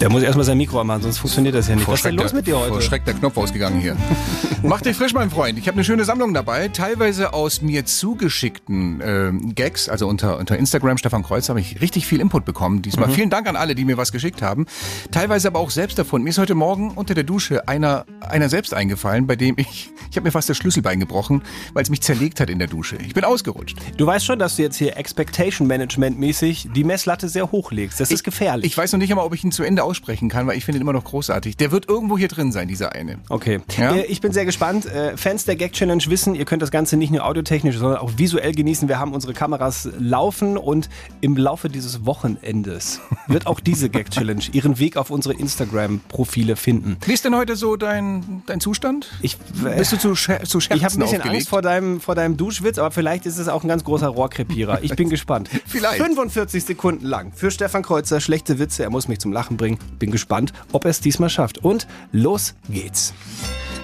Der 0.00 0.08
muss 0.08 0.22
erstmal 0.22 0.46
sein 0.46 0.56
Mikro 0.56 0.80
anmachen, 0.80 1.02
sonst 1.02 1.18
funktioniert 1.18 1.54
das 1.54 1.68
ja 1.68 1.74
nicht. 1.74 1.84
Vor 1.84 1.92
Was 1.92 2.00
ist 2.00 2.06
denn 2.06 2.14
los 2.14 2.28
der- 2.28 2.36
mit 2.36 2.46
dir 2.46 2.58
heute? 2.58 2.70
Vor 2.72 2.80
Schreck 2.80 3.04
der 3.04 3.12
Knopf 3.12 3.36
ausgegangen 3.36 3.80
hier. 3.82 3.96
Mach 4.62 4.80
dich 4.80 4.96
frisch, 4.96 5.12
mein 5.12 5.30
Freund. 5.30 5.58
Ich 5.58 5.66
habe 5.68 5.74
eine 5.76 5.84
schöne 5.84 6.04
Sammlung 6.06 6.32
dabei. 6.32 6.68
Teilweise 6.68 7.34
aus 7.34 7.60
mir 7.60 7.84
zugeschickten 7.84 9.02
ähm, 9.04 9.54
Gags. 9.54 9.90
Also 9.90 10.06
unter, 10.08 10.38
unter 10.38 10.56
Instagram, 10.56 10.96
Stefan 10.96 11.22
Kreuz, 11.22 11.50
habe 11.50 11.60
ich 11.60 11.82
richtig 11.82 12.06
viel 12.06 12.20
Input 12.20 12.46
bekommen. 12.46 12.80
Diesmal 12.80 13.08
Mhm. 13.08 13.12
vielen 13.12 13.30
Dank 13.30 13.46
an 13.46 13.56
alle, 13.56 13.74
die 13.74 13.84
mir 13.84 13.98
was 13.98 14.10
geschickt 14.10 14.40
haben. 14.40 14.64
Teilweise 15.10 15.48
aber 15.48 15.58
auch 15.58 15.70
selbst 15.70 15.98
davon. 15.98 16.22
Mir 16.22 16.30
ist 16.30 16.38
heute 16.38 16.54
Morgen 16.54 16.92
unter 16.92 17.12
der 17.14 17.24
Dusche 17.24 17.68
einer, 17.68 18.06
einer 18.20 18.48
selbst 18.48 18.72
eingefallen, 18.72 19.26
bei 19.26 19.36
dem 19.36 19.54
ich, 19.58 19.90
ich 20.10 20.16
habe 20.16 20.24
mir 20.24 20.32
fast 20.32 20.48
das 20.48 20.56
Schlüsselbein 20.56 20.98
gebrochen, 21.00 21.42
weil 21.74 21.82
es 21.82 21.90
mich 21.90 22.00
zerlegt 22.00 22.40
hat 22.40 22.48
in 22.48 22.58
der 22.58 22.68
Dusche. 22.68 22.96
Ich 23.06 23.12
bin 23.12 23.24
ausgerutscht. 23.24 23.76
Du 23.98 24.06
weißt 24.06 24.24
schon, 24.24 24.38
dass 24.38 24.56
du 24.56 24.62
jetzt 24.62 24.76
hier 24.76 24.96
Expectation 24.96 25.66
Management 25.68 26.18
mäßig 26.18 26.68
die 26.74 26.84
Messlatte 26.84 27.28
sehr 27.28 27.50
hoch 27.52 27.70
legst. 27.70 28.00
Das 28.00 28.10
ist 28.10 28.24
gefährlich. 28.24 28.64
Ich 28.66 28.78
weiß 28.78 28.92
noch 28.92 28.98
nicht 28.98 29.10
einmal, 29.10 29.26
ob 29.26 29.34
ich 29.34 29.44
ihn 29.44 29.52
zu 29.52 29.62
Ende 29.62 29.84
aussprechen 29.90 30.28
kann, 30.28 30.46
weil 30.46 30.56
ich 30.56 30.64
finde 30.64 30.78
ihn 30.78 30.82
immer 30.82 30.92
noch 30.92 31.04
großartig. 31.04 31.56
Der 31.56 31.72
wird 31.72 31.88
irgendwo 31.88 32.16
hier 32.16 32.28
drin 32.28 32.52
sein, 32.52 32.68
dieser 32.68 32.92
eine. 32.94 33.18
Okay. 33.28 33.60
Ja? 33.76 33.96
Äh, 33.96 34.06
Ich 34.06 34.20
bin 34.20 34.32
sehr 34.32 34.44
gespannt. 34.44 34.86
Äh, 34.86 35.16
Fans 35.16 35.44
der 35.44 35.56
Gag 35.56 35.72
Challenge 35.72 36.02
wissen, 36.06 36.34
ihr 36.34 36.44
könnt 36.44 36.62
das 36.62 36.70
Ganze 36.70 36.96
nicht 36.96 37.10
nur 37.10 37.24
audiotechnisch, 37.26 37.76
sondern 37.76 37.98
auch 37.98 38.12
visuell 38.16 38.52
genießen. 38.52 38.88
Wir 38.88 38.98
haben 38.98 39.12
unsere 39.12 39.34
Kameras 39.34 39.88
laufen 39.98 40.56
und 40.56 40.88
im 41.20 41.36
Laufe 41.36 41.68
dieses 41.68 42.06
Wochenendes 42.06 43.00
wird 43.26 43.46
auch 43.46 43.58
diese 43.60 43.90
Gag 43.90 44.10
Challenge 44.10 44.42
ihren 44.52 44.78
Weg 44.78 44.96
auf 44.96 45.10
unsere 45.10 45.34
Instagram-Profile 45.34 46.56
finden. 46.56 46.96
Wie 47.04 47.12
ist 47.12 47.24
denn 47.24 47.34
heute 47.34 47.56
so 47.56 47.76
dein, 47.76 48.42
dein 48.46 48.60
Zustand? 48.60 49.08
Ich, 49.22 49.36
Bist 49.38 49.92
du 49.92 49.98
zu, 49.98 50.14
Scher 50.14 50.42
zu 50.44 50.60
Scherzen 50.60 50.76
Ich 50.78 50.84
habe 50.84 50.94
ein 50.94 50.98
bisschen 51.00 51.18
aufgelegt? 51.18 51.36
Angst 51.40 51.48
vor 51.48 51.62
deinem, 51.62 52.00
vor 52.00 52.14
deinem 52.14 52.36
Duschwitz, 52.36 52.78
aber 52.78 52.90
vielleicht 52.90 53.26
ist 53.26 53.38
es 53.38 53.48
auch 53.48 53.62
ein 53.64 53.68
ganz 53.68 53.84
großer 53.84 54.08
Rohrkrepierer. 54.08 54.82
Ich 54.82 54.94
bin 54.96 55.08
gespannt. 55.10 55.48
Vielleicht. 55.66 55.96
45 56.02 56.64
Sekunden 56.64 57.06
lang 57.06 57.32
für 57.34 57.50
Stefan 57.50 57.82
Kreuzer 57.82 58.20
schlechte 58.20 58.58
Witze. 58.58 58.82
Er 58.82 58.90
muss 58.90 59.08
mich 59.08 59.18
zum 59.18 59.32
Lachen 59.32 59.56
bringen. 59.56 59.78
Bin 59.98 60.10
gespannt, 60.10 60.52
ob 60.72 60.84
er 60.84 60.90
es 60.90 61.00
diesmal 61.00 61.30
schafft. 61.30 61.58
Und 61.58 61.86
los 62.12 62.54
geht's. 62.68 63.12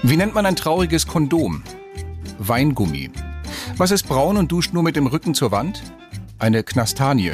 Wie 0.02 0.16
nennt 0.16 0.34
man 0.34 0.46
ein 0.46 0.56
trauriges 0.56 1.06
Kondom? 1.06 1.62
Weingummi. 2.38 3.10
Was 3.76 3.90
ist 3.90 4.04
braun 4.04 4.36
und 4.36 4.52
duscht 4.52 4.72
nur 4.72 4.82
mit 4.82 4.96
dem 4.96 5.06
Rücken 5.06 5.34
zur 5.34 5.50
Wand? 5.50 5.82
Eine 6.38 6.62
Knastanie. 6.62 7.32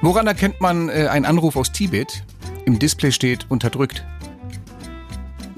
Woran 0.00 0.26
erkennt 0.26 0.60
man 0.60 0.88
äh, 0.88 1.06
einen 1.10 1.24
Anruf 1.24 1.56
aus 1.56 1.70
Tibet? 1.72 2.24
Im 2.64 2.78
Display 2.78 3.12
steht 3.12 3.46
unterdrückt. 3.50 4.04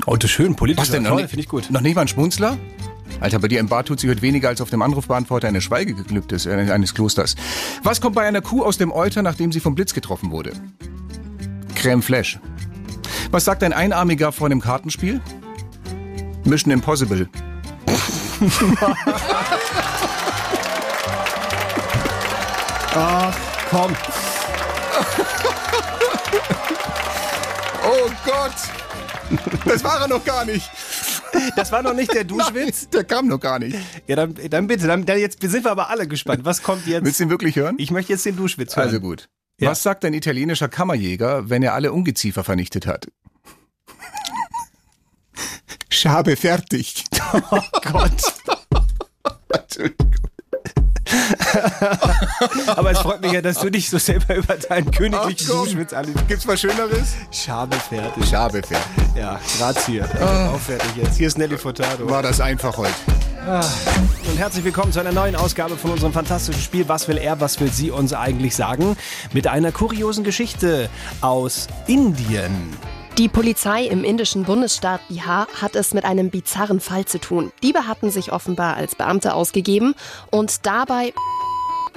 Oh, 0.06 0.16
das 0.16 0.24
ist 0.30 0.32
schön, 0.32 0.54
politisch. 0.54 0.82
Was 0.82 0.90
denn? 0.90 1.04
toll, 1.04 1.12
Noch 1.12 1.16
nicht- 1.20 1.30
finde 1.30 1.42
ich 1.42 1.48
gut. 1.48 1.70
Noch 1.70 1.80
nicht 1.80 1.94
mal 1.94 2.02
ein 2.02 2.08
Schmunzler? 2.08 2.58
Alter, 3.20 3.38
bei 3.38 3.48
dir 3.48 3.60
im 3.60 3.68
Bad 3.68 3.86
tut 3.86 4.00
sich 4.00 4.10
heute 4.10 4.22
weniger 4.22 4.48
als 4.48 4.60
auf 4.60 4.68
dem 4.70 4.82
Anrufbeantworter 4.82 5.48
eine 5.48 5.60
Schweige 5.60 5.94
geglückt 5.94 6.32
ist, 6.32 6.46
äh, 6.46 6.50
eines 6.72 6.94
Klosters. 6.94 7.36
Was 7.82 8.00
kommt 8.00 8.16
bei 8.16 8.26
einer 8.26 8.42
Kuh 8.42 8.62
aus 8.64 8.76
dem 8.76 8.92
Euter, 8.92 9.22
nachdem 9.22 9.50
sie 9.52 9.60
vom 9.60 9.74
Blitz 9.74 9.94
getroffen 9.94 10.30
wurde? 10.30 10.52
Crème 11.84 12.00
Flash. 12.00 12.38
Was 13.30 13.44
sagt 13.44 13.62
ein 13.62 13.74
Einarmiger 13.74 14.32
vor 14.32 14.48
dem 14.48 14.58
Kartenspiel? 14.62 15.20
Mission 16.44 16.72
Impossible. 16.72 17.28
Ach, 22.94 23.36
komm. 23.70 23.94
Oh 27.86 28.10
Gott! 28.24 28.54
Das 29.66 29.84
war 29.84 30.00
er 30.00 30.08
noch 30.08 30.24
gar 30.24 30.46
nicht. 30.46 30.70
Das 31.54 31.70
war 31.70 31.82
noch 31.82 31.92
nicht 31.92 32.14
der 32.14 32.24
Duschwitz? 32.30 32.84
Nein, 32.84 32.90
der 32.92 33.04
kam 33.04 33.28
noch 33.28 33.38
gar 33.38 33.58
nicht. 33.58 33.76
Ja, 34.06 34.16
dann, 34.16 34.34
dann 34.48 34.66
bitte. 34.66 34.86
Dann, 34.86 35.04
dann 35.04 35.18
jetzt 35.18 35.38
sind 35.42 35.64
wir 35.64 35.70
aber 35.70 35.90
alle 35.90 36.08
gespannt. 36.08 36.46
Was 36.46 36.62
kommt 36.62 36.86
jetzt? 36.86 37.04
Willst 37.04 37.20
du 37.20 37.24
ihn 37.24 37.30
wirklich 37.30 37.56
hören? 37.56 37.74
Ich 37.78 37.90
möchte 37.90 38.14
jetzt 38.14 38.24
den 38.24 38.36
Duschwitz 38.36 38.74
hören. 38.74 38.86
Also 38.86 39.00
gut. 39.00 39.28
Ja. 39.64 39.70
Was 39.70 39.82
sagt 39.82 40.04
ein 40.04 40.14
italienischer 40.14 40.68
Kammerjäger, 40.68 41.48
wenn 41.48 41.62
er 41.62 41.74
alle 41.74 41.92
Ungeziefer 41.92 42.44
vernichtet 42.44 42.86
hat? 42.86 43.08
Schabe 45.90 46.36
fertig. 46.36 47.04
Oh 47.50 47.60
Gott. 47.82 48.22
Aber 52.76 52.90
es 52.90 52.98
freut 52.98 53.20
mich 53.20 53.32
ja, 53.32 53.40
dass 53.40 53.58
du 53.58 53.70
dich 53.70 53.90
so 53.90 53.98
selber 53.98 54.36
über 54.36 54.56
deinen 54.56 54.90
königlichen. 54.90 55.46
Duschwitz 55.46 55.92
alle. 55.92 56.08
Gibt's 56.28 56.46
was 56.46 56.60
Schöneres? 56.60 57.14
Schabe 57.30 57.76
fertig. 57.76 58.28
Schabe 58.28 58.62
fertig. 58.62 59.04
Ja, 59.16 59.40
grazie. 59.58 60.02
Ah. 60.02 60.50
Auch 60.50 60.60
fertig 60.60 60.90
jetzt. 60.96 61.16
Hier 61.16 61.28
ist 61.28 61.38
Nelly 61.38 61.58
Furtado. 61.58 62.08
War 62.08 62.22
das 62.22 62.40
einfach 62.40 62.76
heute. 62.76 62.94
Ah. 63.46 63.64
Und 64.28 64.38
herzlich 64.38 64.64
willkommen 64.64 64.92
zu 64.92 65.00
einer 65.00 65.12
neuen 65.12 65.36
Ausgabe 65.36 65.76
von 65.76 65.90
unserem 65.90 66.12
fantastischen 66.12 66.62
Spiel 66.62 66.88
Was 66.88 67.08
will 67.08 67.18
er, 67.18 67.40
was 67.40 67.60
will 67.60 67.70
sie 67.70 67.90
uns 67.90 68.14
eigentlich 68.14 68.56
sagen? 68.56 68.96
Mit 69.32 69.46
einer 69.46 69.70
kuriosen 69.70 70.24
Geschichte 70.24 70.88
aus 71.20 71.68
Indien. 71.86 72.74
Die 73.16 73.28
Polizei 73.28 73.84
im 73.84 74.02
indischen 74.02 74.42
Bundesstaat 74.42 75.00
Bihar 75.06 75.46
hat 75.62 75.76
es 75.76 75.94
mit 75.94 76.04
einem 76.04 76.30
bizarren 76.30 76.80
Fall 76.80 77.04
zu 77.04 77.20
tun. 77.20 77.52
Diebe 77.62 77.86
hatten 77.86 78.10
sich 78.10 78.32
offenbar 78.32 78.74
als 78.74 78.96
Beamte 78.96 79.34
ausgegeben 79.34 79.94
und 80.32 80.66
dabei 80.66 81.14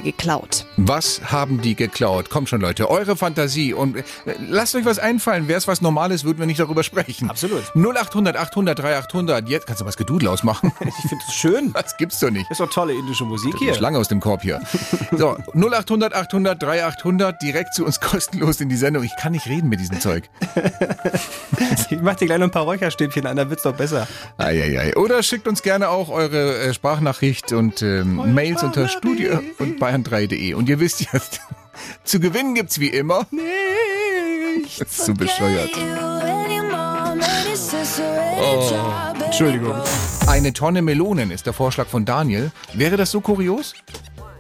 geklaut. 0.04 0.66
Was 0.78 1.22
haben 1.32 1.62
die 1.62 1.76
geklaut? 1.76 2.30
Kommt 2.30 2.50
schon, 2.50 2.62
Leute, 2.62 2.90
eure 2.90 3.16
Fantasie 3.16 3.74
und 3.74 3.98
äh, 3.98 4.04
lasst 4.48 4.76
euch 4.76 4.86
was 4.86 5.00
einfallen. 5.00 5.48
Wäre 5.48 5.58
es 5.58 5.68
was 5.68 5.82
Normales, 5.82 6.24
würden 6.24 6.40
wir 6.40 6.46
nicht 6.46 6.60
darüber 6.60 6.84
sprechen. 6.84 7.30
Absolut. 7.30 7.64
0800 7.76 8.36
800 8.38 8.80
3800. 8.80 9.50
Jetzt 9.50 9.68
kannst 9.68 9.82
du 9.82 9.86
was 9.86 9.98
Gedudel 9.98 10.28
ausmachen. 10.30 10.72
Ich 10.88 11.10
finde 11.10 11.24
es 11.28 11.34
schön. 11.34 11.74
Das 11.88 11.96
gibt's 11.98 12.20
doch 12.20 12.32
nicht. 12.32 12.50
Ist 12.50 12.60
doch 12.60 12.70
tolle 12.70 12.94
indische 12.94 13.24
Musik 13.24 13.56
hier. 13.60 13.74
Schlange 13.74 13.98
aus 14.00 14.08
dem 14.08 14.20
Korb 14.20 14.42
hier. 14.42 14.62
So, 15.12 15.38
0800 15.54 16.14
800 16.14 16.62
3800 16.62 17.42
direkt 17.42 17.74
zu 17.74 17.86
uns 17.86 18.00
kostenlos 18.00 18.60
in 18.62 18.70
die 18.70 18.76
Sendung. 18.76 19.04
Ich 19.04 19.16
kann 19.16 19.32
nicht 19.32 19.48
reden 19.48 19.70
mit 19.70 19.80
diesem 19.80 20.00
Zeug. 20.02 20.30
Ich 21.90 22.02
mach 22.02 22.16
dir 22.16 22.26
gleich 22.26 22.40
noch 22.40 22.48
ein 22.48 22.52
paar 22.52 22.64
Räucherstäbchen 22.64 23.26
an, 23.26 23.38
dann 23.38 23.50
wird's 23.50 23.64
doch 23.64 23.76
besser. 23.76 24.08
Eieiei. 24.38 24.96
Oder 24.96 25.24
schickt 25.24 25.48
uns 25.48 25.62
gerne 25.62 25.90
auch 25.90 26.10
eure 26.10 26.58
äh, 26.60 26.74
Sprachnachricht 26.74 27.54
und 27.54 27.82
ähm, 27.82 28.34
Mails 28.34 28.64
unter 28.64 28.88
studio 28.88 29.40
und 29.60 29.80
bayern3.de. 29.88 30.54
Und 30.54 30.70
ihr 30.70 30.80
wisst 30.80 31.02
ja, 31.02 31.20
zu 32.04 32.20
gewinnen 32.20 32.56
gibt's 32.56 32.80
wie 32.80 32.88
immer. 32.90 33.26
Nichts. 33.32 34.88
Zu 35.06 35.14
bescheuert. 35.14 35.70
Oh. 38.40 38.72
Entschuldigung. 39.24 39.74
Eine 40.28 40.54
Tonne 40.54 40.82
Melonen 40.82 41.32
ist 41.32 41.46
der 41.46 41.54
Vorschlag 41.54 41.88
von 41.88 42.06
Daniel. 42.06 42.52
Wäre 42.74 42.98
das 42.98 43.12
so 43.12 43.22
kurios? 43.22 43.74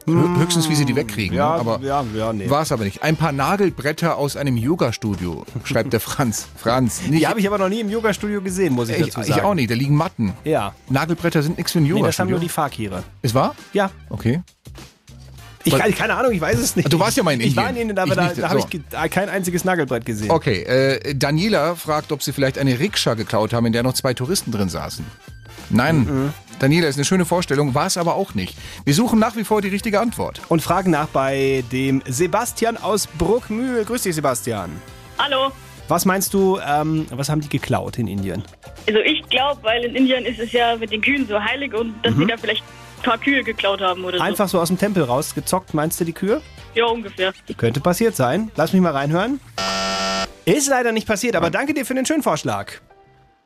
Hö- 0.05 0.39
Höchstens, 0.39 0.69
wie 0.69 0.75
sie 0.75 0.85
die 0.85 0.95
wegkriegen. 0.95 1.35
Ja, 1.35 1.55
ne? 1.55 1.59
aber 1.59 1.79
ja, 1.81 2.03
ja, 2.15 2.31
nee. 2.33 2.49
war 2.49 2.61
es 2.61 2.71
aber 2.71 2.85
nicht. 2.85 3.03
Ein 3.03 3.17
paar 3.17 3.31
Nagelbretter 3.33 4.17
aus 4.17 4.37
einem 4.37 4.55
Yoga-Studio, 4.55 5.45
schreibt 5.65 5.91
der 5.91 5.99
Franz. 5.99 6.47
Franz, 6.55 7.01
nicht. 7.07 7.21
Die 7.21 7.27
habe 7.27 7.39
ich 7.41 7.47
aber 7.47 7.57
noch 7.57 7.67
nie 7.69 7.81
im 7.81 7.89
Yoga-Studio 7.89 8.41
gesehen, 8.41 8.73
muss 8.73 8.87
ich, 8.89 8.95
ich, 8.97 9.05
dazu 9.07 9.21
sagen. 9.23 9.33
ich 9.39 9.43
auch 9.43 9.53
nicht, 9.53 9.69
da 9.69 9.75
liegen 9.75 9.95
Matten. 9.95 10.33
Ja. 10.45 10.73
Nagelbretter 10.89 11.43
sind 11.43 11.57
nichts 11.57 11.73
für 11.73 11.79
ein 11.79 11.83
Nee, 11.83 11.89
das 11.89 12.19
haben 12.19 12.29
Yoga-Studio. 12.29 12.31
nur 12.31 12.39
die 12.39 12.49
Fakire. 12.49 13.03
Ist 13.21 13.35
wahr? 13.35 13.53
Ja. 13.73 13.91
Okay. 14.09 14.41
Ich 15.63 15.73
keine 15.95 16.15
Ahnung, 16.15 16.31
ich 16.31 16.39
weiß 16.41 16.57
es 16.59 16.75
nicht. 16.75 16.91
Du 16.91 16.99
warst 16.99 17.17
ja 17.17 17.23
mal 17.23 17.33
in 17.33 17.41
Ich 17.41 17.55
war 17.55 17.69
in 17.69 17.75
Indien. 17.75 17.89
Indien, 17.89 17.99
aber 17.99 18.11
Ich 18.31 18.35
da, 18.37 18.41
da 18.41 18.49
habe 18.49 18.61
so. 18.61 18.67
ich 18.71 19.11
kein 19.11 19.29
einziges 19.29 19.65
Nagelbrett 19.65 20.05
gesehen. 20.05 20.31
Okay, 20.31 20.61
äh, 20.63 21.13
Daniela 21.15 21.75
fragt, 21.75 22.11
ob 22.11 22.23
sie 22.23 22.31
vielleicht 22.33 22.57
eine 22.57 22.79
Rikscha 22.79 23.15
geklaut 23.15 23.53
haben, 23.53 23.65
in 23.65 23.73
der 23.73 23.83
noch 23.83 23.93
zwei 23.93 24.13
Touristen 24.13 24.51
drin 24.51 24.69
saßen. 24.69 25.05
Nein, 25.69 25.97
Mhm. 25.99 26.33
Daniela 26.59 26.87
ist 26.87 26.95
eine 26.95 27.05
schöne 27.05 27.25
Vorstellung, 27.25 27.75
war 27.75 27.85
es 27.87 27.97
aber 27.97 28.15
auch 28.15 28.33
nicht. 28.33 28.57
Wir 28.85 28.93
suchen 28.93 29.19
nach 29.19 29.35
wie 29.35 29.43
vor 29.43 29.61
die 29.61 29.67
richtige 29.67 29.99
Antwort. 29.99 30.41
Und 30.47 30.61
fragen 30.61 30.89
nach 30.91 31.07
bei 31.07 31.63
dem 31.71 32.01
Sebastian 32.07 32.77
aus 32.77 33.07
Bruckmühl. 33.07 33.83
Grüß 33.85 34.03
dich, 34.03 34.15
Sebastian. 34.15 34.71
Hallo. 35.19 35.51
Was 35.89 36.03
meinst 36.05 36.33
du, 36.33 36.59
ähm, 36.65 37.05
was 37.11 37.29
haben 37.29 37.41
die 37.41 37.49
geklaut 37.49 37.97
in 37.97 38.07
Indien? 38.07 38.43
Also 38.87 38.99
ich 38.99 39.21
glaube, 39.29 39.61
weil 39.63 39.83
in 39.85 39.95
Indien 39.95 40.25
ist 40.25 40.39
es 40.39 40.51
ja 40.51 40.75
mit 40.77 40.91
den 40.91 41.01
Kühen 41.01 41.27
so 41.27 41.39
heilig 41.39 41.73
und 41.73 41.93
dass 42.03 42.13
Mhm. 42.15 42.21
die 42.21 42.25
da 42.27 42.37
vielleicht 42.37 42.63
ein 42.97 43.03
paar 43.03 43.17
Kühe 43.17 43.43
geklaut 43.43 43.81
haben 43.81 44.03
oder 44.03 44.21
Einfach 44.21 44.47
so 44.49 44.59
aus 44.59 44.67
dem 44.69 44.77
Tempel 44.77 45.03
rausgezockt, 45.03 45.73
meinst 45.73 45.99
du 45.99 46.05
die 46.05 46.13
Kühe? 46.13 46.37
so. 46.73 46.79
Ja, 46.79 46.85
ungefähr. 46.85 47.33
Könnte 47.57 47.79
passiert 47.79 48.15
sein. 48.15 48.51
Lass 48.55 48.71
mich 48.73 48.81
mal 48.81 48.91
reinhören. 48.91 49.39
Ist 50.45 50.69
leider 50.69 50.91
nicht 50.91 51.07
passiert, 51.07 51.35
aber 51.35 51.49
danke 51.49 51.73
dir 51.73 51.85
für 51.85 51.95
den 51.95 52.05
schönen 52.05 52.23
Vorschlag. 52.23 52.71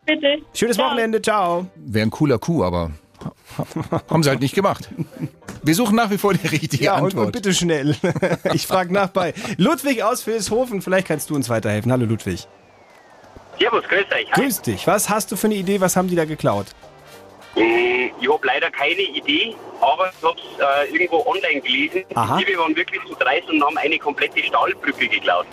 Bitte. 0.06 0.40
Schönes 0.54 0.78
Wochenende, 0.78 1.22
ciao. 1.22 1.68
Wäre 1.76 2.06
ein 2.08 2.12
cooler 2.12 2.40
Coup, 2.40 2.64
aber 2.64 2.92
haben 4.10 4.24
sie 4.24 4.30
halt 4.30 4.42
nicht 4.42 4.56
gemacht. 4.56 4.90
Wir 5.64 5.76
suchen 5.76 5.96
nach 5.96 6.10
wie 6.10 6.18
vor 6.18 6.34
die 6.34 6.48
richtige 6.48 6.84
Ja, 6.84 6.98
und, 6.98 7.06
Antwort. 7.06 7.26
und 7.28 7.32
bitte 7.34 7.54
schnell. 7.54 7.96
Ich 8.54 8.68
frage 8.68 8.92
nach 8.94 9.10
bei 9.10 9.34
Ludwig 9.58 10.04
aus 10.04 10.26
Vilshofen. 10.28 10.82
Vielleicht 10.82 11.08
kannst 11.08 11.30
du 11.30 11.36
uns 11.36 11.48
weiterhelfen. 11.50 11.92
Hallo 11.92 12.06
Ludwig. 12.06 12.48
Servus, 13.60 13.84
grüß 13.88 14.06
euch. 14.12 14.32
Hi. 14.34 14.42
Grüß 14.42 14.62
dich. 14.64 14.88
Was 14.88 15.10
hast 15.10 15.32
du 15.32 15.36
für 15.36 15.48
eine 15.48 15.56
Idee? 15.56 15.80
Was 15.82 15.96
haben 15.96 16.08
die 16.08 16.16
da 16.16 16.26
geklaut? 16.26 16.66
Mm, 17.56 18.12
Ich 18.22 18.30
habe 18.32 18.48
leider 18.48 18.70
keine 18.72 19.02
Idee, 19.02 19.56
aber 19.82 20.12
ich 20.18 20.24
habe 20.28 20.38
es 20.40 20.90
äh, 20.90 20.94
irgendwo 20.94 21.26
online 21.26 21.62
gelesen. 21.62 22.04
Aha. 22.16 22.38
Die 22.38 22.46
Diebe 22.46 22.58
waren 22.60 22.76
wirklich 22.76 23.02
zu 23.08 23.16
dreist 23.16 23.50
und 23.50 23.64
haben 23.64 23.78
eine 23.78 23.98
komplette 24.00 24.42
Stahlbrücke 24.44 25.08
geklaut. 25.08 25.46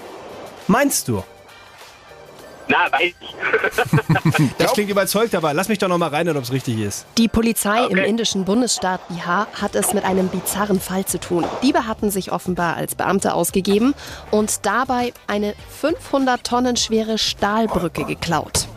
Meinst 0.67 1.09
du? 1.09 1.23
Na, 2.71 2.93
weiß 2.93 3.15
ich. 3.21 3.35
Das 4.59 4.73
klingt 4.75 4.91
überzeugt, 4.91 5.35
aber 5.35 5.55
lass 5.55 5.69
mich 5.69 5.79
doch 5.79 5.89
noch 5.89 5.97
mal 5.97 6.09
reinhören, 6.11 6.37
ob 6.37 6.45
es 6.45 6.53
richtig 6.53 6.79
ist. 6.79 7.07
Die 7.17 7.27
Polizei 7.27 7.85
im 7.87 7.97
indischen 7.97 8.45
Bundesstaat 8.45 9.01
Bihar 9.09 9.47
hat 9.59 9.75
es 9.75 9.95
mit 9.95 10.05
einem 10.05 10.29
bizarren 10.29 10.79
Fall 10.79 11.07
zu 11.07 11.19
tun. 11.19 11.45
Diebe 11.63 11.87
hatten 11.87 12.11
sich 12.11 12.31
offenbar 12.31 12.77
als 12.77 12.95
Beamte 12.95 13.33
ausgegeben 13.33 13.95
und 14.31 14.67
dabei 14.67 15.15
eine 15.27 15.55
500 15.81 16.45
Tonnen 16.45 16.77
schwere 16.77 17.17
Stahlbrücke 17.17 18.05
geklaut. 18.05 18.69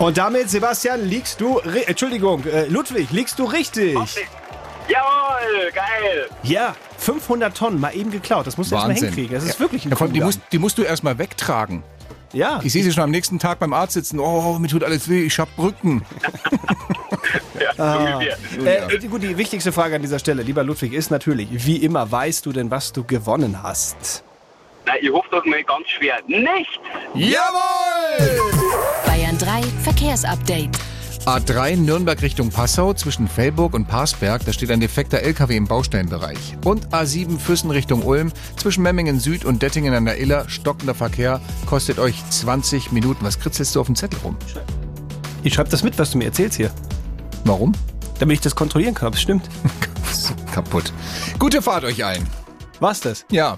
Und 0.00 0.16
damit, 0.18 0.48
Sebastian, 0.50 1.04
liegst 1.04 1.40
du. 1.40 1.58
ri- 1.60 1.86
Entschuldigung, 1.86 2.44
äh, 2.46 2.64
Ludwig, 2.66 3.10
liegst 3.10 3.38
du 3.38 3.44
richtig? 3.44 3.94
Jawohl, 3.94 5.70
geil. 5.74 6.26
Ja, 6.42 6.74
500 6.98 7.56
Tonnen 7.56 7.78
mal 7.78 7.94
eben 7.94 8.10
geklaut. 8.10 8.46
Das 8.46 8.56
musst 8.56 8.72
du 8.72 8.76
erstmal 8.76 8.96
hinkriegen. 8.96 9.34
Das 9.34 9.44
ist 9.44 9.54
Ja. 9.54 9.60
wirklich 9.60 9.84
ein 9.84 9.90
Ja, 9.90 9.96
vor 9.96 10.06
allem, 10.06 10.14
die, 10.14 10.20
musst, 10.20 10.40
die 10.52 10.58
musst 10.58 10.78
du 10.78 10.82
erstmal 10.82 11.18
wegtragen. 11.18 11.82
Ja. 12.32 12.60
Ich 12.64 12.72
sehe 12.72 12.82
sie 12.82 12.92
schon 12.92 13.02
am 13.04 13.10
nächsten 13.10 13.38
Tag 13.38 13.58
beim 13.58 13.72
Arzt 13.72 13.92
sitzen. 13.92 14.18
Oh, 14.20 14.58
mir 14.58 14.68
tut 14.68 14.82
alles 14.84 15.08
weh, 15.08 15.22
ich 15.22 15.38
hab 15.38 15.48
Rücken. 15.58 16.02
Ah. 17.78 18.20
Äh, 18.64 18.98
gut, 19.08 19.22
die 19.22 19.36
wichtigste 19.38 19.72
Frage 19.72 19.96
an 19.96 20.02
dieser 20.02 20.18
Stelle, 20.18 20.42
lieber 20.42 20.62
Ludwig, 20.64 20.92
ist 20.92 21.10
natürlich, 21.10 21.48
wie 21.64 21.76
immer, 21.76 22.10
weißt 22.10 22.44
du 22.44 22.52
denn, 22.52 22.70
was 22.70 22.92
du 22.92 23.04
gewonnen 23.04 23.62
hast? 23.62 24.22
Nein, 24.86 24.98
ich 25.02 25.12
hoffe 25.12 25.28
doch 25.30 25.44
mal 25.44 25.62
ganz 25.64 25.88
schwer. 25.88 26.18
Nicht! 26.26 26.80
Jawohl! 27.14 28.40
Bayern 29.06 29.38
3 29.38 29.62
Verkehrsupdate. 29.82 30.78
A3 31.26 31.76
Nürnberg 31.76 32.22
Richtung 32.22 32.48
Passau 32.48 32.94
zwischen 32.94 33.28
Fellburg 33.28 33.74
und 33.74 33.86
Parsberg, 33.86 34.42
da 34.46 34.54
steht 34.54 34.70
ein 34.70 34.80
defekter 34.80 35.20
LKW 35.20 35.54
im 35.54 35.66
Baustellenbereich. 35.66 36.56
Und 36.64 36.88
A7 36.88 37.38
Füssen 37.38 37.70
Richtung 37.70 38.02
Ulm 38.02 38.32
zwischen 38.56 38.82
Memmingen 38.82 39.20
Süd 39.20 39.44
und 39.44 39.60
Dettingen 39.60 39.92
an 39.92 40.06
der 40.06 40.18
Iller, 40.18 40.48
stockender 40.48 40.94
Verkehr, 40.94 41.40
kostet 41.66 41.98
euch 41.98 42.16
20 42.30 42.90
Minuten. 42.92 43.22
Was 43.24 43.38
kritzelst 43.38 43.76
du 43.76 43.80
auf 43.80 43.86
dem 43.86 43.96
Zettel 43.96 44.18
rum? 44.24 44.36
Ich 45.42 45.54
schreibe 45.54 45.68
das 45.68 45.82
mit, 45.82 45.98
was 45.98 46.10
du 46.10 46.18
mir 46.18 46.24
erzählst 46.24 46.56
hier. 46.56 46.70
Warum? 47.44 47.72
Damit 48.18 48.34
ich 48.34 48.40
das 48.40 48.54
kontrollieren 48.54 48.94
kann, 48.94 49.08
ob 49.08 49.14
es 49.14 49.20
stimmt. 49.20 49.46
Kaputt. 50.52 50.92
Gute 51.38 51.60
Fahrt 51.60 51.84
euch 51.84 52.02
allen. 52.02 52.26
Was 52.80 53.00
das? 53.00 53.26
Ja. 53.30 53.56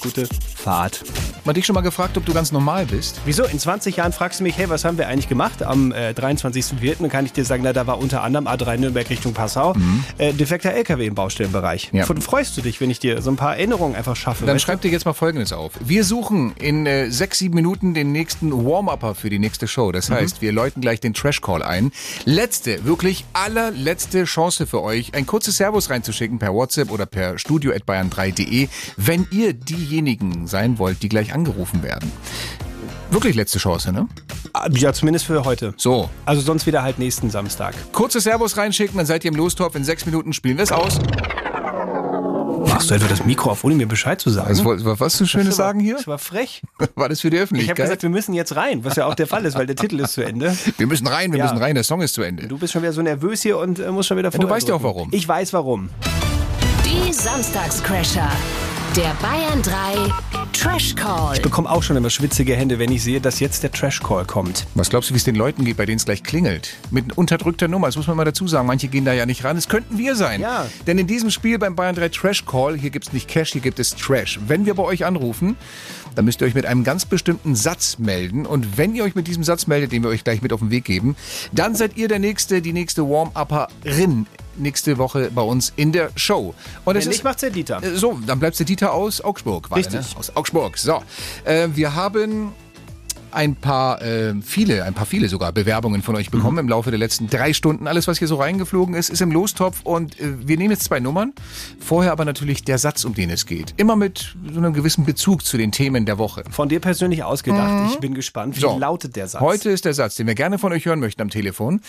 Gute 0.00 0.28
Fahrt. 0.60 1.19
Man 1.44 1.54
dich 1.54 1.64
schon 1.64 1.74
mal 1.74 1.80
gefragt, 1.80 2.18
ob 2.18 2.26
du 2.26 2.34
ganz 2.34 2.52
normal 2.52 2.84
bist? 2.84 3.20
Wieso? 3.24 3.44
In 3.44 3.58
20 3.58 3.96
Jahren 3.96 4.12
fragst 4.12 4.40
du 4.40 4.44
mich, 4.44 4.58
hey, 4.58 4.68
was 4.68 4.84
haben 4.84 4.98
wir 4.98 5.08
eigentlich 5.08 5.28
gemacht 5.28 5.62
am 5.62 5.90
äh, 5.90 6.10
23.04.? 6.10 6.96
Dann 7.00 7.08
kann 7.08 7.24
ich 7.24 7.32
dir 7.32 7.46
sagen, 7.46 7.62
na, 7.62 7.72
da 7.72 7.86
war 7.86 7.98
unter 7.98 8.22
anderem 8.22 8.46
A3 8.46 8.76
Nürnberg 8.76 9.08
Richtung 9.08 9.32
Passau, 9.32 9.74
äh, 10.18 10.34
defekter 10.34 10.72
LKW 10.72 11.06
im 11.06 11.14
Baustellenbereich. 11.14 11.92
Mhm. 11.92 11.98
Ja. 11.98 12.04
Von, 12.04 12.20
freust 12.20 12.56
du 12.58 12.60
dich, 12.60 12.80
wenn 12.80 12.90
ich 12.90 12.98
dir 12.98 13.22
so 13.22 13.30
ein 13.30 13.36
paar 13.36 13.56
Erinnerungen 13.56 13.96
einfach 13.96 14.16
schaffe? 14.16 14.44
Dann 14.44 14.54
weißt 14.54 14.64
du? 14.64 14.66
schreib 14.66 14.80
dir 14.82 14.90
jetzt 14.90 15.06
mal 15.06 15.14
Folgendes 15.14 15.52
auf. 15.52 15.72
Wir 15.80 16.04
suchen 16.04 16.52
in 16.56 16.84
äh, 16.84 17.10
sechs, 17.10 17.38
sieben 17.38 17.54
Minuten 17.54 17.94
den 17.94 18.12
nächsten 18.12 18.52
Warm-Upper 18.52 19.14
für 19.14 19.30
die 19.30 19.38
nächste 19.38 19.66
Show. 19.66 19.92
Das 19.92 20.10
heißt, 20.10 20.42
wir 20.42 20.52
läuten 20.52 20.82
gleich 20.82 21.00
den 21.00 21.14
Trash-Call 21.14 21.62
ein. 21.62 21.90
Letzte, 22.26 22.84
wirklich 22.84 23.24
allerletzte 23.32 24.24
Chance 24.24 24.66
für 24.66 24.82
euch, 24.82 25.14
ein 25.14 25.26
kurzes 25.26 25.56
Servus 25.56 25.88
reinzuschicken 25.88 26.38
per 26.38 26.52
WhatsApp 26.52 26.90
oder 26.90 27.06
per 27.06 27.38
studio.bayern3.de, 27.38 28.68
wenn 28.98 29.26
ihr 29.30 29.54
diejenigen 29.54 30.46
sein 30.46 30.78
wollt, 30.78 31.02
die 31.02 31.08
gleich 31.08 31.29
angerufen 31.32 31.82
werden. 31.82 32.10
Wirklich 33.10 33.34
letzte 33.34 33.58
Chance, 33.58 33.92
ne? 33.92 34.06
Ja, 34.72 34.92
zumindest 34.92 35.26
für 35.26 35.44
heute. 35.44 35.74
So. 35.76 36.08
Also 36.26 36.42
sonst 36.42 36.66
wieder 36.66 36.82
halt 36.82 36.98
nächsten 37.00 37.28
Samstag. 37.30 37.74
Kurzes 37.92 38.24
Servus 38.24 38.56
reinschicken, 38.56 38.96
dann 38.96 39.06
seid 39.06 39.24
ihr 39.24 39.30
im 39.32 39.36
Lostopf. 39.36 39.74
In 39.74 39.82
sechs 39.84 40.06
Minuten 40.06 40.32
spielen 40.32 40.56
wir 40.58 40.64
es 40.64 40.70
aus. 40.72 40.98
Machst 42.68 42.90
du 42.90 42.94
etwa 42.94 43.06
das 43.08 43.24
Mikro 43.24 43.50
auf, 43.50 43.64
ohne 43.64 43.74
mir 43.74 43.86
Bescheid 43.88 44.20
zu 44.20 44.30
sagen? 44.30 44.50
Was, 44.50 44.64
woll- 44.64 45.00
was 45.00 45.18
du 45.18 45.26
Schönes 45.26 45.48
war- 45.58 45.66
sagen 45.66 45.80
hier? 45.80 45.96
Das 45.96 46.06
war 46.06 46.18
frech. 46.18 46.62
War 46.94 47.08
das 47.08 47.20
für 47.20 47.30
die 47.30 47.36
Ich 47.36 47.40
habe 47.40 47.44
Öffentlichkeit? 47.44 47.76
gesagt, 47.76 48.02
wir 48.02 48.10
müssen 48.10 48.32
jetzt 48.32 48.54
rein, 48.54 48.84
was 48.84 48.96
ja 48.96 49.06
auch 49.06 49.14
der 49.14 49.26
Fall 49.26 49.44
ist, 49.44 49.56
weil 49.56 49.66
der 49.66 49.76
Titel 49.76 49.98
ist 50.00 50.12
zu 50.12 50.22
Ende. 50.24 50.56
wir 50.78 50.86
müssen 50.86 51.06
rein, 51.06 51.32
wir 51.32 51.38
Ja. 51.38 51.44
müssen 51.46 51.58
rein, 51.58 51.74
der 51.74 51.84
Song 51.84 52.00
ist 52.02 52.14
zu 52.14 52.22
Ende. 52.22 52.46
Du 52.46 52.58
bist 52.58 52.72
schon 52.72 52.82
wieder 52.82 52.92
so 52.92 53.02
nervös 53.02 53.42
hier 53.42 53.58
und 53.58 53.78
äh, 53.80 53.90
musst 53.90 54.08
schon 54.08 54.18
wieder 54.18 54.30
du 54.30 54.36
vorher 54.36 54.54
weißt 54.54 54.68
ja 54.68 54.74
auch 54.74 54.82
warum. 54.82 55.08
Ich 55.12 55.26
weiß 55.26 55.52
warum. 55.52 55.88
Die 56.84 57.12
Samstagscrasher. 57.12 58.30
Der 58.96 59.14
Bayern 59.22 59.62
3 59.62 60.12
Trash 60.52 60.96
Call. 60.96 61.36
Ich 61.36 61.42
bekomme 61.42 61.70
auch 61.70 61.80
schon 61.80 61.96
immer 61.96 62.10
schwitzige 62.10 62.56
Hände, 62.56 62.80
wenn 62.80 62.90
ich 62.90 63.04
sehe, 63.04 63.20
dass 63.20 63.38
jetzt 63.38 63.62
der 63.62 63.70
Trash 63.70 64.00
Call 64.00 64.24
kommt. 64.24 64.66
Was 64.74 64.90
glaubst 64.90 65.10
du, 65.10 65.14
wie 65.14 65.18
es 65.18 65.22
den 65.24 65.36
Leuten 65.36 65.64
geht, 65.64 65.76
bei 65.76 65.86
denen 65.86 65.98
es 65.98 66.06
gleich 66.06 66.24
klingelt? 66.24 66.76
Mit 66.90 67.16
unterdrückter 67.16 67.68
Nummer, 67.68 67.86
das 67.86 67.94
muss 67.94 68.08
man 68.08 68.16
mal 68.16 68.24
dazu 68.24 68.48
sagen. 68.48 68.66
Manche 68.66 68.88
gehen 68.88 69.04
da 69.04 69.12
ja 69.12 69.26
nicht 69.26 69.44
ran. 69.44 69.56
Es 69.56 69.68
könnten 69.68 69.96
wir 69.96 70.16
sein. 70.16 70.40
Ja. 70.40 70.66
Denn 70.88 70.98
in 70.98 71.06
diesem 71.06 71.30
Spiel 71.30 71.56
beim 71.60 71.76
Bayern 71.76 71.94
3 71.94 72.08
Trash 72.08 72.44
Call, 72.46 72.76
hier 72.76 72.90
gibt 72.90 73.06
es 73.06 73.12
nicht 73.12 73.28
Cash, 73.28 73.52
hier 73.52 73.60
gibt 73.60 73.78
es 73.78 73.94
Trash. 73.94 74.40
Wenn 74.48 74.66
wir 74.66 74.74
bei 74.74 74.82
euch 74.82 75.04
anrufen, 75.04 75.56
dann 76.16 76.24
müsst 76.24 76.40
ihr 76.40 76.48
euch 76.48 76.54
mit 76.54 76.66
einem 76.66 76.82
ganz 76.82 77.04
bestimmten 77.04 77.54
Satz 77.54 77.98
melden. 77.98 78.44
Und 78.44 78.76
wenn 78.76 78.96
ihr 78.96 79.04
euch 79.04 79.14
mit 79.14 79.28
diesem 79.28 79.44
Satz 79.44 79.68
meldet, 79.68 79.92
den 79.92 80.02
wir 80.02 80.10
euch 80.10 80.24
gleich 80.24 80.42
mit 80.42 80.52
auf 80.52 80.60
den 80.60 80.72
Weg 80.72 80.84
geben, 80.84 81.14
dann 81.52 81.76
seid 81.76 81.96
ihr 81.96 82.08
der 82.08 82.18
Nächste, 82.18 82.60
die 82.60 82.72
nächste 82.72 83.08
Warm-Upperin 83.08 84.26
nächste 84.56 84.98
Woche 84.98 85.30
bei 85.34 85.42
uns 85.42 85.72
in 85.76 85.92
der 85.92 86.10
Show. 86.16 86.54
Und 86.84 86.94
Wenn 86.96 87.08
nicht, 87.08 87.24
macht's 87.24 87.40
der 87.40 87.50
Dieter. 87.50 87.82
Äh, 87.82 87.96
So, 87.96 88.18
dann 88.26 88.38
bleibst 88.40 88.60
der 88.60 88.66
Dieter 88.66 88.92
aus 88.92 89.20
Augsburg. 89.20 89.74
Richtig. 89.74 89.94
Ne? 90.00 90.04
Aus 90.18 90.34
Augsburg. 90.36 90.76
So, 90.78 91.02
äh, 91.44 91.68
wir 91.74 91.94
haben 91.94 92.52
ein 93.32 93.54
paar, 93.54 94.02
äh, 94.02 94.34
viele, 94.42 94.84
ein 94.84 94.94
paar 94.94 95.06
viele 95.06 95.28
sogar 95.28 95.52
Bewerbungen 95.52 96.02
von 96.02 96.16
euch 96.16 96.30
bekommen 96.32 96.58
im 96.58 96.68
Laufe 96.68 96.90
der 96.90 96.98
letzten 96.98 97.28
drei 97.28 97.52
Stunden. 97.52 97.86
Alles, 97.86 98.08
was 98.08 98.18
hier 98.18 98.26
so 98.26 98.34
reingeflogen 98.36 98.94
ist, 98.94 99.08
ist 99.08 99.20
im 99.20 99.30
Lostopf 99.30 99.82
und 99.84 100.18
äh, 100.20 100.48
wir 100.48 100.56
nehmen 100.56 100.72
jetzt 100.72 100.84
zwei 100.84 100.98
Nummern. 101.00 101.32
Vorher 101.78 102.12
aber 102.12 102.24
natürlich 102.24 102.64
der 102.64 102.78
Satz, 102.78 103.04
um 103.04 103.14
den 103.14 103.30
es 103.30 103.46
geht. 103.46 103.74
Immer 103.76 103.94
mit 103.94 104.34
so 104.52 104.58
einem 104.58 104.72
gewissen 104.72 105.04
Bezug 105.04 105.44
zu 105.44 105.56
den 105.58 105.70
Themen 105.72 106.06
der 106.06 106.18
Woche. 106.18 106.42
Von 106.50 106.68
dir 106.68 106.80
persönlich 106.80 107.22
ausgedacht. 107.22 107.84
Mhm. 107.84 107.88
Ich 107.92 107.98
bin 108.00 108.14
gespannt. 108.14 108.56
Wie 108.56 108.60
So. 108.60 108.76
lautet 108.76 109.14
der 109.14 109.28
Satz? 109.28 109.40
Heute 109.40 109.70
ist 109.70 109.84
der 109.84 109.94
Satz, 109.94 110.16
den 110.16 110.26
wir 110.26 110.34
gerne 110.34 110.58
von 110.58 110.72
euch 110.72 110.84
hören 110.86 110.98
möchten 111.00 111.22
am 111.22 111.30
Telefon. 111.30 111.80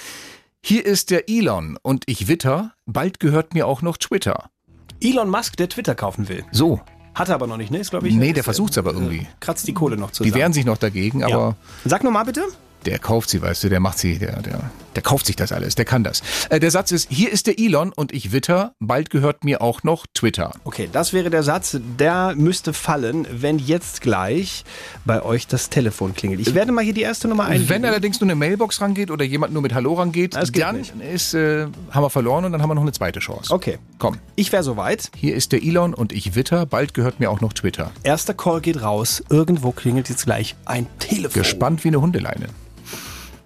Hier 0.63 0.85
ist 0.85 1.09
der 1.09 1.27
Elon 1.27 1.77
und 1.81 2.03
ich 2.05 2.27
witter, 2.27 2.73
bald 2.85 3.19
gehört 3.19 3.53
mir 3.53 3.65
auch 3.67 3.81
noch 3.81 3.97
Twitter. 3.97 4.49
Elon 5.01 5.29
Musk, 5.29 5.57
der 5.57 5.69
Twitter 5.69 5.95
kaufen 5.95 6.29
will. 6.29 6.45
So. 6.51 6.79
Hat 7.15 7.29
er 7.29 7.35
aber 7.35 7.47
noch 7.47 7.57
nicht, 7.57 7.71
ne? 7.71 7.79
Ist, 7.79 7.89
glaube 7.89 8.07
ich. 8.07 8.13
Nee, 8.13 8.27
der 8.31 8.37
ist, 8.41 8.45
versucht's 8.45 8.77
aber 8.77 8.93
irgendwie. 8.93 9.17
Äh, 9.21 9.27
kratzt 9.39 9.67
die 9.67 9.73
Kohle 9.73 9.97
noch 9.97 10.11
Die 10.11 10.17
zusammen. 10.17 10.35
wehren 10.35 10.53
sich 10.53 10.63
noch 10.65 10.77
dagegen, 10.77 11.23
aber 11.23 11.31
Ja. 11.33 11.55
Sag 11.83 12.03
nochmal 12.03 12.25
bitte. 12.25 12.43
der 12.85 12.99
kauft 12.99 13.29
sie, 13.31 13.41
weißt 13.41 13.63
du, 13.63 13.69
der 13.69 13.79
macht 13.79 13.97
sie, 13.97 14.19
der, 14.19 14.41
der, 14.43 14.69
der 14.95 15.03
kauft 15.03 15.25
sich 15.25 15.35
das 15.35 15.51
alles, 15.51 15.75
der 15.75 15.85
kann 15.85 16.03
das. 16.03 16.21
Äh, 16.49 16.59
der 16.59 16.71
Satz 16.71 16.91
ist, 16.91 17.07
hier 17.09 17.31
ist 17.31 17.47
der 17.47 17.59
Elon 17.59 17.91
und 17.93 18.11
ich 18.13 18.31
witter, 18.31 18.73
bald 18.79 19.09
gehört 19.09 19.43
mir 19.43 19.61
auch 19.61 19.83
noch 19.83 20.05
Twitter. 20.13 20.51
Okay, 20.63 20.89
das 20.91 21.13
wäre 21.13 21.29
der 21.29 21.43
Satz, 21.43 21.77
der 21.99 22.33
müsste 22.35 22.73
fallen, 22.73 23.27
wenn 23.31 23.59
jetzt 23.59 24.01
gleich 24.01 24.63
bei 25.05 25.23
euch 25.23 25.47
das 25.47 25.69
Telefon 25.69 26.13
klingelt. 26.13 26.41
Ich 26.41 26.53
werde 26.53 26.71
mal 26.71 26.83
hier 26.83 26.93
die 26.93 27.01
erste 27.01 27.27
Nummer 27.27 27.45
eingeben. 27.45 27.69
Wenn 27.69 27.85
allerdings 27.85 28.19
nur 28.19 28.27
eine 28.27 28.35
Mailbox 28.35 28.81
rangeht 28.81 29.11
oder 29.11 29.25
jemand 29.25 29.53
nur 29.53 29.61
mit 29.61 29.73
Hallo 29.73 29.93
rangeht, 29.93 30.35
dann 30.35 30.77
nicht. 30.77 30.93
ist, 31.13 31.33
äh, 31.33 31.67
haben 31.91 32.03
wir 32.03 32.09
verloren 32.09 32.45
und 32.45 32.51
dann 32.51 32.61
haben 32.61 32.69
wir 32.69 32.75
noch 32.75 32.81
eine 32.81 32.91
zweite 32.91 33.19
Chance. 33.19 33.53
Okay. 33.53 33.77
Komm. 33.99 34.17
Ich 34.35 34.51
wäre 34.51 34.63
soweit. 34.63 35.11
Hier 35.15 35.35
ist 35.35 35.51
der 35.51 35.63
Elon 35.63 35.93
und 35.93 36.11
ich 36.13 36.35
witter, 36.35 36.65
bald 36.65 36.93
gehört 36.93 37.19
mir 37.19 37.29
auch 37.31 37.41
noch 37.41 37.53
Twitter. 37.53 37.91
Erster 38.03 38.33
Call 38.33 38.61
geht 38.61 38.81
raus. 38.81 39.23
Irgendwo 39.29 39.71
klingelt 39.71 40.09
jetzt 40.09 40.25
gleich 40.25 40.55
ein 40.65 40.87
Telefon. 40.99 41.41
Gespannt 41.41 41.83
wie 41.83 41.89
eine 41.89 42.01
Hundeleine. 42.01 42.47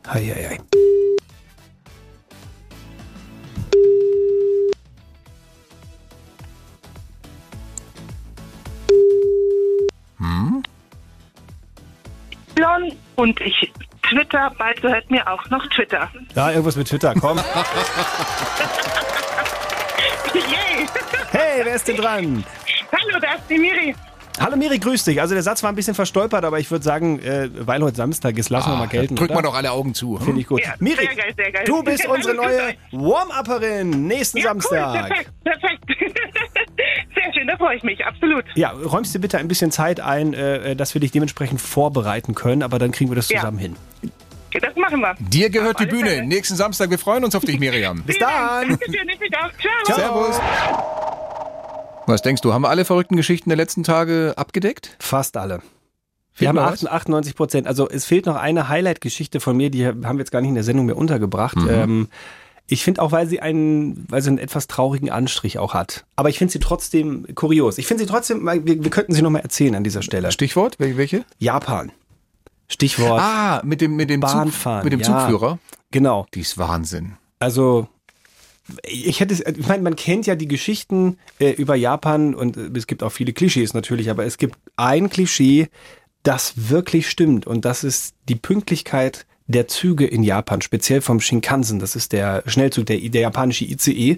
Hei, 0.08 0.24
hei, 0.24 0.50
hei. 0.50 0.60
Hm? 10.36 10.64
Elon 12.56 12.92
und 13.16 13.40
ich 13.42 13.72
Twitter, 14.10 14.52
bald 14.58 14.82
gehört 14.82 15.10
mir 15.10 15.28
auch 15.32 15.44
noch 15.50 15.66
Twitter. 15.68 16.10
Ja, 16.36 16.52
irgendwas 16.52 16.76
mit 16.76 16.88
Twitter, 16.88 17.14
komm. 17.20 17.38
Yay! 20.34 20.86
Hey, 21.32 21.62
wer 21.64 21.76
ist 21.76 21.88
denn 21.88 21.98
dran? 21.98 22.44
Hallo, 22.92 23.20
da 23.20 23.34
ist 23.34 23.44
die 23.50 23.58
Miri. 23.58 23.96
Hallo 24.40 24.58
Miri, 24.58 24.78
grüß 24.80 25.06
dich. 25.06 25.22
Also 25.22 25.34
der 25.34 25.44
Satz 25.44 25.64
war 25.64 25.72
ein 25.72 25.76
bisschen 25.76 25.96
verstolpert, 25.96 26.44
aber 26.44 26.60
ich 26.60 26.70
würde 26.70 26.84
sagen, 26.84 27.20
äh, 27.20 27.50
weil 27.66 27.82
heute 27.82 27.96
Samstag 27.96 28.38
ist, 28.38 28.50
lassen 28.50 28.70
wir 28.72 28.78
mal 28.78 28.88
gelten. 28.88 29.16
Drück 29.16 29.30
oder? 29.30 29.36
mal 29.36 29.42
doch 29.42 29.56
alle 29.56 29.72
Augen 29.72 29.94
zu. 29.94 30.20
hm? 30.20 30.26
Finde 30.26 30.42
ich 30.42 30.48
gut. 30.48 30.62
Ja, 30.62 30.74
Miri, 30.80 31.06
sehr 31.06 31.16
geil, 31.16 31.34
sehr 31.38 31.52
geil. 31.54 31.64
du 31.66 31.82
bist 31.84 32.06
unsere 32.08 32.36
neue. 32.36 32.76
Warm-Upperin 32.92 34.08
nächsten 34.08 34.40
Ja, 34.40 34.50
Samstag. 34.50 34.94
Cool, 34.94 35.08
perfekt, 35.08 35.32
perfekt. 35.44 36.05
Da 37.58 37.66
freue 37.66 37.78
ich 37.78 37.84
mich, 37.84 38.06
absolut. 38.06 38.44
Ja, 38.56 38.72
räumst 38.72 39.14
dir 39.16 39.20
bitte 39.20 39.38
ein 39.38 39.48
bisschen 39.48 39.72
Zeit 39.72 40.00
ein, 40.00 40.34
äh, 40.34 40.76
dass 40.76 40.94
wir 40.94 41.02
dich 41.02 41.12
dementsprechend 41.12 41.62
vorbereiten 41.62 42.36
können, 42.36 42.64
aber 42.64 42.80
dann 42.80 42.92
kriegen 42.92 43.10
wir 43.12 43.16
das 43.16 43.30
Ja. 43.30 43.40
zusammen 43.40 43.58
hin. 43.60 43.76
Das 44.62 44.74
machen 44.78 45.02
wir. 45.02 45.16
Dir 45.20 45.50
gehört 45.50 45.80
die 45.82 45.86
Bühne. 45.86 46.10
Fälle. 46.12 46.26
Nächsten 46.28 46.56
Samstag. 46.56 46.90
Wir 46.90 46.98
freuen 46.98 47.26
uns 47.26 47.36
auf 47.36 47.44
dich, 47.44 47.60
Miriam. 47.60 48.04
Bis 48.04 48.18
dann. 48.18 48.70
Dankeschön, 48.70 49.10
ich 49.10 49.20
mich 49.20 49.32
auch. 49.38 49.52
Ciao. 49.86 49.98
Servus. 49.98 50.40
Was 52.08 52.22
denkst 52.22 52.42
du, 52.42 52.54
haben 52.54 52.62
wir 52.62 52.70
alle 52.70 52.86
verrückten 52.86 53.18
Geschichten 53.18 53.50
der 53.50 53.58
letzten 53.58 53.84
Tage 53.84 54.34
abgedeckt? 54.38 54.96
Fast 55.00 55.36
alle. 55.38 55.62
Wir 56.36 56.50
haben 56.50 56.56
noch 56.56 56.72
was? 56.72 56.86
98 56.86 57.36
Prozent. 57.36 57.68
Also 57.68 57.90
es 57.90 58.06
fehlt 58.06 58.26
noch 58.28 58.36
eine 58.36 58.70
Highlight-Geschichte 58.70 59.40
von 59.40 59.58
mir, 59.58 59.70
die 59.70 59.88
haben 59.88 60.04
wir 60.04 60.20
jetzt 60.20 60.32
gar 60.32 60.42
nicht 60.42 60.50
in 60.50 60.56
der 60.56 60.64
Sendung 60.64 60.86
mehr 60.86 60.98
untergebracht. 60.98 61.58
Mhm. 61.58 61.70
Ähm, 61.70 62.08
ich 62.68 62.84
finde 62.84 63.02
auch, 63.02 63.12
weil 63.12 63.28
sie 63.28 63.40
einen, 63.42 64.06
weil 64.10 64.22
sie 64.22 64.30
einen 64.30 64.38
etwas 64.40 64.68
traurigen 64.68 65.10
Anstrich 65.12 65.60
auch 65.60 65.74
hat. 65.74 66.06
Aber 66.16 66.30
ich 66.30 66.38
finde 66.40 66.52
sie 66.52 66.60
trotzdem 66.60 67.28
kurios. 67.36 67.78
Ich 67.78 67.86
finde 67.88 68.04
sie 68.04 68.10
trotzdem, 68.10 68.44
wir, 68.46 68.66
wir 68.66 68.90
könnten 68.90 69.14
sie 69.14 69.22
nochmal 69.22 69.42
erzählen 69.44 69.76
an 69.76 69.84
dieser 69.84 70.02
Stelle. 70.02 70.32
Stichwort? 70.32 70.78
Wel- 70.80 70.98
Welche? 70.98 71.26
Japan. 71.38 71.92
Stichwort. 72.68 73.22
Ah, 73.22 73.62
mit 73.64 73.82
dem, 73.82 73.96
mit 73.96 74.10
dem, 74.10 74.22
Zug, 74.22 74.32
Bahnfahren, 74.32 74.84
mit 74.84 74.94
dem 74.94 75.00
ja. 75.02 75.06
Zugführer. 75.06 75.60
Genau. 75.92 76.26
Die 76.34 76.40
ist 76.42 76.58
Wahnsinn. 76.58 77.18
Also 77.40 77.88
ich 78.84 79.20
hätte, 79.20 79.34
es- 79.36 79.42
ich 79.42 79.68
meine, 79.68 79.84
man 79.84 79.96
kennt 79.96 80.26
ja 80.26 80.36
die 80.36 80.48
Geschichten 80.48 81.18
äh, 81.40 81.52
über 81.52 81.76
Japan 81.76 82.34
und 82.34 82.58
äh, 82.58 82.72
es 82.76 82.88
gibt 82.88 83.04
auch 83.04 83.12
viele 83.12 83.34
Klischees 83.34 83.76
natürlich, 83.76 84.10
aber 84.10 84.26
es 84.26 84.38
gibt 84.40 84.58
ein 84.76 85.10
Klischee, 85.12 85.70
das 86.24 86.54
wirklich 86.70 87.08
stimmt 87.08 87.46
und 87.46 87.66
das 87.66 87.84
ist 87.84 88.16
die 88.28 88.34
Pünktlichkeit 88.36 89.28
der 89.48 89.68
Züge 89.68 90.06
in 90.08 90.24
Japan, 90.24 90.62
speziell 90.62 91.02
vom 91.02 91.20
Shinkansen, 91.20 91.80
das 91.80 91.96
ist 91.96 92.12
der 92.14 92.44
Schnellzug, 92.48 92.86
der, 92.88 92.98
der 92.98 93.22
japanische 93.22 93.66
ICE. 93.66 94.18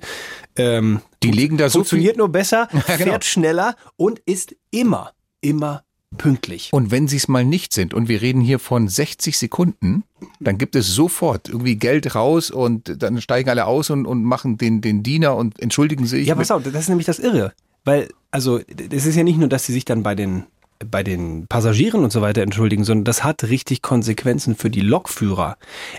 Ähm, 0.56 1.02
Die 1.24 1.32
legen 1.32 1.58
da 1.58 1.70
so 1.70 1.80
funktioniert 1.80 2.18
nur 2.18 2.30
besser, 2.30 2.70
Ja, 2.74 2.80
genau. 2.98 3.12
fährt 3.12 3.26
schneller 3.26 3.76
und 3.98 4.20
ist 4.26 4.56
immer, 4.72 5.12
immer 5.42 5.84
pünktlich. 6.18 6.70
Und 6.72 6.92
wenn 6.92 7.08
sie 7.10 7.18
es 7.18 7.28
mal 7.28 7.44
nicht 7.44 7.74
sind, 7.74 7.94
und 7.94 8.08
wir 8.08 8.22
reden 8.22 8.40
hier 8.40 8.60
von 8.60 8.88
60 8.88 9.38
Sekunden, 9.38 10.04
dann 10.40 10.58
gibt 10.58 10.76
es 10.76 10.88
sofort 10.88 11.50
irgendwie 11.50 11.76
Geld 11.76 12.16
raus 12.16 12.50
und 12.50 13.04
dann 13.04 13.20
steigen 13.22 13.50
alle 13.50 13.66
aus 13.66 13.90
und, 13.90 14.06
und 14.06 14.24
machen 14.24 14.58
den, 14.58 14.80
den 14.80 15.04
Diener 15.04 15.36
und 15.36 15.60
entschuldigen 15.60 16.06
sich. 16.06 16.28
Ja, 16.28 16.36
pass 16.36 16.52
auf, 16.52 16.64
das 16.64 16.74
ist 16.74 16.90
nämlich 16.90 17.06
das 17.08 17.20
Irre. 17.20 17.54
Weil, 17.84 18.10
also, 18.32 18.60
es 18.92 19.06
ist 19.06 19.16
ja 19.16 19.24
nicht 19.24 19.38
nur, 19.38 19.50
dass 19.50 19.66
sie 19.66 19.74
sich 19.74 19.86
dann 19.86 20.04
bei 20.04 20.16
den, 20.16 20.44
bei 20.86 21.04
den 21.04 21.48
Passagieren 21.48 22.04
und 22.04 22.12
so 22.12 22.22
weiter 22.22 22.42
entschuldigen, 22.42 22.84
sondern 22.84 23.06
das 23.06 23.24
hat 23.24 23.44
richtig 23.44 23.82
Konsequenzen 23.82 24.56
für 24.56 24.70
die 24.70 24.82
Lokführer. 24.82 25.58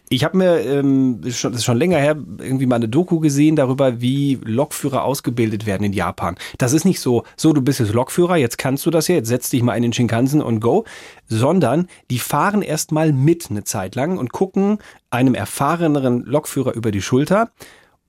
Ich 0.09 0.25
habe 0.25 0.37
mir, 0.37 0.61
ähm, 0.61 1.21
schon, 1.31 1.53
das 1.53 1.61
ist 1.61 1.65
schon 1.65 1.79
länger 1.79 1.99
her, 1.99 2.17
irgendwie 2.39 2.67
mal 2.67 2.77
eine 2.77 2.89
Doku 2.89 3.21
gesehen 3.21 3.57
darüber, 3.57 4.01
wie 4.01 4.39
Lokführer 4.45 5.05
ausgebildet 5.05 5.67
werden 5.67 5.85
in 5.85 5.93
Japan. 5.93 6.37
Das 6.59 6.73
ist 6.73 6.85
nicht 6.85 7.01
so, 7.01 7.25
so 7.37 7.53
du 7.53 7.63
bist 7.63 7.81
jetzt 7.81 7.93
Lokführer, 7.93 8.37
jetzt 8.37 8.59
kannst 8.59 8.87
du 8.87 8.91
das 8.91 9.09
ja, 9.09 9.17
jetzt 9.17 9.29
setz 9.29 9.51
dich 9.51 9.63
mal 9.63 9.75
in 9.75 9.83
den 9.83 9.93
Shinkansen 9.93 10.43
und 10.43 10.61
go, 10.61 10.85
sondern 11.27 11.89
die 12.11 12.19
fahren 12.19 12.63
erst 12.63 12.93
mal 12.93 13.13
mit 13.13 13.51
eine 13.51 13.65
Zeit 13.65 13.95
lang 13.95 14.19
und 14.19 14.33
gucken 14.33 14.79
einem 15.11 15.35
erfahreneren 15.35 16.25
Lokführer 16.25 16.75
über 16.75 16.91
die 16.91 17.03
Schulter 17.03 17.51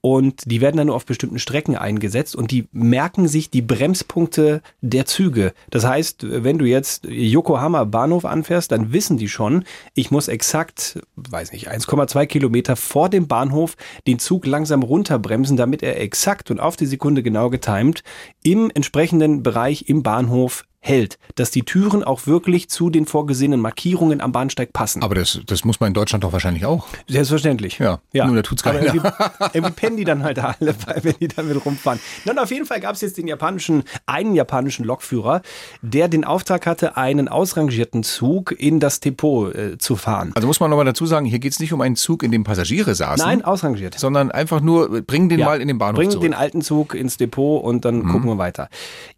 und 0.00 0.42
die 0.46 0.60
werden 0.60 0.76
dann 0.76 0.86
nur 0.86 0.96
auf 0.96 1.06
bestimmten 1.06 1.38
Strecken 1.38 1.76
eingesetzt 1.76 2.34
und 2.34 2.50
die 2.50 2.68
merken 2.72 3.28
sich 3.28 3.50
die 3.50 3.62
Bremspunkte 3.62 4.62
der 4.80 5.06
Züge. 5.06 5.52
Das 5.70 5.86
heißt, 5.86 6.26
wenn 6.28 6.58
du 6.58 6.64
jetzt 6.64 7.04
Yokohama 7.04 7.84
Bahnhof 7.84 8.24
anfährst, 8.24 8.72
dann 8.72 8.92
wissen 8.92 9.18
die 9.18 9.28
schon, 9.28 9.64
ich 9.94 10.10
muss 10.10 10.28
exakt, 10.28 11.00
weiß 11.16 11.52
nicht, 11.52 11.70
1,2 11.70 12.26
Kilometer 12.26 12.76
vor 12.76 13.08
dem 13.08 13.28
Bahnhof 13.28 13.76
den 14.06 14.18
Zug 14.18 14.46
langsam 14.46 14.82
runterbremsen, 14.82 15.56
damit 15.56 15.82
er 15.82 16.00
exakt 16.00 16.50
und 16.50 16.60
auf 16.60 16.76
die 16.76 16.86
Sekunde 16.86 17.22
genau 17.22 17.50
getimt 17.50 18.02
im 18.42 18.70
entsprechenden 18.74 19.42
Bereich 19.42 19.88
im 19.88 20.02
Bahnhof 20.02 20.64
hält, 20.82 21.18
dass 21.34 21.50
die 21.50 21.62
Türen 21.62 22.02
auch 22.02 22.26
wirklich 22.26 22.70
zu 22.70 22.88
den 22.90 23.04
vorgesehenen 23.06 23.60
Markierungen 23.60 24.20
am 24.22 24.32
Bahnsteig 24.32 24.72
passen. 24.72 25.02
Aber 25.02 25.14
das, 25.14 25.38
das 25.46 25.64
muss 25.64 25.78
man 25.78 25.88
in 25.88 25.94
Deutschland 25.94 26.24
doch 26.24 26.32
wahrscheinlich 26.32 26.64
auch. 26.64 26.86
Selbstverständlich. 27.06 27.78
Ja, 27.78 28.00
nur 28.12 28.34
da 28.36 28.42
tut's 28.42 28.64
Aber 28.64 28.78
keiner. 28.78 28.94
irgendwie, 28.94 29.10
irgendwie 29.52 29.72
pennen 29.74 29.96
die 29.98 30.04
dann 30.04 30.22
halt 30.24 30.38
alle, 30.38 30.74
wenn 31.02 31.14
die 31.20 31.28
damit 31.28 31.64
rumfahren. 31.64 32.00
Nun, 32.24 32.38
auf 32.38 32.50
jeden 32.50 32.64
Fall 32.64 32.80
gab 32.80 32.94
es 32.94 33.02
jetzt 33.02 33.18
den 33.18 33.28
japanischen, 33.28 33.84
einen 34.06 34.34
japanischen 34.34 34.84
Lokführer, 34.86 35.42
der 35.82 36.08
den 36.08 36.24
Auftrag 36.24 36.66
hatte, 36.66 36.96
einen 36.96 37.28
ausrangierten 37.28 38.02
Zug 38.02 38.52
in 38.58 38.80
das 38.80 39.00
Depot 39.00 39.54
äh, 39.54 39.76
zu 39.78 39.96
fahren. 39.96 40.32
Also 40.34 40.46
muss 40.48 40.60
man 40.60 40.70
nochmal 40.70 40.86
dazu 40.86 41.04
sagen, 41.04 41.26
hier 41.26 41.40
geht 41.40 41.52
es 41.52 41.60
nicht 41.60 41.74
um 41.74 41.82
einen 41.82 41.96
Zug, 41.96 42.22
in 42.22 42.32
dem 42.32 42.42
Passagiere 42.44 42.94
saßen. 42.94 43.24
Nein, 43.24 43.44
ausrangiert. 43.44 43.98
Sondern 43.98 44.30
einfach 44.30 44.60
nur, 44.62 45.02
bring 45.02 45.28
den 45.28 45.40
Ja, 45.40 45.46
mal 45.46 45.60
in 45.60 45.68
den 45.68 45.76
Bahnhof 45.78 45.96
Bring 45.98 46.10
zurück. 46.10 46.22
den 46.22 46.32
alten 46.34 46.62
Zug 46.62 46.94
ins 46.94 47.18
Depot 47.18 47.62
und 47.62 47.84
dann 47.84 47.98
Mhm. 48.00 48.12
gucken 48.12 48.28
wir 48.30 48.38
weiter. 48.38 48.68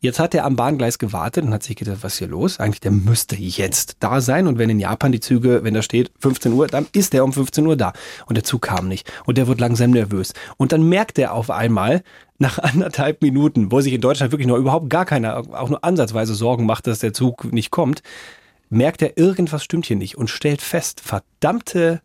Jetzt 0.01 0.19
hat 0.19 0.35
er 0.35 0.45
am 0.45 0.57
Bahngleis 0.57 0.99
gewartet 0.99 1.45
und 1.53 1.57
hat 1.57 1.63
sich 1.63 1.77
gedacht, 1.77 1.99
was 2.01 2.15
ist 2.15 2.19
hier 2.19 2.29
los? 2.29 2.61
Eigentlich, 2.61 2.81
der 2.81 2.93
müsste 2.93 3.37
jetzt 3.37 3.97
da 4.01 4.23
sein. 4.23 4.47
Und 4.47 4.59
wenn 4.59 4.71
in 4.71 4.81
Japan 4.81 5.13
die 5.13 5.21
Züge, 5.21 5.63
wenn 5.63 5.75
da 5.75 5.83
steht 5.83 6.11
15 6.19 6.53
Uhr, 6.53 6.67
dann 6.67 6.87
ist 6.93 7.13
der 7.13 7.25
um 7.25 7.33
15 7.33 7.67
Uhr 7.67 7.77
da. 7.77 7.93
Und 8.27 8.37
der 8.37 8.45
Zug 8.45 8.63
kam 8.63 8.89
nicht. 8.89 9.13
Und 9.27 9.37
der 9.37 9.47
wird 9.47 9.61
langsam 9.61 9.91
nervös. 9.91 10.33
Und 10.57 10.73
dann 10.73 10.89
merkt 10.89 11.19
er 11.19 11.35
auf 11.35 11.51
einmal, 11.51 12.03
nach 12.39 12.59
anderthalb 12.59 13.21
Minuten, 13.21 13.71
wo 13.71 13.83
sich 13.83 13.93
in 13.93 14.01
Deutschland 14.01 14.33
wirklich 14.33 14.49
noch 14.49 14.57
überhaupt 14.57 14.89
gar 14.89 15.05
keiner, 15.05 15.43
auch 15.53 15.69
nur 15.69 15.85
ansatzweise 15.85 16.35
Sorgen 16.35 16.65
macht, 16.65 16.87
dass 16.87 17.01
der 17.01 17.13
Zug 17.13 17.53
nicht 17.53 17.71
kommt, 17.71 18.03
merkt 18.71 19.03
er, 19.03 19.19
irgendwas 19.19 19.63
stimmt 19.63 19.85
hier 19.85 19.97
nicht 19.97 20.17
und 20.17 20.31
stellt 20.31 20.63
fest, 20.63 21.03
verdammte 21.03 22.01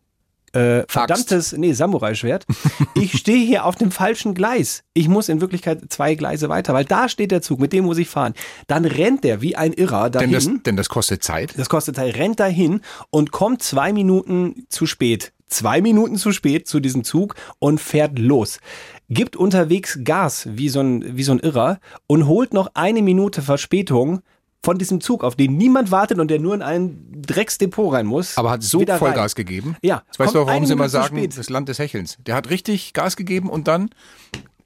äh, 0.52 0.84
verdammtes, 0.88 1.52
nee, 1.52 1.72
Samurai-Schwert. 1.72 2.46
Ich 2.94 3.18
stehe 3.18 3.44
hier 3.44 3.64
auf 3.64 3.76
dem 3.76 3.90
falschen 3.90 4.34
Gleis. 4.34 4.82
Ich 4.94 5.08
muss 5.08 5.28
in 5.28 5.40
Wirklichkeit 5.40 5.82
zwei 5.88 6.14
Gleise 6.14 6.48
weiter, 6.48 6.74
weil 6.74 6.84
da 6.84 7.08
steht 7.08 7.30
der 7.30 7.42
Zug, 7.42 7.60
mit 7.60 7.72
dem 7.72 7.84
muss 7.84 7.98
ich 7.98 8.08
fahren. 8.08 8.34
Dann 8.66 8.84
rennt 8.84 9.24
er 9.24 9.40
wie 9.40 9.56
ein 9.56 9.72
Irrer 9.72 10.10
dahin. 10.10 10.30
denn, 10.30 10.54
das, 10.54 10.62
denn 10.64 10.76
das 10.76 10.88
kostet 10.88 11.22
Zeit. 11.22 11.54
Das 11.56 11.68
kostet 11.68 11.96
Zeit, 11.96 12.16
rennt 12.16 12.40
dahin 12.40 12.80
und 13.10 13.30
kommt 13.30 13.62
zwei 13.62 13.92
Minuten 13.92 14.66
zu 14.68 14.86
spät. 14.86 15.32
Zwei 15.48 15.80
Minuten 15.80 16.16
zu 16.16 16.32
spät 16.32 16.68
zu 16.68 16.78
diesem 16.78 17.04
Zug 17.04 17.34
und 17.58 17.80
fährt 17.80 18.18
los. 18.18 18.60
Gibt 19.08 19.34
unterwegs 19.34 20.00
Gas 20.04 20.46
wie 20.50 20.68
so 20.68 20.80
ein, 20.80 21.16
wie 21.16 21.22
so 21.22 21.32
ein 21.32 21.38
Irrer 21.38 21.80
und 22.06 22.26
holt 22.26 22.52
noch 22.52 22.72
eine 22.74 23.00
Minute 23.00 23.40
Verspätung 23.40 24.20
von 24.64 24.78
diesem 24.78 25.00
Zug, 25.00 25.24
auf 25.24 25.36
den 25.36 25.56
niemand 25.56 25.90
wartet 25.90 26.18
und 26.18 26.28
der 26.30 26.40
nur 26.40 26.54
in 26.54 26.62
ein 26.62 27.06
Drecksdepot 27.12 27.92
rein 27.92 28.06
muss. 28.06 28.36
Aber 28.36 28.50
hat 28.50 28.62
so 28.62 28.80
wieder 28.80 28.94
rein. 28.94 28.98
Vollgas 28.98 29.34
gegeben. 29.34 29.76
Ja. 29.82 30.02
Jetzt 30.06 30.18
weißt 30.18 30.34
du, 30.34 30.46
warum 30.46 30.66
sie 30.66 30.72
immer 30.72 30.88
sagen, 30.88 31.16
spät. 31.16 31.38
das 31.38 31.48
Land 31.48 31.68
des 31.68 31.78
Hechelns. 31.78 32.18
Der 32.26 32.34
hat 32.34 32.50
richtig 32.50 32.92
Gas 32.92 33.16
gegeben 33.16 33.50
und 33.50 33.68
dann 33.68 33.90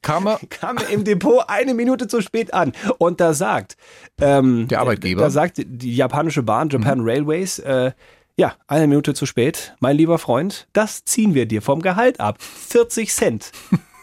kam 0.01 0.27
er. 0.27 0.41
kam 0.51 0.79
er 0.79 0.89
im 0.89 1.05
Depot 1.05 1.45
eine 1.47 1.75
Minute 1.75 2.09
zu 2.09 2.21
spät 2.21 2.55
an. 2.55 2.73
Und 2.99 3.21
da 3.21 3.35
sagt 3.35 3.77
ähm, 4.21 4.67
Der 4.69 4.81
Arbeitgeber. 4.81 5.21
Mhm. 5.21 5.25
Da 5.25 5.31
sagt 5.31 5.63
die 5.65 5.95
japanische 5.95 6.43
Bahn, 6.43 6.71
Japan 6.71 7.01
Railways, 7.03 7.59
äh, 7.59 7.93
ja, 8.37 8.55
eine 8.67 8.87
Minute 8.87 9.13
zu 9.13 9.27
spät, 9.27 9.75
mein 9.81 9.97
lieber 9.97 10.19
Freund, 10.19 10.67
das 10.73 11.05
ziehen 11.05 11.35
wir 11.35 11.47
dir 11.47 11.61
vom 11.61 11.83
Gehalt 11.83 12.19
ab. 12.19 12.41
40 12.41 13.13
Cent. 13.13 13.53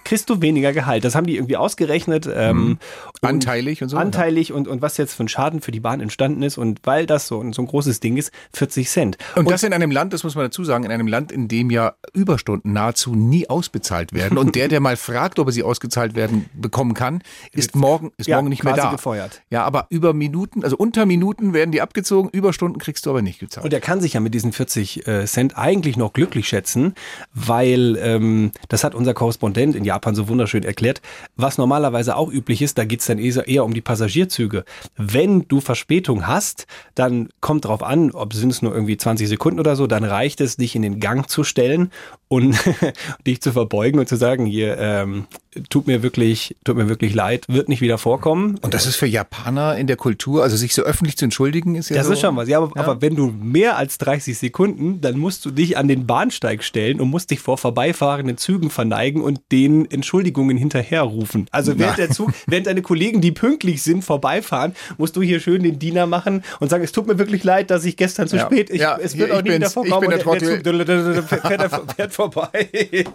Kriegst 0.10 0.28
du 0.28 0.41
weniger 0.41 0.74
Gehalt. 0.74 1.03
Das 1.05 1.14
haben 1.14 1.28
die 1.28 1.36
irgendwie 1.36 1.55
ausgerechnet. 1.55 2.28
Ähm, 2.34 2.80
und 3.22 3.30
Anteilig 3.30 3.84
und 3.84 3.89
so. 3.89 3.97
Anteilig 3.97 4.51
und, 4.51 4.68
und 4.68 4.82
was 4.82 4.97
jetzt 4.97 5.14
für 5.14 5.24
ein 5.24 5.28
Schaden 5.28 5.62
für 5.62 5.70
die 5.72 5.80
Bahn 5.80 6.01
entstanden 6.01 6.41
ist. 6.41 6.57
Und 6.57 6.80
weil 6.84 7.05
das 7.05 7.28
so, 7.28 7.39
ein- 7.39 7.53
so 7.53 7.62
ein 7.62 7.68
großes 7.68 7.99
Ding 7.99 8.18
ist, 8.18 8.32
40 8.53 8.89
Cent. 8.89 9.18
Und, 9.36 9.51
das 9.51 9.62
in 9.62 9.72
einem 9.72 9.91
Land, 9.91 10.12
das 10.14 10.24
muss 10.24 10.34
man 10.34 10.45
dazu 10.45 10.64
sagen, 10.64 10.84
in 10.84 10.89
einem 10.91 11.05
Land, 11.05 11.32
in 11.32 11.47
dem 11.47 11.70
ja 11.70 11.93
Überstunden 12.12 12.74
nahezu 12.74 13.14
nie 13.14 13.47
ausbezahlt 13.47 14.12
werden. 14.12 14.39
Und 14.39 14.55
der, 14.55 14.68
der 14.68 14.80
mal 14.80 14.97
fragt, 14.97 15.38
ob 15.38 15.45
er 15.47 15.51
sie 15.51 15.62
ausgezahlt 15.62 16.16
werden 16.16 16.49
bekommen 16.55 16.95
kann, 16.95 17.22
ist 17.51 17.76
morgen, 17.76 18.12
ist 18.18 18.26
Ja, 18.28 18.38
morgen 18.38 18.49
nicht 18.49 18.64
mehr 18.64 18.74
da. 18.74 18.89
gefeuert. 18.91 19.43
Ja, 19.51 19.64
aber 19.64 19.86
über 19.91 20.14
Minuten, 20.14 20.64
also 20.64 20.76
unter 20.76 21.05
Minuten 21.05 21.53
werden 21.53 21.72
die 21.72 21.84
abgezogen, 21.84 22.30
Überstunden 22.32 22.80
kriegst 22.80 23.05
du 23.05 23.12
aber 23.12 23.22
nicht 23.22 23.39
gezahlt. 23.39 23.64
Und 23.64 23.74
er 23.74 23.80
kann 23.80 24.01
sich 24.01 24.14
ja 24.14 24.22
mit 24.22 24.34
diesen 24.34 24.53
40 24.53 25.07
äh, 25.07 25.26
Cent 25.28 25.55
eigentlich 25.55 25.97
noch 25.97 26.14
glücklich 26.14 26.47
schätzen, 26.47 26.95
weil 27.36 27.95
ähm, 28.01 28.51
das 28.70 28.84
hat 28.84 28.95
unser 28.95 29.14
Korrespondent 29.14 29.76
in 29.76 29.84
Japan 29.86 29.99
so 30.16 30.28
wunderschön 30.28 30.64
erklärt, 30.64 31.02
was 31.36 31.58
normalerweise 31.58 32.16
auch 32.16 32.32
üblich 32.32 32.62
ist, 32.62 32.78
da 32.78 32.86
geht's 32.86 33.06
dann 33.06 33.20
eher, 33.20 33.66
um 33.66 33.74
die 33.74 33.82
Passagierzüge. 33.82 34.66
Wenn 34.97 35.47
du 35.47 35.62
Verspätung 35.62 36.28
hast, 36.28 36.68
dann 36.95 37.30
kommt 37.41 37.66
drauf 37.66 37.84
an, 37.84 38.12
ob 38.12 38.34
sind 38.34 38.50
es 38.50 38.62
nur 38.62 38.74
irgendwie 38.74 38.97
20 38.97 39.28
Sekunden 39.28 39.60
oder 39.60 39.76
so, 39.76 39.88
dann 39.88 40.04
reicht 40.04 40.41
es, 40.41 40.58
dich 40.58 40.76
in 40.76 40.82
den 40.82 41.00
Gang 41.00 41.30
zu 41.30 41.43
stellen 41.43 41.91
und 42.28 42.58
dich 43.28 43.41
zu 43.41 43.52
verbeugen 43.52 44.00
und 44.00 44.08
zu 44.08 44.16
sagen, 44.16 44.45
hier, 44.45 44.78
ähm, 44.78 45.26
tut 45.70 45.88
mir 45.88 46.04
wirklich, 46.04 46.56
tut 46.64 46.78
mir 46.78 46.88
wirklich 46.89 47.14
leid, 47.14 47.45
wird 47.47 47.70
nicht 47.70 47.82
wieder 47.82 47.97
vorkommen. 47.97 48.58
Und 48.62 48.74
das 48.74 48.86
ist 48.86 48.95
für 48.95 49.08
Japaner 49.08 49.78
in 49.78 49.88
der 49.88 49.95
Kultur, 49.95 50.43
also 50.43 50.56
sich 50.56 50.74
so 50.74 50.84
öffentlich 50.84 51.18
zu 51.18 51.26
entschuldigen, 51.26 51.76
ist 51.76 51.89
ja 51.89 51.97
Das 51.97 52.08
so. 52.08 52.14
ist 52.14 52.22
schon 52.22 52.36
was. 52.36 52.47
Ja 52.47 52.60
aber, 52.60 52.80
aber 52.80 53.02
wenn 53.02 53.16
du 53.16 53.28
mehr 53.28 53.78
als 53.78 53.97
30 53.97 54.38
Sekunden, 54.38 55.02
dann 55.02 55.18
musst 55.18 55.43
du 55.45 55.52
dich 55.52 55.78
an 55.78 55.88
den 55.88 56.06
Bahnsteig 56.06 56.64
stellen 56.64 57.02
und 57.02 57.10
musst 57.10 57.32
dich 57.32 57.39
vor 57.39 57.58
vorbeifahrenden 57.58 58.38
Zügen 58.38 58.70
verneigen 58.70 59.22
und 59.22 59.41
denen 59.52 59.79
Entschuldigungen 59.86 60.58
hinterherrufen. 60.58 61.48
Also 61.52 61.78
während 61.78 61.98
der 61.98 62.10
Zug, 62.10 62.32
während 62.48 62.68
deine 62.68 62.82
Kollegen, 62.82 63.22
die 63.22 63.32
pünktlich 63.32 63.84
sind, 63.84 64.04
vorbeifahren, 64.04 64.74
musst 64.98 65.16
du 65.16 65.22
hier 65.22 65.40
schön 65.40 65.64
den 65.64 65.80
Diener 65.80 66.06
machen 66.08 66.44
und 66.60 66.70
sagen, 66.70 66.84
es 66.84 66.92
tut 66.92 67.08
mir 67.08 67.18
wirklich 67.20 67.44
leid, 67.44 67.70
dass 67.72 67.86
ich 67.86 67.98
gestern 67.98 68.28
zu 68.28 68.38
Ja. 68.38 68.46
spät, 68.46 68.70
ich, 68.70 68.82
Ja, 68.82 68.98
es 69.02 69.18
wird 69.18 69.32
auch 69.32 69.42
nie 69.42 69.50
bin's. 69.50 69.56
wieder 69.58 69.68
Ich 69.68 69.74
vorkommen. 69.74 70.00
bin 70.02 70.10
der 70.10 70.20
und 70.20 70.24
Trottel. 70.40 71.16
Zug 71.16 71.24
fährt, 71.42 71.72
fährt 71.96 72.14
vorbei. 72.14 72.68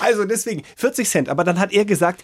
Also 0.00 0.24
deswegen 0.24 0.62
40 0.76 1.08
Cent. 1.08 1.28
Aber 1.28 1.44
dann 1.44 1.58
hat 1.58 1.72
er 1.72 1.84
gesagt, 1.84 2.22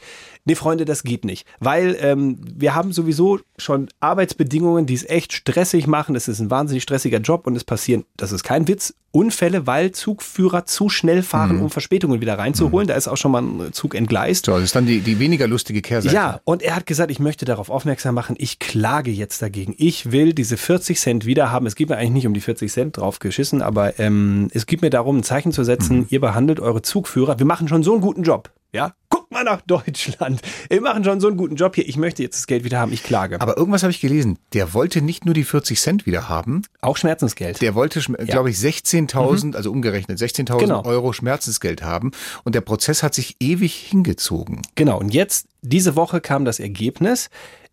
nee 0.50 0.54
Freunde, 0.56 0.84
das 0.84 1.02
geht 1.04 1.24
nicht. 1.24 1.46
Weil 1.60 1.96
ähm, 2.00 2.38
wir 2.56 2.74
haben 2.74 2.92
sowieso 2.92 3.38
schon 3.56 3.88
Arbeitsbedingungen, 4.00 4.86
die 4.86 4.94
es 4.94 5.08
echt 5.08 5.32
stressig 5.32 5.86
machen. 5.86 6.16
Es 6.16 6.28
ist 6.28 6.40
ein 6.40 6.50
wahnsinnig 6.50 6.82
stressiger 6.82 7.18
Job 7.18 7.46
und 7.46 7.56
es 7.56 7.64
passieren, 7.64 8.04
das 8.16 8.32
ist 8.32 8.42
kein 8.42 8.66
Witz, 8.68 8.94
Unfälle, 9.12 9.66
weil 9.66 9.90
Zugführer 9.90 10.66
zu 10.66 10.88
schnell 10.88 11.22
fahren, 11.24 11.56
Mhm. 11.56 11.62
um 11.62 11.70
Verspätungen 11.70 12.20
wieder 12.20 12.38
reinzuholen. 12.38 12.86
Da 12.86 12.94
ist 12.94 13.08
auch 13.08 13.16
schon 13.16 13.32
mal 13.32 13.42
ein 13.42 13.72
Zug 13.72 13.94
entgleist. 13.96 14.46
So, 14.46 14.52
das 14.52 14.62
ist 14.64 14.76
dann 14.76 14.86
die, 14.86 15.00
die 15.00 15.18
weniger 15.18 15.48
lustige 15.48 15.82
Kehrseite. 15.82 16.14
Ja, 16.14 16.40
und 16.44 16.62
er 16.62 16.76
hat 16.76 16.86
gesagt, 16.86 17.10
ich 17.10 17.18
möchte 17.18 17.44
darauf 17.44 17.70
aufmerksam 17.70 18.14
machen, 18.14 18.36
ich 18.38 18.58
klage 18.60 19.10
jetzt 19.10 19.42
dagegen. 19.42 19.74
Ich 19.78 20.12
will 20.12 20.32
diese 20.32 20.56
40 20.56 21.00
Cent 21.00 21.26
wieder 21.26 21.50
haben. 21.50 21.66
Es 21.66 21.74
geht 21.74 21.88
mir 21.88 21.96
eigentlich 21.96 22.10
nicht 22.12 22.26
um 22.28 22.34
die 22.34 22.40
40 22.40 22.70
Cent 22.72 22.96
drauf 22.98 23.18
geschissen, 23.18 23.62
aber 23.62 23.98
ähm, 23.98 24.48
es 24.54 24.66
geht 24.66 24.80
mir 24.82 24.90
darum, 24.90 25.18
ein 25.18 25.22
Zeichen 25.24 25.50
zu 25.52 25.64
setzen, 25.64 26.06
ihr 26.10 26.20
behandelt 26.20 26.60
eure 26.60 26.82
Zugführer. 26.82 27.38
Wir 27.40 27.46
machen 27.46 27.66
schon 27.68 27.82
so 27.82 27.92
einen 27.92 28.00
guten 28.02 28.22
Job. 28.22 28.50
Ja, 28.72 28.92
mal 29.30 29.44
nach 29.44 29.60
Deutschland. 29.62 30.40
Wir 30.68 30.80
machen 30.80 31.04
schon 31.04 31.20
so 31.20 31.28
einen 31.28 31.36
guten 31.36 31.54
Job 31.54 31.76
hier. 31.76 31.88
Ich 31.88 31.96
möchte 31.96 32.22
jetzt 32.22 32.36
das 32.36 32.46
Geld 32.46 32.64
wieder 32.64 32.78
haben. 32.80 32.92
Ich 32.92 33.02
klage. 33.02 33.40
Aber 33.40 33.56
irgendwas 33.56 33.82
habe 33.82 33.92
ich 33.92 34.00
gelesen. 34.00 34.38
Der 34.52 34.74
wollte 34.74 35.02
nicht 35.02 35.24
nur 35.24 35.34
die 35.34 35.44
40 35.44 35.80
Cent 35.80 36.06
wieder 36.06 36.28
haben. 36.28 36.62
Auch 36.80 36.96
Schmerzensgeld. 36.96 37.62
Der 37.62 37.74
wollte, 37.74 38.00
glaube 38.00 38.50
ich, 38.50 38.56
16.000, 38.56 39.54
also 39.54 39.70
umgerechnet 39.70 40.18
16.000 40.18 40.58
Genau. 40.58 40.84
Euro 40.84 41.12
Schmerzensgeld 41.12 41.82
haben. 41.82 42.10
Und 42.44 42.54
der 42.54 42.60
Prozess 42.60 43.02
hat 43.02 43.14
sich 43.14 43.36
ewig 43.40 43.74
hingezogen. 43.74 44.62
Genau, 44.74 44.98
und 44.98 45.14
jetzt, 45.14 45.46
diese 45.62 45.94
Woche 45.96 46.20
kam 46.20 46.44
das 46.44 46.58
Ergebnis. 46.58 47.30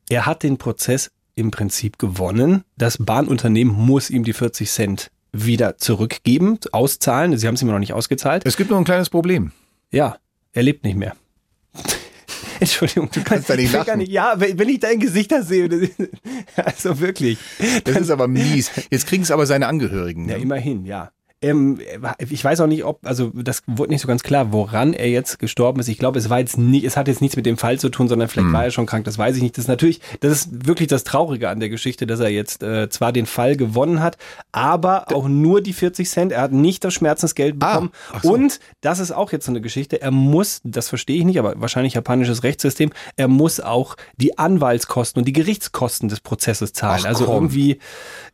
Er 0.09 0.25
hat 0.25 0.43
den 0.43 0.57
Prozess 0.57 1.11
im 1.35 1.51
Prinzip 1.51 1.97
gewonnen. 1.97 2.63
Das 2.77 2.97
Bahnunternehmen 2.99 3.73
muss 3.73 4.09
ihm 4.09 4.23
die 4.23 4.33
40 4.33 4.69
Cent 4.69 5.11
wieder 5.33 5.77
zurückgeben, 5.77 6.59
auszahlen. 6.71 7.37
Sie 7.37 7.47
haben 7.47 7.55
es 7.55 7.61
ihm 7.61 7.67
noch 7.67 7.79
nicht 7.79 7.93
ausgezahlt. 7.93 8.43
Es 8.45 8.57
gibt 8.57 8.69
nur 8.69 8.79
ein 8.79 8.85
kleines 8.85 9.09
Problem. 9.09 9.51
Ja, 9.91 10.17
er 10.53 10.63
lebt 10.63 10.83
nicht 10.83 10.97
mehr. 10.97 11.15
Entschuldigung, 12.59 13.09
du 13.11 13.21
kannst 13.23 13.49
da 13.49 13.55
nicht 13.55 13.71
lachen. 13.73 13.99
nicht. 13.99 14.11
Ja, 14.11 14.33
wenn 14.37 14.69
ich 14.69 14.79
dein 14.79 14.99
Gesicht 14.99 15.31
da 15.31 15.41
sehe, 15.41 15.67
also 16.55 16.99
wirklich. 16.99 17.37
Das 17.83 17.97
ist 17.97 18.09
aber 18.09 18.27
mies. 18.27 18.71
Jetzt 18.89 19.07
kriegen 19.07 19.23
es 19.23 19.31
aber 19.31 19.45
seine 19.45 19.67
Angehörigen. 19.67 20.27
Ja, 20.29 20.37
Ne? 20.37 20.43
immerhin, 20.43 20.85
ja. 20.85 21.11
Ähm, 21.41 21.79
ich 22.29 22.43
weiß 22.43 22.61
auch 22.61 22.67
nicht, 22.67 22.83
ob, 22.83 23.05
also 23.05 23.31
das 23.33 23.61
wurde 23.67 23.91
nicht 23.91 24.01
so 24.01 24.07
ganz 24.07 24.23
klar, 24.23 24.51
woran 24.51 24.93
er 24.93 25.07
jetzt 25.09 25.37
gestorben 25.37 25.79
ist. 25.79 25.87
Ich 25.87 25.99
glaube, 25.99 26.17
es 26.17 26.29
war 26.31 26.39
jetzt 26.39 26.57
nicht, 26.57 26.83
es 26.83 26.97
hat 26.97 27.07
jetzt 27.07 27.21
nichts 27.21 27.35
mit 27.35 27.45
dem 27.45 27.57
Fall 27.57 27.77
zu 27.79 27.89
tun, 27.89 28.07
sondern 28.07 28.27
vielleicht 28.27 28.47
Hm. 28.47 28.53
war 28.53 28.63
er 28.65 28.71
schon 28.71 28.87
krank, 28.87 29.05
das 29.05 29.17
weiß 29.19 29.35
ich 29.35 29.43
nicht. 29.43 29.55
Das 29.55 29.65
ist 29.65 29.69
natürlich, 29.69 30.01
das 30.21 30.31
ist 30.31 30.65
wirklich 30.67 30.87
das 30.87 31.03
Traurige 31.03 31.49
an 31.49 31.59
der 31.59 31.69
Geschichte, 31.69 32.07
dass 32.07 32.19
er 32.19 32.29
jetzt 32.29 32.63
äh, 32.63 32.89
zwar 32.89 33.11
den 33.11 33.27
Fall 33.27 33.55
gewonnen 33.55 34.01
hat, 34.01 34.17
aber 34.51 35.13
auch 35.13 35.27
nur 35.27 35.61
die 35.61 35.73
40 35.73 36.09
Cent. 36.09 36.31
Er 36.31 36.41
hat 36.41 36.51
nicht 36.51 36.83
das 36.83 36.95
Schmerzensgeld 36.95 37.59
bekommen. 37.59 37.91
Ah, 38.11 38.19
so. 38.23 38.33
Und 38.33 38.59
das 38.81 38.99
ist 38.99 39.11
auch 39.11 39.31
jetzt 39.31 39.45
so 39.45 39.51
eine 39.51 39.61
Geschichte. 39.61 40.01
Er 40.01 40.11
muss, 40.11 40.61
das 40.63 40.89
verstehe 40.89 41.17
ich 41.17 41.25
nicht, 41.25 41.37
aber 41.37 41.53
wahrscheinlich 41.61 41.93
japanisches 41.93 42.43
Rechtssystem, 42.43 42.91
er 43.15 43.27
muss 43.27 43.59
auch 43.59 43.95
die 44.15 44.37
Anwaltskosten 44.39 45.19
und 45.21 45.25
die 45.25 45.33
Gerichtskosten 45.33 46.09
des 46.09 46.19
Prozesses 46.19 46.73
zahlen. 46.73 47.01
Ach, 47.03 47.09
also 47.09 47.25
irgendwie, 47.31 47.77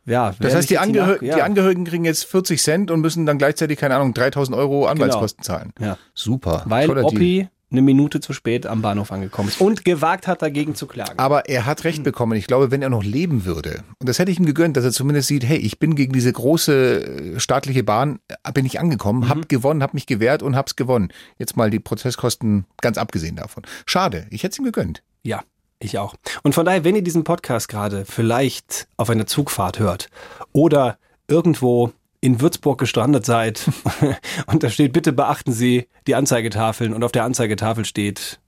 ja. 0.06 0.34
Das 0.38 0.54
heißt, 0.54 0.70
die, 0.70 0.74
jetzt 0.74 0.82
Angehö 0.82 1.06
nach- 1.14 1.22
ja. 1.22 1.36
die 1.36 1.42
Angehörigen 1.42 1.84
kriegen 1.84 2.04
jetzt 2.04 2.24
40 2.24 2.62
Cent 2.62 2.90
und 2.90 3.00
müssen 3.00 3.26
dann 3.26 3.38
gleichzeitig, 3.38 3.78
keine 3.78 3.94
Ahnung, 3.96 4.14
3000 4.14 4.56
Euro 4.56 4.86
Anwaltskosten 4.86 5.42
zahlen. 5.44 5.72
Ja. 5.80 5.98
Super. 6.14 6.62
Weil 6.66 6.86
Toller. 6.86 7.04
Oppi 7.04 7.48
eine 7.72 7.82
Minute 7.82 8.20
zu 8.20 8.32
spät 8.32 8.66
am 8.66 8.82
Bahnhof 8.82 9.10
angekommen 9.10 9.48
ist 9.48 9.60
und 9.60 9.84
gewagt 9.84 10.28
hat, 10.28 10.42
dagegen 10.42 10.76
zu 10.76 10.86
klagen. 10.86 11.18
Aber 11.18 11.48
er 11.48 11.66
hat 11.66 11.80
Hm. 11.80 11.88
recht 11.88 12.02
bekommen. 12.04 12.38
Ich 12.38 12.46
glaube, 12.46 12.70
wenn 12.70 12.82
er 12.82 12.88
noch 12.90 13.02
leben 13.02 13.44
würde, 13.46 13.82
und 13.98 14.08
das 14.08 14.20
hätte 14.20 14.30
ich 14.30 14.38
ihm 14.38 14.46
gegönnt, 14.46 14.76
dass 14.76 14.84
er 14.84 14.92
zumindest 14.92 15.26
sieht, 15.26 15.44
hey, 15.44 15.56
ich 15.56 15.80
bin 15.80 15.96
gegen 15.96 16.12
diese 16.12 16.32
große 16.32 17.34
äh, 17.34 17.40
staatliche 17.40 17.82
Bahn, 17.82 18.20
äh, 18.28 18.52
bin 18.52 18.64
ich 18.64 18.78
angekommen, 18.78 19.20
Mhm. 19.24 19.28
hab 19.28 19.48
gewonnen, 19.48 19.82
hab 19.82 19.92
mich 19.92 20.06
gewehrt 20.06 20.44
und 20.44 20.54
hab's 20.54 20.76
gewonnen. 20.76 21.08
Jetzt 21.36 21.56
mal 21.56 21.68
die 21.70 21.80
Prozesskosten 21.80 22.64
ganz 22.80 22.96
abgesehen 22.96 23.34
davon. 23.34 23.64
Schade, 23.86 24.26
ich 24.30 24.44
hätte 24.44 24.52
es 24.52 24.58
ihm 24.60 24.64
gegönnt. 24.66 25.02
Ja, 25.24 25.42
ich 25.86 25.98
auch. 25.98 26.14
Und 26.42 26.54
von 26.54 26.64
daher, 26.64 26.84
wenn 26.84 26.96
ihr 26.96 27.02
diesen 27.02 27.24
Podcast 27.24 27.68
gerade 27.68 28.04
vielleicht 28.04 28.88
auf 28.96 29.10
einer 29.10 29.26
Zugfahrt 29.26 29.78
hört 29.78 30.08
oder 30.52 30.98
irgendwo 31.28 31.92
in 32.20 32.40
Würzburg 32.40 32.78
gestrandet 32.78 33.26
seid 33.26 33.68
und 34.46 34.62
da 34.62 34.70
steht, 34.70 34.92
bitte 34.92 35.12
beachten 35.12 35.52
Sie 35.52 35.88
die 36.06 36.14
Anzeigetafeln 36.14 36.94
und 36.94 37.04
auf 37.04 37.12
der 37.12 37.24
Anzeigetafel 37.24 37.84
steht, 37.84 38.40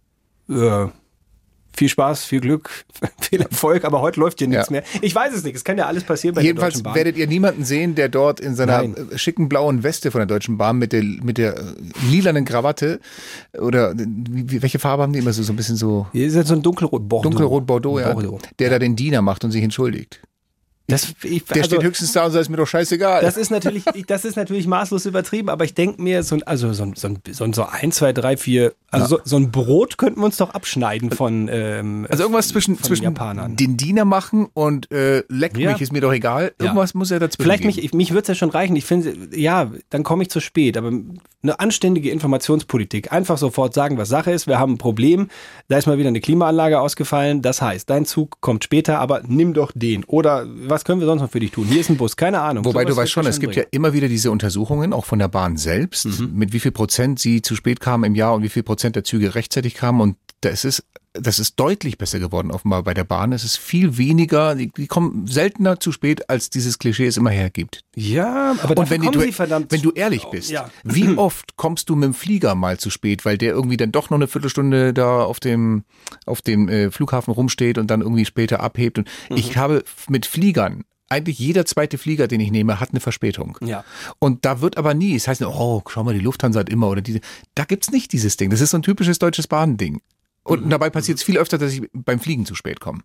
äh, 0.49 0.87
viel 1.77 1.89
Spaß, 1.89 2.25
viel 2.25 2.41
Glück, 2.41 2.71
viel 3.21 3.41
Erfolg, 3.43 3.85
aber 3.85 4.01
heute 4.01 4.19
läuft 4.21 4.39
hier 4.39 4.49
nichts 4.49 4.67
Ja. 4.69 4.73
mehr. 4.73 4.83
Ich 5.03 5.15
weiß 5.15 5.35
es 5.35 5.45
nicht, 5.45 5.55
es 5.57 5.63
kann 5.65 5.79
ja 5.79 5.87
alles 5.87 6.05
passieren 6.05 6.35
bei 6.35 6.43
Jedenfalls 6.43 6.75
der 6.75 6.83
Deutschen 6.83 6.85
Bahn. 6.85 6.95
werdet 6.95 7.17
ihr 7.17 7.27
niemanden 7.27 7.65
sehen, 7.65 7.95
der 7.95 8.09
dort 8.09 8.41
in 8.41 8.55
seiner 8.55 8.79
Nein. 8.79 8.97
äh, 9.13 9.19
schicken 9.19 9.49
blauen 9.49 9.83
Weste 9.83 10.11
von 10.11 10.19
der 10.21 10.27
Deutschen 10.27 10.57
Bahn 10.59 10.79
mit 10.79 10.93
der, 10.93 11.03
mit 11.03 11.39
der 11.39 11.57
äh, 11.57 11.63
lilanen 12.11 12.45
Krawatte 12.45 13.01
oder 13.59 13.91
äh, 13.93 13.97
wie, 13.99 14.63
welche 14.63 14.79
Farbe 14.79 15.03
haben 15.03 15.13
die 15.13 15.19
immer 15.19 15.33
so, 15.33 15.43
so 15.43 15.53
ein 15.53 15.57
bisschen 15.57 15.77
so 15.77 16.07
Hier 16.13 16.27
ist 16.27 16.35
jetzt 16.35 16.49
so 16.49 16.55
ein 16.55 16.63
dunkelrot 16.63 17.09
Bordeaux. 17.09 17.29
dunkelrot 17.31 17.67
Bordeaux, 17.67 17.99
ja, 17.99 18.13
Bordeaux. 18.13 18.39
der 18.59 18.71
da 18.71 18.79
den 18.79 18.97
Diener 18.97 19.23
macht 19.23 19.45
und 19.45 19.51
sich 19.53 19.63
entschuldigt. 19.63 20.21
Das, 20.89 21.15
ich, 21.25 21.45
Der 21.47 21.57
also- 21.65 21.75
steht 21.75 21.83
höchstens 21.83 22.13
da 22.13 22.27
und 22.27 22.31
sagt, 22.31 22.43
ist 22.43 22.49
mir 22.49 22.59
doch 22.59 22.67
scheißegal. 22.67 23.21
Das 23.21 23.37
ist 23.37 23.51
natürlich, 23.51 23.83
das 24.07 24.25
ist 24.25 24.37
natürlich 24.37 24.69
maßlos 24.69 25.05
übertrieben, 25.07 25.49
aber 25.49 25.65
ich 25.65 25.75
denke 25.75 26.01
mir, 26.01 26.23
so 26.23 26.37
ein, 26.37 26.43
also 26.45 26.73
so 26.73 26.85
ein, 26.85 26.95
so 26.95 27.09
ein, 27.09 27.19
so 27.33 27.45
ein 27.65 27.91
zwei, 27.93 28.13
drei, 28.13 28.37
vier, 28.37 28.73
also 28.93 29.17
so, 29.17 29.21
so 29.25 29.37
ein 29.37 29.51
Brot 29.51 29.99
könnten 29.99 30.21
wir 30.21 30.27
uns 30.27 30.37
doch 30.37 30.51
abschneiden 30.51 31.11
von, 31.11 31.49
ähm, 31.51 32.07
Also 32.09 32.23
irgendwas 32.23 32.49
zwischen, 32.49 32.81
zwischen 32.81 33.03
den 33.03 33.15
Japanern. 33.15 33.57
den 33.57 33.77
Diener 33.77 34.05
machen 34.05 34.47
und 34.55 34.91
äh, 34.93 35.25
leck 35.29 35.59
Ja. 35.59 35.73
mich, 35.73 35.81
ist 35.83 35.93
mir 35.93 36.01
doch 36.01 36.13
egal. 36.13 36.53
Ja. 36.61 36.67
Irgendwas 36.67 36.95
muss 36.95 37.11
er 37.11 37.19
dazwischen 37.19 37.43
Vielleicht 37.43 37.63
geben. 37.65 37.75
mich, 37.75 37.85
ich- 37.85 37.93
mich 37.93 38.11
würde 38.13 38.23
es 38.23 38.29
ja 38.29 38.35
schon 38.37 38.51
reichen. 38.51 38.77
Ich 38.77 38.85
finde, 38.85 39.13
ja, 39.37 39.71
dann 39.91 40.05
komme 40.05 40.23
ich 40.23 40.31
zu 40.31 40.39
spät. 40.41 40.77
Aber 40.77 40.93
eine 41.43 41.61
anständige 41.61 42.11
Informationspolitik. 42.11 43.13
Einfach 43.13 43.39
sofort 43.39 43.75
sagen, 43.75 43.99
was 43.99 44.09
Sache 44.09 44.31
ist. 44.33 44.47
Wir 44.47 44.59
haben 44.59 44.75
ein 44.75 44.79
Problem. 44.79 45.29
Da 45.69 45.79
ist 45.79 45.87
mal 45.87 45.99
wieder 45.99 46.09
eine 46.09 46.21
Klimaanlage 46.21 46.81
ausgefallen. 46.81 47.43
Das 47.43 47.61
heißt, 47.63 47.89
dein 47.91 48.05
Zug 48.05 48.41
kommt 48.41 48.65
später, 48.65 48.99
aber 49.01 49.23
nimm 49.27 49.53
doch 49.55 49.73
den. 49.75 50.05
Oder 50.05 50.47
was 50.49 50.76
können 50.85 51.01
wir 51.01 51.07
sonst 51.07 51.23
noch 51.23 51.31
für 51.31 51.41
dich 51.41 51.51
tun? 51.51 51.67
Hier 51.67 51.81
ist 51.81 51.91
ein 51.91 51.97
Bus. 51.97 52.17
Keine 52.17 52.41
Ahnung. 52.41 52.65
Wobei 52.65 52.83
Sowas 52.83 52.95
du 52.95 53.01
weißt 53.03 53.13
schon, 53.13 53.27
es 53.27 53.41
gibt 53.41 53.55
ja 53.57 53.63
bringen. 53.63 53.71
immer 53.73 53.93
wieder 53.93 54.09
diese 54.09 54.31
Untersuchungen, 54.31 54.93
auch 54.93 55.05
von 55.05 55.19
der 55.19 55.29
Bahn 55.29 55.57
selbst, 55.57 56.05
Mhm. 56.07 56.31
mit 56.35 56.53
wie 56.53 56.61
viel 56.61 56.73
Prozent 56.73 57.19
sie 57.19 57.43
zu 57.43 57.55
spät 57.57 57.81
kamen 57.81 58.05
im 58.05 58.15
Jahr 58.15 58.35
und 58.35 58.43
wie 58.43 58.49
viel 58.49 58.63
Prozent 58.63 58.97
der 58.97 59.05
Züge 59.05 59.35
rechtzeitig 59.35 59.75
kamen. 59.75 60.01
Und 60.01 60.17
das 60.41 60.65
ist, 60.65 60.85
das 61.21 61.39
ist 61.39 61.57
deutlich 61.57 61.99
besser 61.99 62.19
geworden, 62.19 62.51
offenbar 62.51 62.83
bei 62.83 62.95
der 62.95 63.05
Bahn. 63.05 63.33
Es 63.33 63.45
ist 63.45 63.57
viel 63.57 63.97
weniger, 63.99 64.55
die, 64.55 64.71
die 64.71 64.87
kommen 64.87 65.27
seltener 65.27 65.81
zu 65.81 65.93
spät, 65.93 66.29
als 66.31 66.51
dieses 66.51 66.79
Klischee 66.79 67.07
es 67.07 67.17
immer 67.17 67.31
hergibt. 67.31 67.83
Ja, 67.95 68.55
aber 68.63 68.81
und 68.81 68.91
wenn, 68.91 69.01
kommen 69.01 69.13
du, 69.13 69.21
sie 69.21 69.33
verdammt 69.33 69.73
wenn 69.73 69.83
du 69.83 69.91
ehrlich 69.93 70.25
bist, 70.27 70.51
ja. 70.51 70.71
wie 70.85 71.09
oft 71.17 71.57
kommst 71.57 71.89
du 71.89 71.97
mit 71.97 72.05
dem 72.05 72.15
Flieger 72.15 72.55
mal 72.55 72.79
zu 72.79 72.91
spät, 72.91 73.25
weil 73.25 73.39
der 73.39 73.53
irgendwie 73.53 73.77
dann 73.77 73.93
doch 73.93 74.11
noch 74.11 74.19
eine 74.19 74.29
Viertelstunde 74.29 74.93
da 74.93 75.23
auf 75.25 75.41
dem, 75.41 75.85
auf 76.27 76.43
dem 76.43 76.69
äh, 76.69 76.91
Flughafen 76.91 77.33
rumsteht 77.33 77.79
und 77.79 77.91
dann 77.91 78.03
irgendwie 78.03 78.25
später 78.25 78.61
abhebt. 78.61 78.99
Und 78.99 79.07
Mhm. 79.31 79.37
ich 79.37 79.57
habe 79.57 79.85
mit 80.09 80.27
Fliegern, 80.27 80.85
eigentlich 81.09 81.39
jeder 81.39 81.65
zweite 81.65 81.99
Flieger, 81.99 82.27
den 82.27 82.41
ich 82.41 82.51
nehme, 82.51 82.81
hat 82.81 82.91
eine 82.91 83.01
Verspätung. 83.01 83.59
Ja. 83.65 83.85
Und 84.19 84.45
da 84.45 84.61
wird 84.61 84.77
aber 84.77 84.93
nie, 84.95 85.15
es 85.15 85.29
heißt, 85.29 85.43
oh, 85.43 85.83
schau 85.89 86.03
mal, 86.03 86.15
die 86.15 86.21
Lufthansa 86.21 86.61
hat 86.61 86.69
immer 86.69 86.89
oder 86.89 87.01
diese, 87.01 87.21
da 87.55 87.65
gibt's 87.65 87.93
nicht 87.93 88.13
dieses 88.13 88.37
Ding. 88.37 88.51
Das 88.51 88.61
ist 88.61 88.71
so 88.71 88.79
ein 88.79 88.83
typisches 88.83 89.19
deutsches 89.19 89.47
Bahnding. 89.47 90.01
Und 90.47 90.71
dabei 90.71 90.91
passiert 90.91 91.19
es 91.19 91.25
viel 91.25 91.39
öfter, 91.39 91.59
dass 91.59 91.73
ich 91.73 91.83
beim 91.93 92.21
Fliegen 92.21 92.47
zu 92.47 92.55
spät 92.55 92.81
komme. 92.81 93.01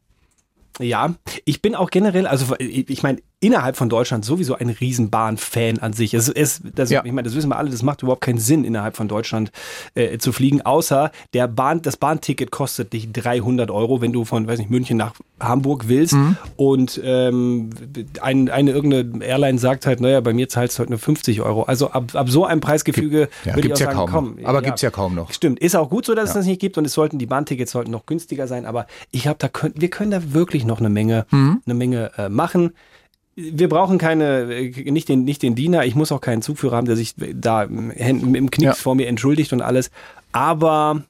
Ja, 0.79 1.15
ich 1.45 1.61
bin 1.61 1.75
auch 1.75 1.89
generell, 1.89 2.27
also 2.27 2.55
ich 2.57 3.03
meine, 3.03 3.21
innerhalb 3.41 3.75
von 3.75 3.89
Deutschland 3.89 4.23
sowieso 4.23 4.55
ein 4.55 4.69
Riesenbahn-Fan 4.69 5.79
an 5.79 5.93
sich. 5.93 6.13
Es, 6.13 6.29
es, 6.29 6.61
das, 6.75 6.91
Ich 6.91 7.03
meine, 7.03 7.23
das 7.23 7.35
wissen 7.35 7.49
wir 7.49 7.57
alle, 7.57 7.69
das 7.69 7.81
macht 7.83 8.01
überhaupt 8.03 8.21
keinen 8.21 8.37
Sinn, 8.37 8.63
innerhalb 8.63 8.95
von 8.95 9.07
Deutschland 9.07 9.51
äh, 9.95 10.17
zu 10.19 10.31
fliegen, 10.31 10.61
außer 10.61 11.11
der 11.33 11.47
Bahn, 11.47 11.81
das 11.81 11.97
Bahnticket 11.97 12.51
kostet 12.51 12.93
dich 12.93 13.11
300 13.11 13.69
Euro, 13.71 13.99
wenn 13.99 14.13
du 14.13 14.23
von, 14.25 14.47
weiß 14.47 14.59
nicht, 14.59 14.69
München 14.69 14.95
nach 14.95 15.13
Hamburg 15.39 15.87
willst. 15.87 16.13
Mhm. 16.13 16.37
Und 16.55 17.01
ähm, 17.03 17.71
ein, 18.21 18.49
eine 18.49 18.71
irgendeine 18.71 19.25
Airline 19.25 19.57
sagt 19.57 19.85
halt, 19.87 19.99
naja, 20.01 20.21
bei 20.21 20.33
mir 20.33 20.47
zahlst 20.47 20.77
du 20.77 20.79
halt 20.79 20.89
nur 20.91 20.99
50 20.99 21.41
Euro. 21.41 21.63
Also 21.63 21.89
ab, 21.89 22.13
ab 22.13 22.29
so 22.29 22.45
einem 22.45 22.61
Preisgefüge 22.61 23.27
Ja, 23.43 23.55
würde 23.55 23.67
ich 23.67 23.73
auch 23.73 23.79
ja 23.79 23.85
sagen, 23.87 23.97
kaum 23.97 24.09
komm. 24.11 24.35
noch. 24.41 24.47
Aber 24.47 24.61
gibt's 24.61 24.81
ja 24.83 24.91
kaum 24.91 25.15
noch. 25.15 25.33
Stimmt, 25.33 25.59
ist 25.59 25.75
auch 25.75 25.89
gut 25.89 26.05
so, 26.05 26.13
dass 26.15 26.29
es 26.29 26.35
Ja. 26.35 26.39
das 26.41 26.45
nicht 26.45 26.61
gibt 26.61 26.77
und 26.77 26.85
es 26.85 26.93
sollten 26.93 27.17
die 27.17 27.25
Bahntickets 27.25 27.71
sollten 27.71 27.91
noch 27.91 28.05
günstiger 28.05 28.47
sein, 28.47 28.65
aber 28.67 28.85
ich 29.11 29.23
glaube, 29.23 29.37
da 29.39 29.47
können 29.47 29.73
wir 29.77 29.89
können 29.89 30.11
da 30.11 30.33
wirklich 30.33 30.63
noch 30.65 30.79
eine 30.79 30.89
Menge 30.89 31.25
Mhm. 31.31 31.61
eine 31.65 31.73
Menge 31.73 32.11
äh, 32.17 32.29
machen. 32.29 32.73
Wir 33.35 33.69
brauchen 33.69 33.97
keine 33.97 34.53
äh, 34.53 34.91
nicht 34.91 35.07
den 35.09 35.23
nicht 35.23 35.41
den 35.41 35.55
Diener, 35.55 35.85
ich 35.85 35.95
muss 35.95 36.11
auch 36.11 36.21
keinen 36.21 36.41
Zugführer 36.41 36.75
haben, 36.77 36.85
der 36.87 36.95
sich 36.97 37.15
da 37.17 37.63
im, 37.63 37.91
im 37.91 38.51
Knicks 38.51 38.61
Ja. 38.61 38.73
vor 38.73 38.95
mir 38.95 39.07
entschuldigt 39.07 39.53
und 39.53 39.61
alles, 39.61 39.89
aber 40.33 41.03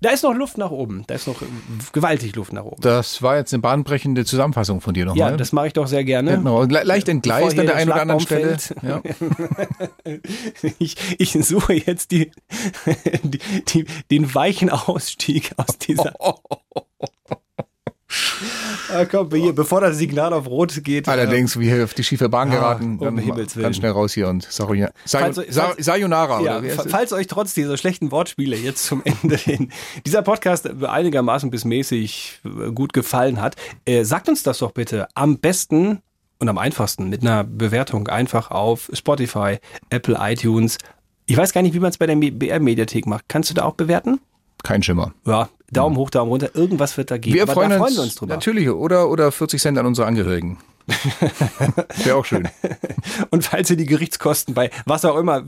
Da 0.00 0.10
ist 0.10 0.22
noch 0.24 0.34
Luft 0.34 0.58
nach 0.58 0.70
oben. 0.70 1.04
Da 1.06 1.14
ist 1.14 1.26
noch 1.26 1.40
äh, 1.40 1.46
gewaltig 1.92 2.36
Luft 2.36 2.52
nach 2.52 2.64
oben. 2.64 2.82
Das 2.82 3.22
war 3.22 3.38
jetzt 3.38 3.54
eine 3.54 3.62
bahnbrechende 3.62 4.26
Zusammenfassung 4.26 4.82
von 4.82 4.92
dir 4.92 5.06
nochmal. 5.06 5.30
Ja, 5.30 5.36
das 5.38 5.52
mache 5.52 5.68
ich 5.68 5.72
doch 5.72 5.86
sehr 5.86 6.04
gerne. 6.04 6.36
Genau. 6.36 6.64
Le 6.64 6.82
leicht 6.82 7.08
entgleist 7.08 7.58
an 7.58 7.64
der 7.64 7.76
einen 7.76 7.90
oder 7.90 8.02
anderen 8.02 8.20
Stelle. 8.20 8.58
Ja. 8.82 9.00
ich, 10.78 10.96
ich 11.18 11.32
suche 11.32 11.72
jetzt 11.74 12.10
die, 12.10 12.30
die, 13.22 13.38
die, 13.68 13.86
den 14.10 14.34
weichen 14.34 14.68
Ausstieg 14.68 15.52
aus 15.56 15.78
dieser. 15.78 16.12
Ah, 18.94 19.04
komm, 19.04 19.30
hier, 19.34 19.52
bevor 19.54 19.80
das 19.80 19.96
Signal 19.98 20.32
auf 20.32 20.46
Rot 20.46 20.82
geht. 20.84 21.08
Allerdings, 21.08 21.58
wie 21.58 21.70
hier 21.70 21.84
auf 21.84 21.94
die 21.94 22.04
schiefe 22.04 22.28
Bahn 22.28 22.48
Ah, 22.50 22.54
geraten, 22.54 22.98
um 22.98 23.04
dann 23.04 23.18
Himmels 23.18 23.56
Willen. 23.56 23.64
ganz 23.64 23.76
schnell 23.76 23.90
raus 23.92 24.12
hier 24.14 24.28
und 24.28 24.46
Sayo- 24.46 24.88
Falls- 25.06 25.36
Sa- 25.48 25.66
falls- 25.68 25.84
Sayonara. 25.84 26.40
Ja, 26.42 26.62
falls 26.88 27.12
euch 27.12 27.26
trotz 27.26 27.54
dieser 27.54 27.76
schlechten 27.76 28.10
Wortspiele 28.12 28.56
jetzt 28.56 28.84
zum 28.84 29.02
Ende 29.22 29.36
hin 29.36 29.70
dieser 30.06 30.22
Podcast 30.22 30.68
einigermaßen 30.84 31.50
bis 31.50 31.64
mäßig 31.64 32.40
äh, 32.44 32.70
gut 32.72 32.92
gefallen 32.92 33.40
hat, 33.40 33.56
äh, 33.84 34.04
sagt 34.04 34.28
uns 34.28 34.42
das 34.42 34.58
doch 34.58 34.72
bitte 34.72 35.08
am 35.14 35.38
besten 35.38 36.00
und 36.38 36.48
am 36.48 36.58
einfachsten 36.58 37.08
mit 37.08 37.22
einer 37.22 37.44
Bewertung 37.44 38.08
einfach 38.08 38.50
auf 38.50 38.90
Spotify, 38.92 39.58
Apple, 39.90 40.16
iTunes. 40.20 40.78
Ich 41.26 41.36
weiß 41.36 41.52
gar 41.52 41.62
nicht, 41.62 41.74
wie 41.74 41.80
man 41.80 41.90
es 41.90 41.98
bei 41.98 42.06
der 42.06 42.16
BR-Mediathek 42.16 43.06
macht. 43.06 43.24
Kannst 43.28 43.48
du 43.50 43.54
da 43.54 43.64
auch 43.64 43.74
bewerten? 43.74 44.20
Kein 44.62 44.82
Schimmer. 44.82 45.12
Ja, 45.26 45.48
Daumen 45.70 45.96
hoch, 45.96 46.10
Daumen 46.10 46.30
runter. 46.30 46.54
Irgendwas 46.54 46.96
wird 46.96 47.10
da 47.10 47.18
geben. 47.18 47.34
Wir 47.34 47.42
Aber 47.44 47.54
freuen, 47.54 47.70
da 47.70 47.76
uns, 47.76 47.84
freuen 47.84 47.96
wir 47.96 48.02
uns 48.02 48.14
drüber. 48.14 48.34
Natürlich. 48.34 48.68
Oder, 48.68 49.10
oder 49.10 49.32
40 49.32 49.60
Cent 49.60 49.78
an 49.78 49.86
unsere 49.86 50.06
Angehörigen. 50.06 50.58
Wäre 52.04 52.16
auch 52.16 52.24
schön. 52.24 52.48
Und 53.30 53.44
falls 53.44 53.70
ihr 53.70 53.76
die 53.76 53.86
Gerichtskosten 53.86 54.54
bei 54.54 54.70
was 54.84 55.04
auch 55.04 55.16
immer 55.16 55.44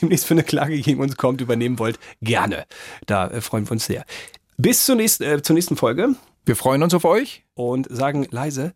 demnächst 0.00 0.26
für 0.26 0.34
eine 0.34 0.44
Klage 0.44 0.80
gegen 0.80 1.00
uns 1.00 1.16
kommt, 1.16 1.40
übernehmen 1.40 1.78
wollt, 1.78 1.98
gerne. 2.22 2.66
Da 3.06 3.28
äh, 3.28 3.40
freuen 3.40 3.66
wir 3.66 3.72
uns 3.72 3.86
sehr. 3.86 4.04
Bis 4.56 4.84
zur 4.86 4.94
nächsten, 4.94 5.24
äh, 5.24 5.42
zur 5.42 5.54
nächsten 5.54 5.76
Folge. 5.76 6.14
Wir 6.44 6.56
freuen 6.56 6.82
uns 6.82 6.94
auf 6.94 7.04
euch. 7.04 7.44
Und 7.54 7.88
sagen 7.90 8.26
leise 8.30 8.74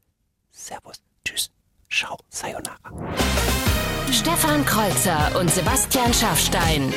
Servus, 0.51 0.97
Tschüss, 1.25 1.51
Ciao, 1.91 2.19
Sayonara. 2.29 2.77
Stefan 4.11 4.65
Kreuzer 4.67 5.39
und 5.39 5.51
Sebastian 5.51 6.13
Schaffstein. 6.13 6.93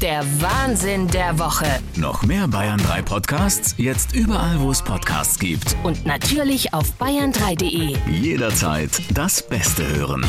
Der 0.00 0.22
Wahnsinn 0.40 1.08
der 1.08 1.38
Woche. 1.38 1.66
Noch 1.96 2.22
mehr 2.22 2.46
Bayern 2.48 2.78
3 2.78 3.02
Podcasts, 3.02 3.74
jetzt 3.78 4.14
überall, 4.14 4.60
wo 4.60 4.70
es 4.70 4.82
Podcasts 4.82 5.38
gibt. 5.38 5.76
Und 5.84 6.04
natürlich 6.04 6.74
auf 6.74 6.92
bayern3.de. 7.00 7.96
Jederzeit 8.10 8.90
das 9.14 9.46
Beste 9.46 9.86
hören. 9.86 10.24